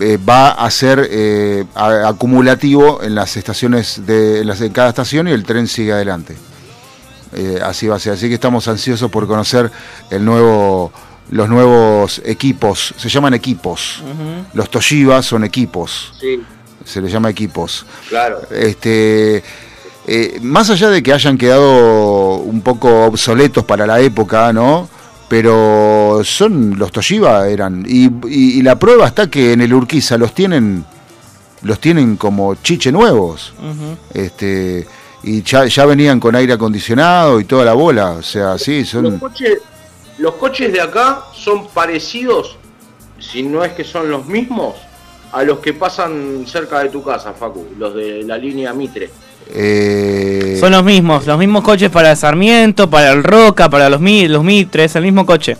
[0.00, 4.88] eh, va a ser eh, a- acumulativo en las estaciones de en, las, en cada
[4.90, 6.36] estación y el tren sigue adelante.
[7.34, 8.12] Eh, así va a ser.
[8.14, 9.70] Así que estamos ansiosos por conocer
[10.10, 10.90] el nuevo,
[11.30, 12.94] los nuevos equipos.
[12.96, 14.02] Se llaman equipos.
[14.54, 16.14] Los Toshiba son equipos.
[16.20, 16.40] Sí,
[16.84, 17.84] Se les llama equipos.
[18.08, 18.40] claro.
[18.50, 19.42] Este,
[20.06, 24.88] eh, más allá de que hayan quedado un poco obsoletos para la época, ¿no?
[25.28, 30.16] Pero son los Toshiba eran y, y- y la prueba está que en el Urquiza
[30.16, 30.84] los tienen
[31.62, 33.52] los tienen como chiche nuevos.
[34.14, 34.86] Este
[35.22, 38.88] y ya, ya venían con aire acondicionado y toda la bola, o sea, sí, Los
[38.88, 39.58] son coches,
[40.18, 42.56] los coches de acá son parecidos,
[43.18, 44.76] si no es que son los mismos,
[45.32, 49.10] a los que pasan cerca de tu casa, Facu, los de la línea Mitre.
[49.50, 54.28] Eh, Son los mismos, los mismos coches para Sarmiento, para el Roca, para los Mi-
[54.28, 55.56] los Mitre, es el mismo coche.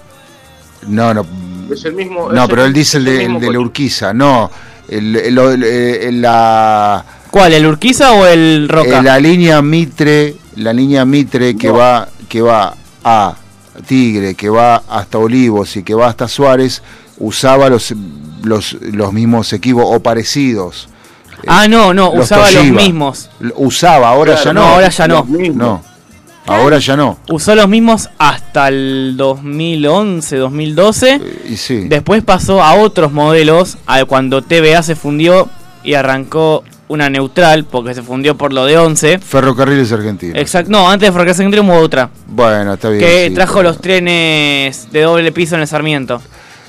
[0.87, 1.27] no, no,
[1.73, 2.31] Es el mismo.
[2.33, 3.59] no, pero el- él dice el de, mismo el de la.
[3.61, 4.51] Urquiza, no,
[4.89, 9.01] el, el- el- el- la ¿Cuál, el Urquiza o el Roca?
[9.01, 12.75] Eh, la línea Mitre, la línea Mitre que va que va
[13.05, 13.35] a
[13.87, 16.83] Tigre, que va hasta Olivos y que va hasta Suárez,
[17.19, 17.95] usaba los
[18.43, 20.89] los, los mismos equipos o parecidos.
[21.47, 23.31] Ah, no, no, Los usaba los mismos.
[23.57, 24.61] Usaba, ahora Claro, ya no.
[24.61, 25.15] no, ahora ya no.
[25.17, 25.57] Los mismos.
[25.57, 25.83] No.
[26.47, 27.19] Ahora ya no.
[27.29, 31.21] Usó los mismos hasta el 2011, 2012.
[31.51, 31.85] Y sí.
[31.89, 35.49] Después pasó a otros modelos, a cuando TVA se fundió
[35.85, 39.19] y arrancó una neutral, porque se fundió por lo de 11.
[39.19, 40.39] Ferrocarriles Argentinos.
[40.39, 42.09] Exacto, no, antes de Ferrocarril Argentino hubo otra.
[42.27, 43.01] Bueno, está bien.
[43.05, 43.35] que sí.
[43.35, 46.23] trajo los trenes de doble piso en el Sarmiento.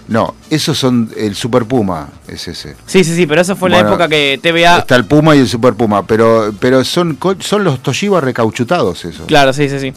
[0.10, 2.76] No, esos son el Super Puma, es ese.
[2.88, 4.80] Sí, sí, sí, pero esa fue la Bueno, época que TVA.
[4.80, 9.28] Está el Puma y el Super Puma, pero pero son son los Toshiba recauchutados esos.
[9.28, 9.94] Claro, sí, sí, sí.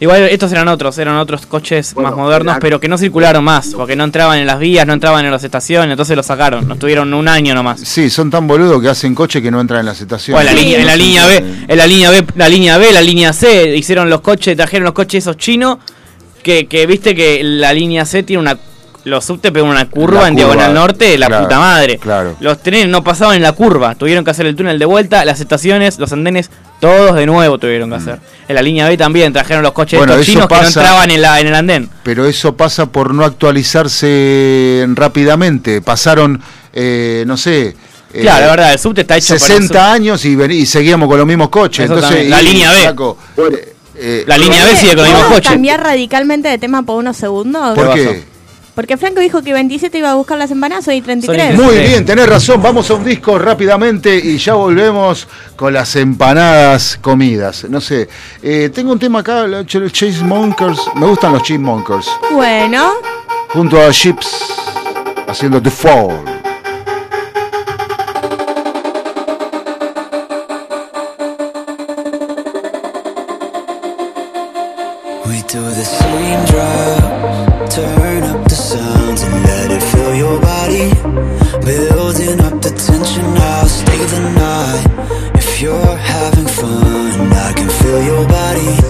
[0.00, 3.74] Igual estos eran otros, eran otros coches más modernos, eran- pero que no circularon más,
[3.76, 6.78] porque no entraban en las vías, no entraban en las estaciones, entonces los sacaron, nos
[6.78, 7.80] tuvieron un año nomás.
[7.80, 10.42] Sí, son tan boludos que hacen coche que no entran en las estaciones.
[10.42, 11.36] Bueno, en la, línea, en la línea B,
[11.68, 14.94] en la línea B, la línea B, la línea C, hicieron los coches, trajeron los
[14.94, 15.76] coches esos chinos,
[16.42, 18.58] que, que viste que la línea C tiene una,
[19.04, 21.98] los subte pegan una curva La en curva, diagonal norte, la claro, puta madre.
[21.98, 22.36] claro.
[22.40, 25.40] Los trenes no pasaban en la curva, tuvieron que hacer el túnel de vuelta, las
[25.40, 26.50] estaciones, los andenes,
[26.80, 28.18] todos de nuevo tuvieron que hacer.
[28.48, 30.00] En la línea B también trajeron los coches Mm.
[30.00, 31.90] Bueno, estos chinos que no entraban en, la, en el andén.
[32.02, 35.80] Pero eso pasa por no actualizarse rápidamente.
[35.82, 36.40] Pasaron,
[36.72, 37.68] eh, no sé.
[38.12, 39.92] eh, Claro, la verdad, el subte está hecho para 60 eso.
[39.92, 41.84] años y, y seguíamos con los mismos coches.
[41.84, 42.30] Eso Entonces, también.
[42.30, 42.80] La y- línea B.
[42.80, 45.50] flaco, eh, eh, La línea B sigue con los mismos ¿Puedo coches.
[45.52, 47.74] cambiar radicalmente de tema por unos segundos?
[47.74, 48.24] ¿Por qué?
[48.80, 51.54] Porque Franco dijo que 27 iba a buscar las empanadas, hoy 33.
[51.54, 52.62] Muy bien, tenés razón.
[52.62, 57.66] Vamos a un disco rápidamente y ya volvemos con las empanadas comidas.
[57.68, 58.08] No sé,
[58.42, 60.80] eh, tengo un tema acá, los Ch- Chase Monkers.
[60.94, 62.08] Me gustan los Chase Monkers.
[62.32, 62.92] Bueno,
[63.50, 64.46] Junto a Ships
[65.28, 66.39] haciendo The Fall.
[87.50, 88.89] I can feel your body.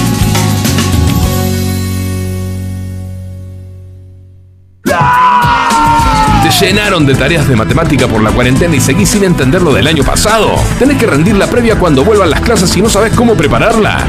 [6.61, 10.03] Llenaron de tareas de matemática por la cuarentena y seguís sin entender lo del año
[10.03, 10.55] pasado?
[10.77, 14.07] ¿Tenés que rendir la previa cuando vuelvan las clases y no sabes cómo prepararla?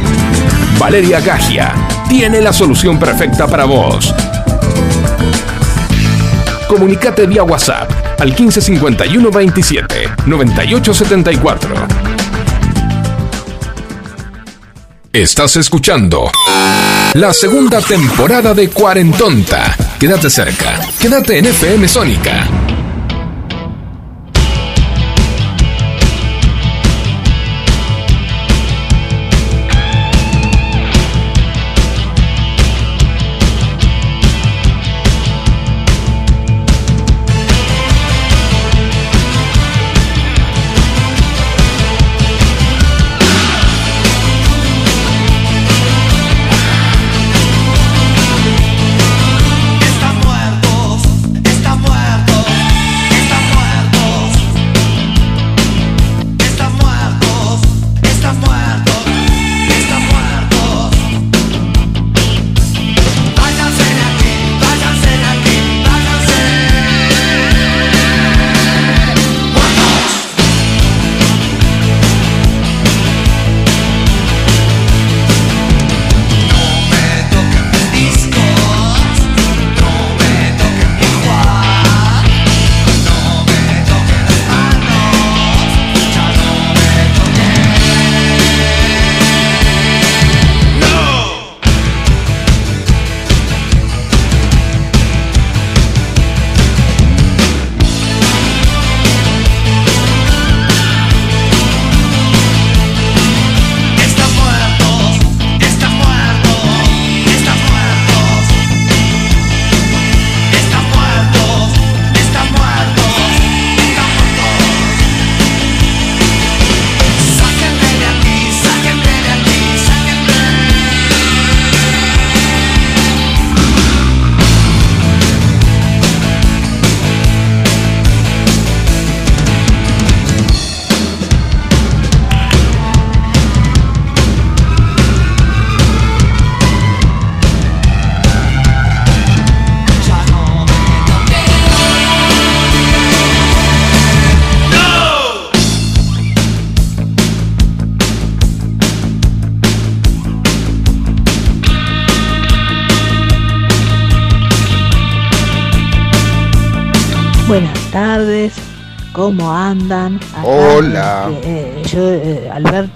[0.79, 1.75] Valeria Gagia
[2.09, 4.15] tiene la solución perfecta para vos.
[6.69, 11.75] Comunicate vía WhatsApp al 1551 27 98 74.
[15.13, 16.31] Estás escuchando
[17.15, 19.77] la segunda temporada de Cuarentonta.
[19.99, 20.81] Quédate cerca.
[20.99, 22.62] Quédate en FM Sónica.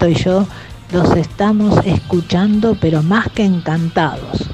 [0.07, 0.45] Y yo
[0.91, 4.49] los estamos escuchando, pero más que encantados.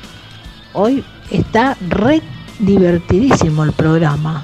[0.74, 2.22] Hoy está re
[2.60, 4.44] divertidísimo el programa.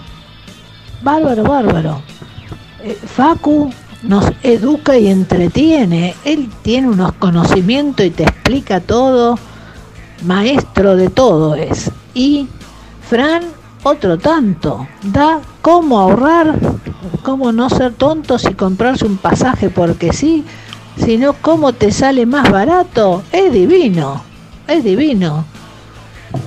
[1.01, 2.01] Bárbaro, bárbaro.
[2.83, 3.71] Eh, Facu
[4.03, 6.15] nos educa y entretiene.
[6.23, 9.37] Él tiene unos conocimientos y te explica todo.
[10.23, 11.91] Maestro de todo es.
[12.13, 12.47] Y
[13.09, 13.43] Fran,
[13.83, 14.87] otro tanto.
[15.03, 16.59] Da cómo ahorrar,
[17.23, 20.45] cómo no ser tontos y comprarse un pasaje porque sí,
[20.97, 23.23] sino cómo te sale más barato.
[23.31, 24.23] Es divino,
[24.67, 25.45] es divino.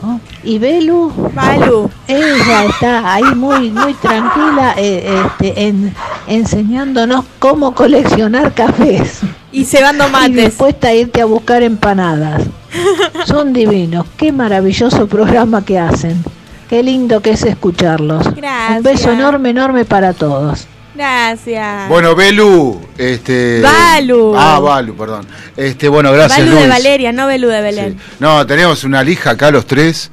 [0.03, 0.21] ¿no?
[0.45, 1.91] Y Belu, Balu.
[2.07, 5.93] ella está ahí muy muy tranquila eh, este, en,
[6.27, 9.21] enseñándonos cómo coleccionar cafés.
[9.51, 10.37] Y cebando Y mates.
[10.37, 12.43] dispuesta a irte a buscar empanadas.
[13.27, 16.23] Son divinos, qué maravilloso programa que hacen.
[16.69, 18.35] Qué lindo que es escucharlos.
[18.35, 18.79] Gracias.
[18.79, 20.67] Un beso enorme, enorme para todos.
[20.95, 21.89] Gracias.
[21.89, 23.61] Bueno, Belu, este.
[23.63, 24.35] Balu.
[24.37, 25.27] Ah, Balu, perdón.
[25.57, 26.69] Este, bueno, gracias, Balu de.
[26.69, 27.99] Valeria, no Belu de Belén.
[28.21, 30.11] No, tenemos una lija acá los tres.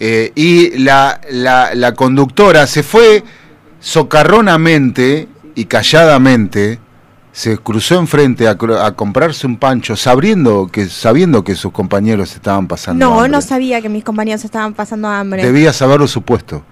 [0.00, 3.22] Eh, y la, la, la conductora se fue
[3.78, 6.78] socarronamente y calladamente,
[7.32, 12.68] se cruzó enfrente a, a comprarse un pancho, sabiendo que, sabiendo que sus compañeros estaban
[12.68, 13.30] pasando No, hambre.
[13.30, 15.44] no sabía que mis compañeros estaban pasando hambre.
[15.44, 16.64] Debías haberlo supuesto.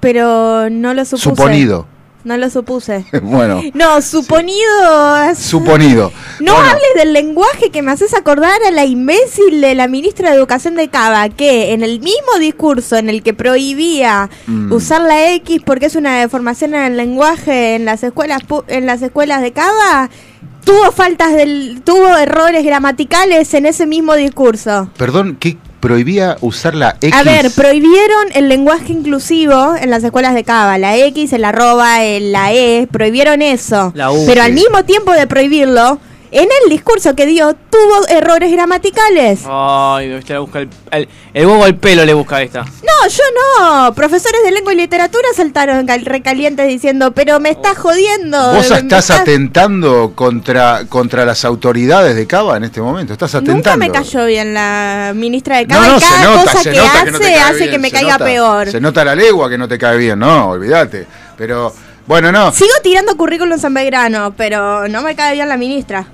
[0.00, 1.24] Pero no lo supuse.
[1.28, 1.86] Suponido.
[2.22, 3.04] No lo supuse.
[3.22, 5.34] bueno, No, suponido.
[5.34, 6.12] suponido.
[6.40, 10.36] No hables del lenguaje que me haces acordar a la imbécil de la ministra de
[10.36, 14.72] Educación de Cava, que en el mismo discurso en el que prohibía Mm.
[14.72, 19.00] usar la X porque es una deformación en el lenguaje en las escuelas en las
[19.02, 20.10] escuelas de Cava,
[20.64, 24.90] tuvo faltas del tuvo errores gramaticales en ese mismo discurso.
[24.96, 27.12] Perdón, ¿qué prohibía usar la X?
[27.14, 32.04] A ver, prohibieron el lenguaje inclusivo en las escuelas de Cava, la X, el arroba,
[32.04, 33.92] el, la E, prohibieron eso.
[33.94, 34.46] La U, Pero sí.
[34.46, 35.98] al mismo tiempo de prohibirlo,
[36.32, 39.40] en el discurso que dio tuvo errores gramaticales.
[39.46, 42.62] Ay, este le busca el, el, el huevo al pelo le busca esta.
[42.62, 43.22] No, yo
[43.58, 43.94] no.
[43.94, 48.52] Profesores de lengua y literatura saltaron cal- recalientes diciendo, pero me estás jodiendo.
[48.54, 53.12] Vos estás atentando contra, contra las autoridades de Cava en este momento.
[53.12, 53.56] Estás atentando.
[53.56, 56.62] Nunca me cayó bien la ministra de No, Cava no, y cada se nota, cosa
[56.62, 58.70] se que nota hace que no hace bien, que me se caiga nota- peor.
[58.70, 61.06] Se nota la legua que no te cae bien, no, olvídate.
[61.36, 61.74] Pero,
[62.10, 62.50] bueno, no.
[62.50, 66.06] Sigo tirando currículums en Belgrano, pero no me cae bien la ministra.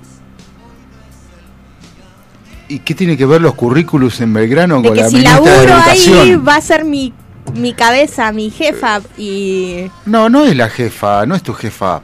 [2.67, 5.39] ¿Y qué tiene que ver los currículos en Belgrano De con que la si ministra
[5.41, 6.19] de laburo Educación?
[6.19, 7.13] ahí va a ser mi,
[7.55, 9.89] mi cabeza, mi jefa y...
[10.05, 12.03] No, no es la jefa, no es tu jefa.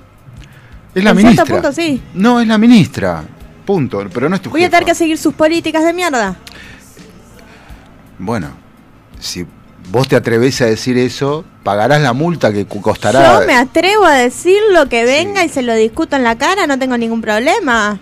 [0.96, 1.46] Es la en ministra.
[1.46, 2.02] cierto punto sí.
[2.16, 3.24] No, es la ministra.
[3.64, 6.36] Punto, pero no es tu Voy a tener que seguir sus políticas de mierda.
[8.18, 8.50] Bueno,
[9.20, 9.46] si
[9.92, 13.40] vos te atreves a decir eso, pagarás la multa que costará.
[13.42, 16.68] Yo me atrevo a decir lo que venga y se lo discuto en la cara,
[16.68, 18.00] no tengo ningún problema.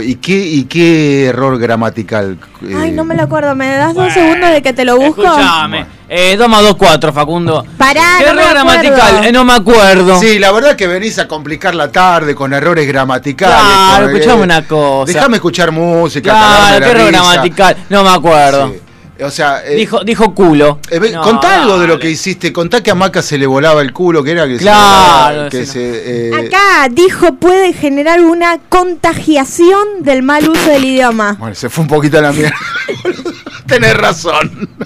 [0.00, 2.38] ¿Y qué, ¿Y qué error gramatical?
[2.66, 5.22] eh, Ay, no me lo acuerdo, ¿me das dos segundos de que te lo busco?
[5.22, 5.84] Escuchame.
[6.08, 7.66] Eh, 2 más 2, 4, Facundo.
[7.76, 8.80] Pará, ¿Qué no me error acuerdo.
[8.80, 9.24] gramatical?
[9.26, 10.18] Eh, no me acuerdo.
[10.20, 13.56] Sí, la verdad que venís a complicar la tarde con errores gramaticales.
[13.56, 15.12] Claro, con- escuchame eh, una cosa.
[15.12, 16.30] Déjame escuchar música.
[16.30, 17.10] Claro, qué error risa.
[17.10, 17.76] gramatical.
[17.90, 18.68] No me acuerdo.
[18.72, 18.80] Sí.
[19.22, 20.80] O sea, eh, Dijo, dijo culo.
[20.90, 22.52] eh, No, contá algo de lo que hiciste.
[22.52, 25.50] Contá que a Maca se le volaba el culo, que era que Claro, se.
[25.56, 31.36] Que sí, se eh, Acá dijo puede generar una contagiación del mal uso del idioma.
[31.38, 32.56] Bueno, se fue un poquito a la mierda.
[33.66, 34.68] Tenés razón.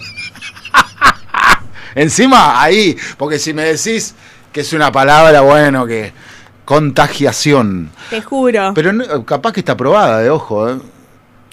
[1.95, 4.15] Encima, ahí, porque si me decís
[4.53, 6.13] que es una palabra, bueno, que.
[6.65, 7.91] Contagiación.
[8.11, 8.73] Te juro.
[8.75, 10.77] Pero no- capaz que está aprobada, de ojo, ¿eh?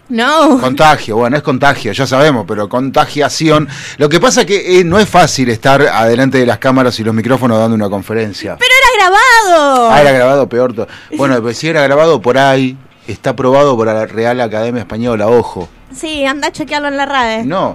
[0.10, 0.60] No.
[0.60, 3.68] Contagio, bueno, es contagio, ya sabemos, pero contagiación.
[3.98, 7.14] Lo que pasa que eh, no es fácil estar adelante de las cámaras y los
[7.14, 8.56] micrófonos dando una conferencia.
[8.57, 9.90] Pero era grabado.
[9.91, 10.88] Ah, era grabado peor.
[11.18, 12.77] Bueno, pues si era grabado por ahí,
[13.07, 15.68] está aprobado por la Real Academia Española, ojo.
[15.91, 17.45] Sí, anda a chequearlo en la radio.
[17.45, 17.73] No.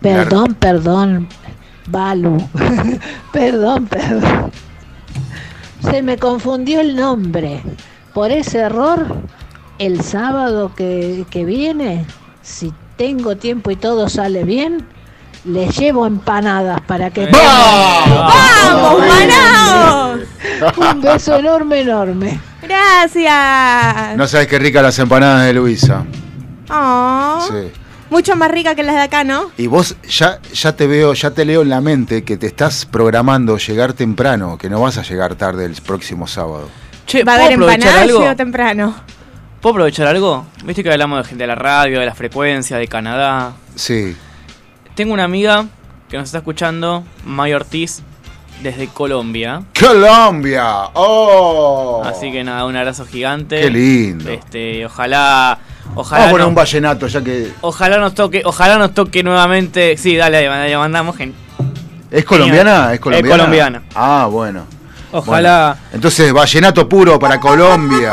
[0.00, 1.28] Perdón, perdón,
[1.86, 2.38] Balu.
[3.32, 4.50] perdón, perdón.
[5.90, 7.62] Se me confundió el nombre.
[8.14, 9.06] Por ese error,
[9.78, 12.06] el sábado que, que viene,
[12.42, 14.86] si tengo tiempo y todo sale bien,
[15.44, 17.26] le llevo empanadas para que...
[17.26, 20.14] ¡Vamos, Manao!
[20.76, 22.40] Un beso enorme, enorme.
[22.62, 24.16] Gracias.
[24.16, 26.04] No sabes qué rica las empanadas de Luisa.
[26.70, 27.70] Oh, Sí.
[28.10, 29.50] Mucho más rica que las de acá, ¿no?
[29.56, 32.86] Y vos ya, ya te veo, ya te leo en la mente que te estás
[32.86, 36.68] programando llegar temprano, que no vas a llegar tarde el próximo sábado.
[37.06, 38.94] Che, Va a ¿puedo haber empanadas temprano.
[39.64, 40.44] ¿Puedo aprovechar algo?
[40.66, 43.52] Viste que hablamos de gente de la radio, de la frecuencia, de Canadá.
[43.74, 44.14] Sí.
[44.94, 45.64] Tengo una amiga
[46.10, 48.02] que nos está escuchando, May Ortiz,
[48.62, 49.62] desde Colombia.
[49.80, 50.66] Colombia.
[50.92, 52.02] Oh.
[52.04, 53.58] Así que nada, un abrazo gigante.
[53.62, 54.28] Qué lindo.
[54.30, 58.76] Este, ojalá, Vamos ojalá, a poner no- un vallenato ya que ojalá nos toque, ojalá
[58.76, 59.96] nos toque nuevamente.
[59.96, 61.38] Sí, dale, le mandamos gente.
[62.10, 63.36] es colombiana, es Es colombiana.
[63.38, 63.82] colombiana.
[63.94, 64.66] Ah, bueno.
[65.10, 65.78] Ojalá.
[65.78, 68.12] Bueno, entonces vallenato puro para Colombia.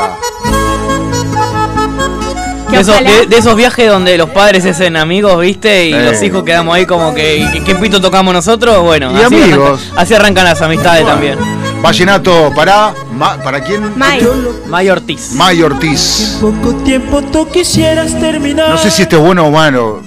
[2.71, 5.87] De esos, de- de esos viajes donde los padres se hacen amigos, ¿viste?
[5.87, 6.05] Y Eh.
[6.11, 8.81] los hijos quedamos ahí como que, ¿qué, qué pito tocamos nosotros?
[8.81, 9.81] Bueno, Y así, amigos.
[9.87, 11.37] Arranca, así arrancan las amistades también.
[11.81, 13.97] Vallenato para Ma- para quién?
[13.97, 14.25] May.
[14.67, 15.31] May Ortiz.
[15.33, 16.37] May Ortiz.
[16.39, 18.69] Poco tiempo tú quisieras terminar.
[18.69, 20.01] No sé si esto es bueno o malo,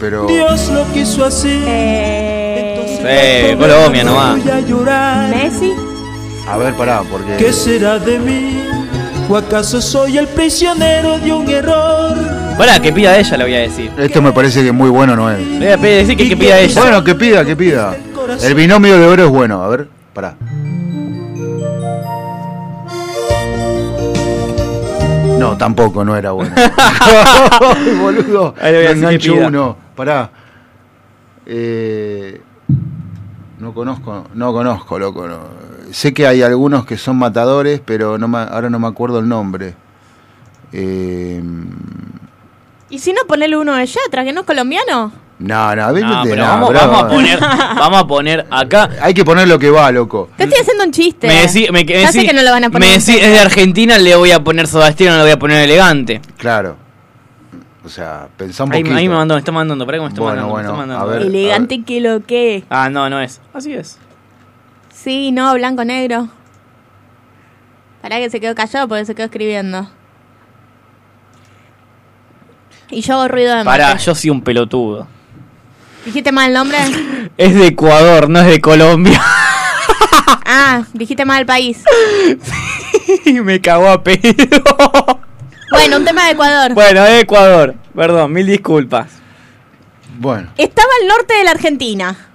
[0.00, 1.62] pero Dios lo quiso así.
[3.04, 4.42] Eh, Colombia nomás.
[4.42, 5.28] Voy a llorar.
[5.30, 5.72] Messi.
[6.48, 8.62] a ver, pará, porque ¿Qué será de mí?
[9.28, 12.14] ¿O acaso soy el prisionero de un error?
[12.58, 13.90] Pará, que pida ella, le voy a decir.
[13.96, 15.38] esto me parece que muy bueno no es.
[15.40, 16.80] Le voy a pedir- decir que, que pida ella.
[16.80, 17.96] Bueno, que pida, que pida.
[18.42, 20.34] El binomio de oro es bueno, a ver, pará.
[25.38, 26.54] No, tampoco, no era bueno.
[26.76, 28.54] Ay, boludo.
[28.60, 29.46] Ahí le voy a Me decir que engancho pida.
[29.48, 29.76] uno.
[29.96, 30.30] Pará.
[31.46, 32.40] Eh,
[33.58, 35.26] no conozco, no conozco, loco.
[35.26, 35.38] no.
[35.92, 39.28] Sé que hay algunos que son matadores, pero no me- ahora no me acuerdo el
[39.28, 39.74] nombre.
[40.72, 41.42] Eh,
[42.90, 45.12] Y si no, ponele uno de Yatra, que no es colombiano.
[45.38, 46.78] no, no, No, vete, pero no, vamos, bro.
[46.80, 48.90] vamos a poner, vamos a poner acá.
[49.02, 50.30] Hay que poner lo que va, loco.
[50.36, 51.26] Te estoy haciendo un chiste.
[51.26, 52.88] Me decí, me, me Ya sé decí- que no lo van a poner.
[52.88, 55.38] me decí, es de Argentina, le voy a poner Soda Stereo, no le voy a
[55.38, 56.20] poner elegante.
[56.38, 56.76] Claro.
[57.84, 58.96] O sea, pensá un Ahí, poquito.
[58.96, 60.46] ahí me mandó, me está mandando, para que me está Bueno, mandando.
[60.46, 61.04] me bueno, está mandando.
[61.04, 61.22] a ver.
[61.26, 62.64] Elegante que lo que.
[62.70, 63.40] Ah, no, no es.
[63.52, 63.98] Así es.
[65.02, 66.28] Sí, no, blanco, negro.
[68.00, 69.90] Pará que se quedó callado porque se quedó escribiendo.
[72.88, 74.04] Y yo hago ruido de Pará, mate.
[74.04, 75.08] yo soy un pelotudo.
[76.04, 76.78] ¿Dijiste mal el nombre?
[77.36, 79.20] Es de Ecuador, no es de Colombia.
[80.46, 81.82] ah, dijiste mal el país.
[83.42, 84.22] Me cagó a pedo.
[85.70, 86.74] Bueno, un tema de Ecuador.
[86.74, 87.74] Bueno, es Ecuador.
[87.94, 89.10] Perdón, mil disculpas.
[90.18, 90.52] Bueno.
[90.58, 92.31] Estaba al norte de la Argentina.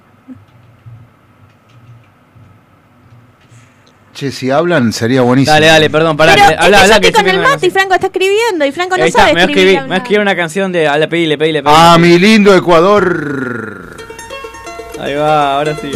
[4.18, 5.54] Che, si hablan sería buenísimo.
[5.54, 6.34] Dale, dale, perdón, pará.
[6.34, 9.04] Pero habla, habla, que estoy con el mate y Franco está escribiendo y Franco no
[9.04, 9.68] Ahí está, sabe me a escribir.
[9.68, 10.84] escribir, me va a escribir una canción de.
[10.86, 11.78] Dale, pedile, pedile, pedile.
[11.80, 13.96] Ah, mi lindo Ecuador.
[15.00, 15.92] Ahí va, ahora sí.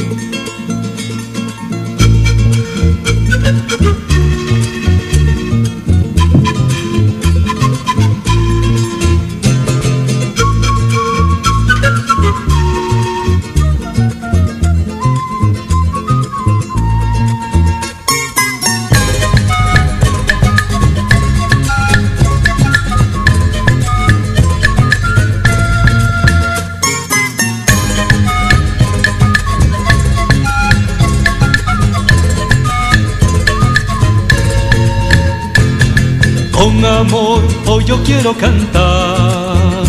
[37.86, 39.84] Yo quiero cantar,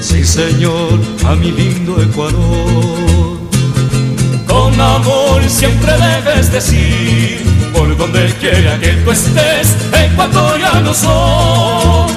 [0.00, 3.38] sí señor, a mi lindo Ecuador.
[4.46, 7.42] Con amor siempre debes decir,
[7.72, 12.12] por donde quiera que tú estés, ecuatoriano soy.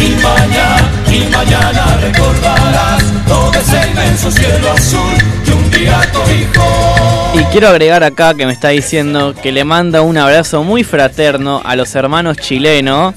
[0.00, 5.14] Y mañana, y mañana recordarás todo ese inmenso cielo azul
[5.44, 7.32] que un día cobijó.
[7.34, 11.62] Y quiero agregar acá que me está diciendo que le manda un abrazo muy fraterno
[11.64, 13.14] a los hermanos chilenos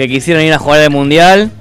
[0.00, 1.50] que quisieron ir a jugar el mundial.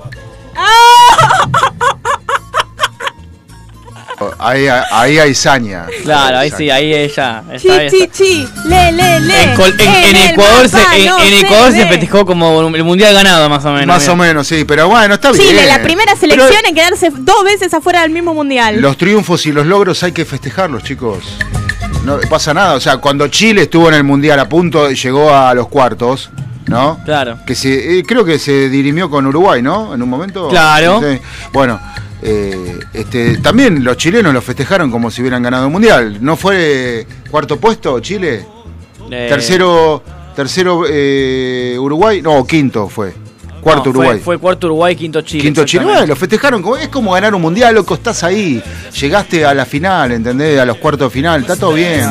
[4.37, 5.85] Ahí, ahí hay saña.
[6.03, 7.41] Claro, ahí sí, ahí ella.
[7.57, 9.43] Chi, está- chi, chi, le, le, le.
[9.43, 11.87] En, Col- en- en el Ecuador, se, mapa en, no en Ecuador se ve.
[11.87, 13.87] festejó como el mundial ganado, más o menos.
[13.87, 14.13] Más mira.
[14.13, 15.47] o menos, sí, pero bueno, está bien.
[15.47, 18.81] Chile, la primera selección Pero en quedarse dos veces afuera del mismo mundial.
[18.81, 21.19] Los triunfos y los logros hay que festejarlos, chicos.
[22.03, 22.73] No pasa nada.
[22.75, 26.29] O sea, cuando Chile estuvo en el Mundial a punto, llegó a los cuartos,
[26.69, 26.99] ¿no?
[27.03, 27.39] Claro.
[27.45, 29.93] Que se, eh, creo que se dirimió con Uruguay, ¿no?
[29.93, 30.47] En un momento.
[30.49, 31.01] Claro.
[31.01, 31.19] Sí.
[31.51, 31.79] Bueno,
[32.21, 36.17] eh, este, también los chilenos lo festejaron como si hubieran ganado el Mundial.
[36.21, 38.45] ¿No fue cuarto puesto Chile?
[39.11, 40.03] Eh, Tercero,
[40.35, 40.79] tercero
[41.81, 43.13] Uruguay, no, quinto fue.
[43.61, 44.19] Cuarto no, fue- Uruguay.
[44.23, 45.43] Fue, cuarto Uruguay, quinto Chile.
[45.43, 48.63] Quinto Chile, bueno, lo festejaron como es como ganar un mundial, loco, estás ahí.
[48.99, 50.59] Llegaste a la final, ¿entendés?
[50.59, 52.09] A los cuartos de final, está todo bien.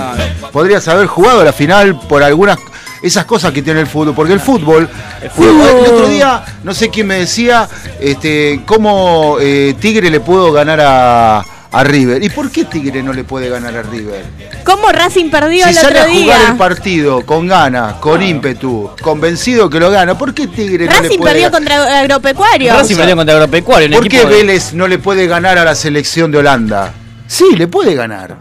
[0.52, 2.58] Podrías haber jugado la final por algunas
[3.02, 4.88] esas cosas que tiene el fútbol, porque el fútbol,
[5.34, 5.68] fútbol.
[5.86, 7.68] el otro día, no sé quién me decía,
[8.00, 11.38] este, cómo eh, Tigre le pudo ganar a,
[11.70, 12.22] a River.
[12.22, 14.24] ¿Y por qué Tigre no le puede ganar a River?
[14.64, 16.54] ¿Cómo Racing perdió Si el sale otro a jugar el día?
[16.58, 21.18] partido con ganas, con ímpetu, convencido que lo gana, ¿por qué Tigre no le Racing
[21.18, 21.60] puede perdió ganar?
[21.60, 22.72] contra Agropecuario.
[22.74, 23.90] Racing perdió contra Agropecuario.
[23.98, 26.92] ¿Por qué de- Vélez no le puede ganar a la selección de Holanda?
[27.30, 28.38] Sí, le puede ganar.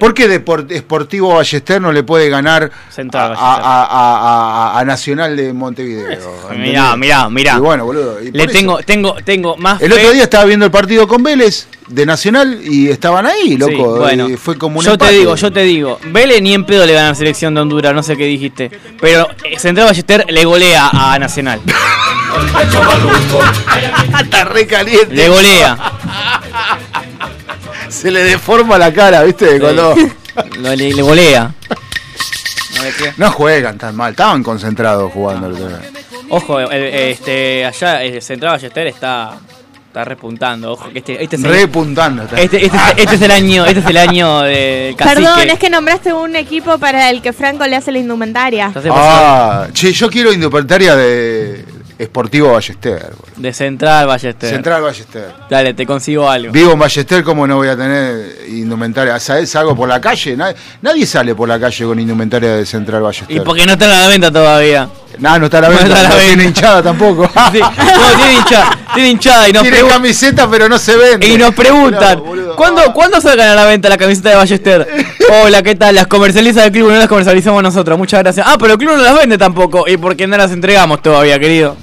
[0.00, 4.80] ¿Por qué Depor- Sportivo Ballester no le puede ganar a, Central a- a- a- a-
[4.80, 6.10] a Nacional de Montevideo?
[6.10, 6.58] ¿entendés?
[6.58, 7.54] Mirá, mirá, mirá.
[7.56, 8.20] Y bueno, boludo.
[8.20, 8.52] y Le eso.
[8.52, 12.06] tengo, tengo, tengo más El fe- otro día estaba viendo el partido con Vélez de
[12.06, 13.98] Nacional y estaban ahí, Sí, loco.
[13.98, 15.12] bueno, y fue como un yo empate.
[15.12, 17.60] te digo, yo te digo, Vélez ni en pedo le gana a la selección de
[17.60, 18.68] Honduras, no sé qué dijiste.
[19.00, 21.60] Pero eh, Central Ballester le golea a Nacional.
[24.22, 25.14] Está re caliente.
[25.14, 25.78] Le golea.
[27.88, 29.58] Se le deforma la cara, ¿viste?
[29.60, 29.94] Cuando...
[30.58, 31.52] Lo- le, le golea.
[33.16, 35.48] No juegan tan mal, estaban concentrados jugando.
[35.50, 35.80] día.
[36.30, 39.38] Ojo, el- este, allá el Central Ballester está,
[39.86, 40.72] está repuntando.
[40.72, 42.24] Ojo, que este, este es el, Repuntando.
[42.24, 42.40] está.
[42.40, 45.22] este, este, es- este es el año, este es el año del cacique.
[45.22, 48.72] Perdón, es que nombraste un equipo para el que Franco le hace la indumentaria.
[48.90, 51.64] Ah, che, yo quiero indumentaria de
[52.02, 53.00] Sportivo Ballester.
[53.02, 53.32] boludo.
[53.36, 54.50] De Central Ballester.
[54.50, 55.32] Central Ballester.
[55.48, 56.52] Dale, te consigo algo.
[56.52, 59.18] Vivo en Ballester, ¿cómo no voy a tener indumentaria?
[59.20, 59.50] ¿Sabes?
[59.50, 60.36] Salgo por la calle.
[60.36, 63.36] Nadie, nadie sale por la calle con indumentaria de Central Ballester.
[63.36, 64.88] Y porque no está a la venta todavía.
[65.18, 65.86] No, no está a la No venta.
[65.86, 66.26] está a la no venta.
[66.28, 67.30] tiene hinchada tampoco.
[67.52, 68.78] Sí, no, tiene hinchada.
[68.94, 71.26] Tiene hinchada y nos Tiene camiseta, pero no se vende.
[71.28, 72.20] Y nos preguntan,
[72.56, 74.88] ¿cuándo, ¿cuándo sacan a la venta la camiseta de Ballester?
[75.44, 75.94] Hola, ¿qué tal?
[75.94, 77.96] Las comercializa el club, no las comercializamos nosotros.
[77.96, 78.44] Muchas gracias.
[78.48, 79.84] Ah, pero el club no las vende tampoco.
[79.88, 81.76] ¿Y por qué no las entregamos todavía, querido?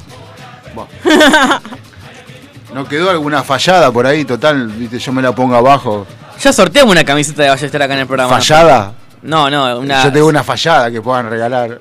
[2.73, 4.23] ¿No quedó alguna fallada por ahí?
[4.23, 6.07] Total, viste, yo me la pongo abajo.
[6.39, 8.29] Ya sorteamos una camiseta de Ballester acá en el programa.
[8.33, 8.93] ¿Fallada?
[9.21, 10.03] No, no, una...
[10.03, 11.79] Yo tengo una fallada que puedan regalar.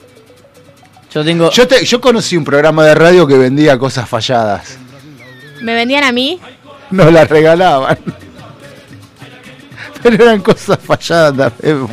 [1.12, 1.50] Yo tengo.
[1.50, 4.78] Yo, te- yo conocí un programa de radio que vendía cosas falladas.
[5.62, 6.40] ¿Me vendían a mí?
[6.90, 7.98] No las regalaban.
[10.02, 11.86] Pero eran cosas falladas también.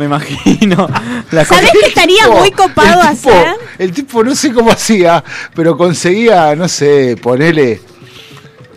[0.00, 0.88] Me imagino.
[1.30, 3.48] La ¿Sabés que estaría tipo, muy copado el tipo- hacer?
[3.78, 5.22] El tipo no sé cómo hacía,
[5.54, 7.82] pero conseguía, no sé, ponerle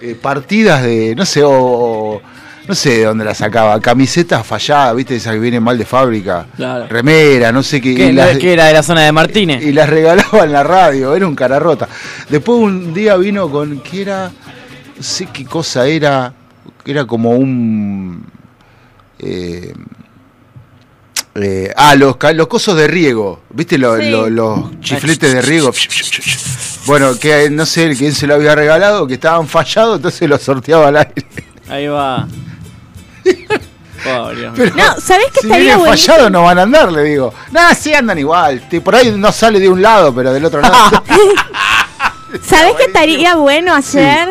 [0.02, 2.22] eh, partidas de, no sé, o, o-
[2.68, 6.46] no sé de dónde la sacaba, camisetas falladas, viste, esas que vienen mal de fábrica,
[6.58, 6.88] Claro.
[6.90, 7.96] remera, no sé qué.
[7.96, 9.64] ¿Qué, las- ¿Qué era de la zona de Martínez?
[9.64, 11.88] y las regalaba en la radio, era un cara rota.
[12.30, 14.30] Después un día vino con, ¿qué era?
[14.98, 16.34] No sé qué cosa era,
[16.86, 18.26] era como un...
[19.20, 19.74] eh,
[21.36, 23.78] eh, ah, los, los cosos de riego, ¿viste?
[23.78, 24.10] Lo- Sí.
[24.10, 25.72] lo- los chifletes de riego.
[26.86, 30.90] Bueno, que no sé quién se lo había regalado, que estaban fallados, entonces los sorteaba
[30.90, 31.26] al aire.
[31.70, 32.28] Ahí va.
[34.04, 34.52] Pobre.
[34.54, 36.08] Pero No, ¿sabés qué si estaría buenísimo?
[36.14, 37.34] fallados no van a andar, le digo.
[37.52, 38.62] Nada, sí andan igual.
[38.84, 40.76] Por ahí no sale de un lado, pero del otro lado.
[42.46, 44.28] ¿Sabés qué estaría bueno hacer?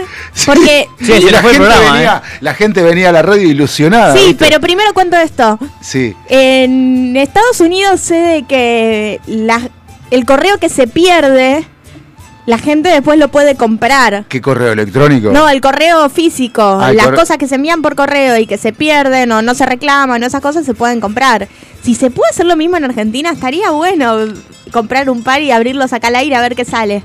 [0.47, 0.87] Porque.
[1.01, 4.15] La, gente venía, la gente venía a la radio ilusionada.
[4.17, 4.45] Sí, ¿viste?
[4.49, 5.59] pero primero cuento esto.
[5.81, 6.15] Sí.
[6.29, 9.69] En Estados Unidos sé de que la-
[10.11, 11.67] el correo que se pierde,
[12.47, 14.25] la gente después lo puede comprar.
[14.29, 15.31] ¿Qué correo electrónico?
[15.31, 18.47] No, el correo físico, Ah, el las corre- cosas que se envían por correo y
[18.47, 21.47] que se pierden o no se reclaman, o esas cosas se pueden comprar.
[21.83, 24.17] Si se puede hacer lo mismo en Argentina, estaría bueno
[24.73, 27.05] comprar un par y abrirlos acá al aire a ver qué sale.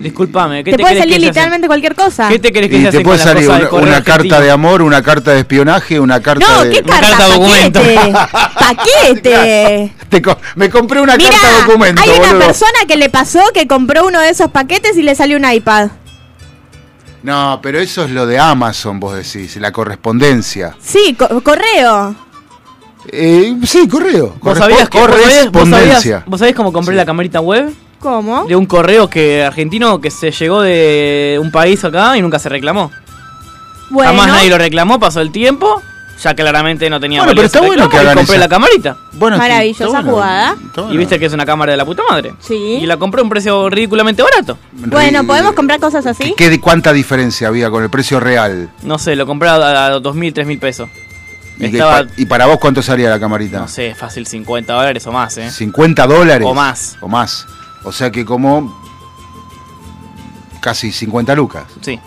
[0.00, 1.28] Disculpame, ¿qué Te, te, puede salir que se hacen?
[1.28, 2.28] literalmente cualquier cosa.
[2.28, 3.66] ¿Qué te crees que Y se te hace puede salir una, una
[3.96, 4.04] argentino?
[4.04, 6.70] carta de amor, una carta de espionaje, una carta No, de.
[6.70, 7.08] ¿qué carta?
[7.08, 7.80] carta documento.
[7.80, 8.12] Paquete.
[10.10, 10.32] Paquete.
[10.56, 12.46] Me compré una Mira, carta documento, hay una boludo.
[12.46, 15.90] persona que le pasó que compró uno de esos paquetes y le salió un iPad.
[17.22, 20.76] No, pero eso es lo de Amazon, vos decís, la correspondencia.
[20.80, 22.14] Sí, co- correo.
[23.10, 24.34] Eh, sí, correo.
[24.40, 26.00] ¿Vos sabías, que, vos, sabías, vos, correspondencia.
[26.00, 27.72] sabías, vos sabías cómo compré la camarita web?
[28.04, 28.44] ¿Cómo?
[28.44, 32.48] De un correo que argentino que se llegó de un país acá y nunca se
[32.50, 32.92] reclamó.
[33.90, 34.10] Bueno.
[34.12, 35.82] Jamás nadie lo reclamó, pasó el tiempo,
[36.22, 38.96] ya claramente no tenía Bueno, pero está bueno que y hagan compré esa- la camarita.
[39.12, 40.10] Bueno, Maravillosa está bueno.
[40.12, 40.56] jugada.
[40.92, 42.34] Y viste que es una cámara de la puta madre.
[42.40, 42.54] Sí.
[42.54, 44.58] Y la compré a un precio ridículamente barato.
[44.72, 46.34] Bueno, ¿podemos comprar cosas así?
[46.36, 48.70] ¿Qué, ¿Cuánta diferencia había con el precio real?
[48.82, 49.54] No sé, lo compré a,
[49.86, 50.88] a 2.000, 3.000 pesos.
[51.56, 53.60] ¿Y, que Estaba, pa- y para vos cuánto salía la camarita?
[53.60, 55.50] no sé, fácil 50 dólares o más, ¿eh?
[55.50, 56.46] 50 dólares.
[56.50, 56.96] O más.
[57.00, 57.46] O más.
[57.84, 58.82] O sea que como
[60.60, 61.64] casi 50 lucas.
[61.82, 61.98] Sí.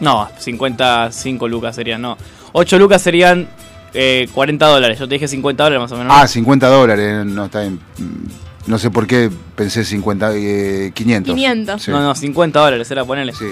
[0.00, 2.16] No, 55 lucas serían, no.
[2.52, 3.48] 8 lucas serían
[3.94, 4.98] eh, 40 dólares.
[4.98, 6.12] Yo te dije 50 dólares más o menos.
[6.16, 7.26] Ah, 50 dólares.
[7.26, 7.80] No, está bien.
[8.66, 11.34] No sé por qué pensé 50, eh, 500.
[11.34, 11.82] 500.
[11.82, 11.90] Sí.
[11.90, 13.32] No, no, 50 dólares era ponerle.
[13.32, 13.46] Sí.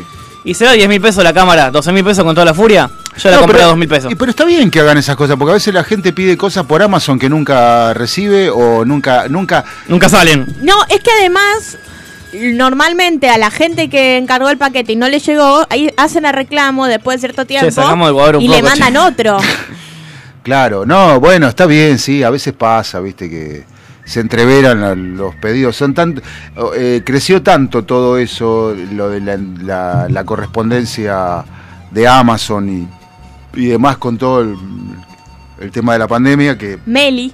[0.45, 2.89] Y será 10 mil pesos la cámara, 12 mil pesos con toda la furia.
[3.19, 4.11] Yo la compré pero- a 2 mil pesos.
[4.11, 6.65] y pero está bien que hagan esas cosas, porque a veces la gente pide cosas
[6.65, 10.47] por Amazon que nunca recibe o nunca, nunca, Nunca salen.
[10.63, 11.77] No, es que además,
[12.33, 16.33] normalmente a la gente que encargó el paquete y no le llegó, ahí hacen el
[16.33, 17.67] reclamo después de cierto tiempo
[18.39, 18.99] y le mandan che.
[18.99, 19.39] otro.
[20.43, 23.65] Claro, no, bueno, está bien, sí, a veces pasa, viste, que
[24.11, 25.77] se entreveran los pedidos.
[25.77, 26.21] Son tan,
[26.77, 31.45] eh, creció tanto todo eso, lo de la, la- la correspondencia
[31.93, 32.89] de Amazon y,
[33.61, 34.57] y demás con todo el,
[35.61, 37.33] el tema de la pandemia, que, Meli,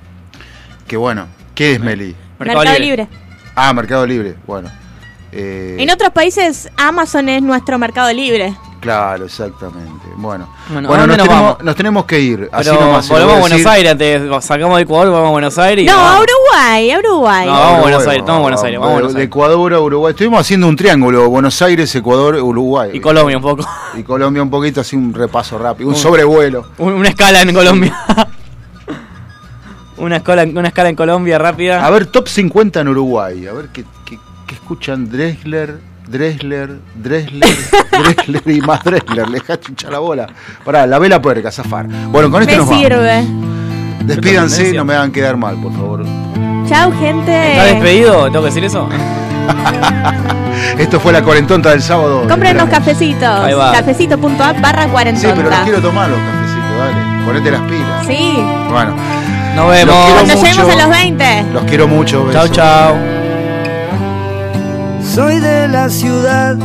[0.86, 2.14] que bueno, ¿qué es Meli?
[2.38, 3.08] Mercado, Libre.
[3.54, 4.68] Ah, Mercado Libre, bueno.
[5.32, 8.54] Eh, En otros países Amazon es nuestro Mercado Libre.
[8.80, 10.06] Claro, exactamente.
[10.16, 11.62] Bueno, Bueno, ¿a nos, nos tenemos, vamos?
[11.64, 12.48] nos tenemos que ir.
[12.52, 13.06] Así Pero nomás.
[13.06, 13.68] se lo volvemos a Buenos decir.
[13.72, 15.84] Aires, antes sacamos de Ecuador, vamos a Buenos Aires.
[15.84, 16.20] y No, a vamos.
[16.24, 17.46] Uruguay, a Uruguay.
[17.46, 19.22] No, vamos a Buenos Aires, estamos en Buenos Aires, vamos a Buenos De.
[19.24, 20.10] Ecuador a Uruguay.
[20.12, 22.90] Estuvimos haciendo un triángulo, Buenos Aires, Ecuador, Uruguay.
[22.92, 23.66] Y Colombia un poco.
[23.96, 26.66] Y Colombia un poquito, así un repaso rápido, un sobrevuelo.
[26.78, 27.96] Un- Una escala en Colombia.
[29.96, 31.84] una, escala, una escala en Colombia rápida.
[31.84, 33.46] A ver, top 50 en Uruguay.
[33.46, 35.78] A ver qué, qué- qué escuchan Dressler,
[36.08, 37.48] Dressler, Dressler,
[37.90, 39.28] Dressler y más Dressler.
[39.28, 40.26] Le deja chucha la bola.
[40.64, 41.86] Pará, la vela puerca, zafar.
[41.86, 42.82] Bueno, con esto Me nos vamos.
[42.82, 43.24] sirve.
[44.04, 46.04] Despídanse, no me hagan quedar mal, por favor.
[46.68, 47.52] Chau, gente.
[47.52, 48.24] ¿Está despedido?
[48.26, 48.88] ¿Tengo que decir eso?
[50.78, 52.26] Esto fue la cuarentonta del sábado.
[52.28, 53.40] Cómprenos cafecitos.
[53.72, 55.34] Cafecito.app barra Sí, cuarentonta.
[55.36, 57.24] pero los quiero tomar los cafecitos, dale.
[57.24, 58.06] Ponete las pilas.
[58.06, 58.36] Sí.
[58.70, 58.94] Bueno,
[59.54, 59.96] Nos vemos.
[60.22, 60.34] Mucho.
[60.42, 61.44] lleguemos a los 20.
[61.52, 62.18] los quiero mucho.
[62.32, 62.50] Chau, besos.
[62.56, 62.94] chau.
[65.14, 66.56] Soy de la ciudad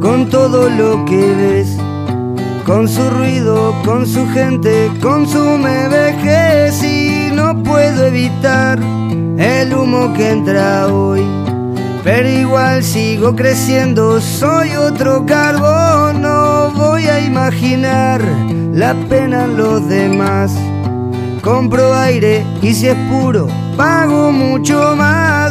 [0.00, 1.76] con todo lo que ves,
[2.64, 8.78] con su ruido, con su gente, con su me vejez y no puedo evitar
[9.38, 11.22] el humo que entra hoy.
[12.02, 18.22] Pero igual sigo creciendo, soy otro carbón, no voy a imaginar
[18.72, 20.52] la pena en los demás.
[21.42, 25.49] Compro aire y si es puro, pago mucho más.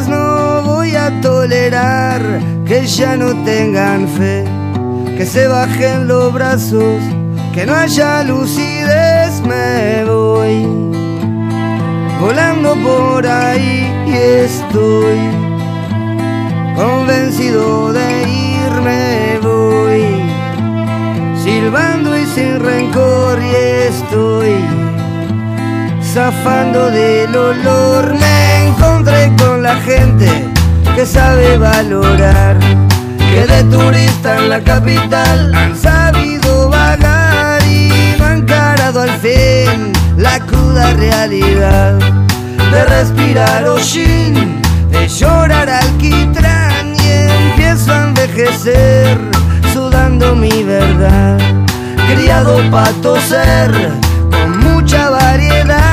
[1.22, 2.22] Tolerar
[2.66, 4.44] que ya no tengan fe,
[5.16, 7.02] que se bajen los brazos,
[7.52, 9.42] que no haya lucidez.
[9.42, 10.66] Me voy
[12.20, 14.12] volando por ahí y
[14.44, 15.18] estoy
[16.76, 18.22] convencido de
[18.66, 19.38] irme.
[19.42, 20.04] Voy
[21.42, 23.54] silbando y sin rencor y
[23.88, 24.54] estoy
[26.02, 28.14] zafando del olor.
[28.14, 30.49] Me encontré con la gente
[30.94, 32.58] que sabe valorar,
[33.18, 40.38] que de turista en la capital han sabido vagar y han encarado al fin la
[40.40, 41.98] cruda realidad
[42.72, 44.60] de respirar hollín,
[44.90, 47.08] de llorar alquitrán y
[47.48, 49.18] empiezo a envejecer
[49.72, 51.38] sudando mi verdad,
[52.12, 53.70] criado para toser
[54.30, 55.89] con mucha variedad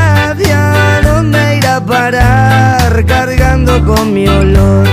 [1.86, 4.88] parar cargando con mi olor.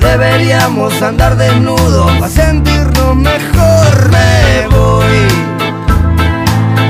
[0.00, 4.10] Deberíamos andar desnudos para sentirnos mejor.
[4.10, 5.28] Me voy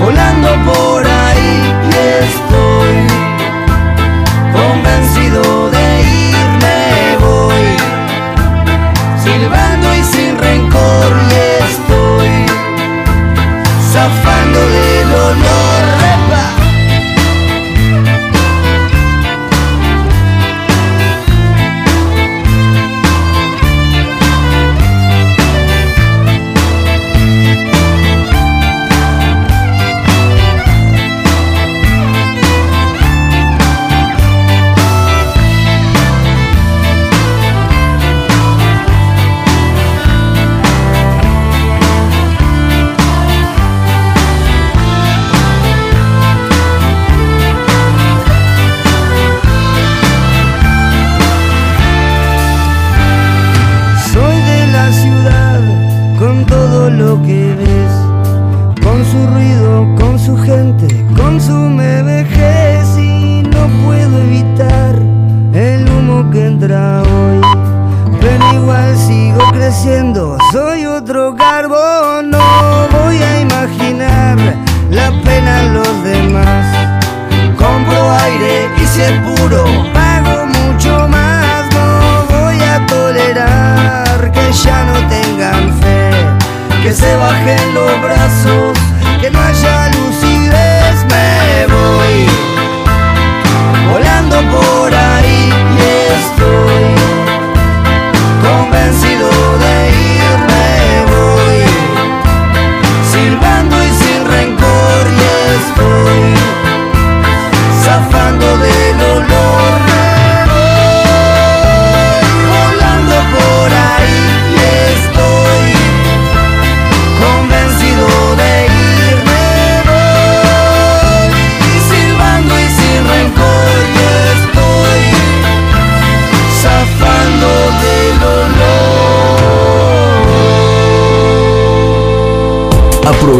[0.01, 1.75] volando por ahí
[2.27, 2.97] estoy
[4.53, 7.17] convencido de irme.
[7.21, 7.67] Voy
[9.25, 11.35] silbando y sin rencor y
[11.65, 12.47] estoy
[13.93, 15.86] zafando del olor.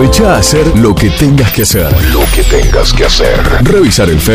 [0.07, 1.93] Aprovecha a hacer lo que tengas que hacer.
[2.13, 3.43] Lo que tengas que hacer.
[3.65, 4.35] Revisar el Face,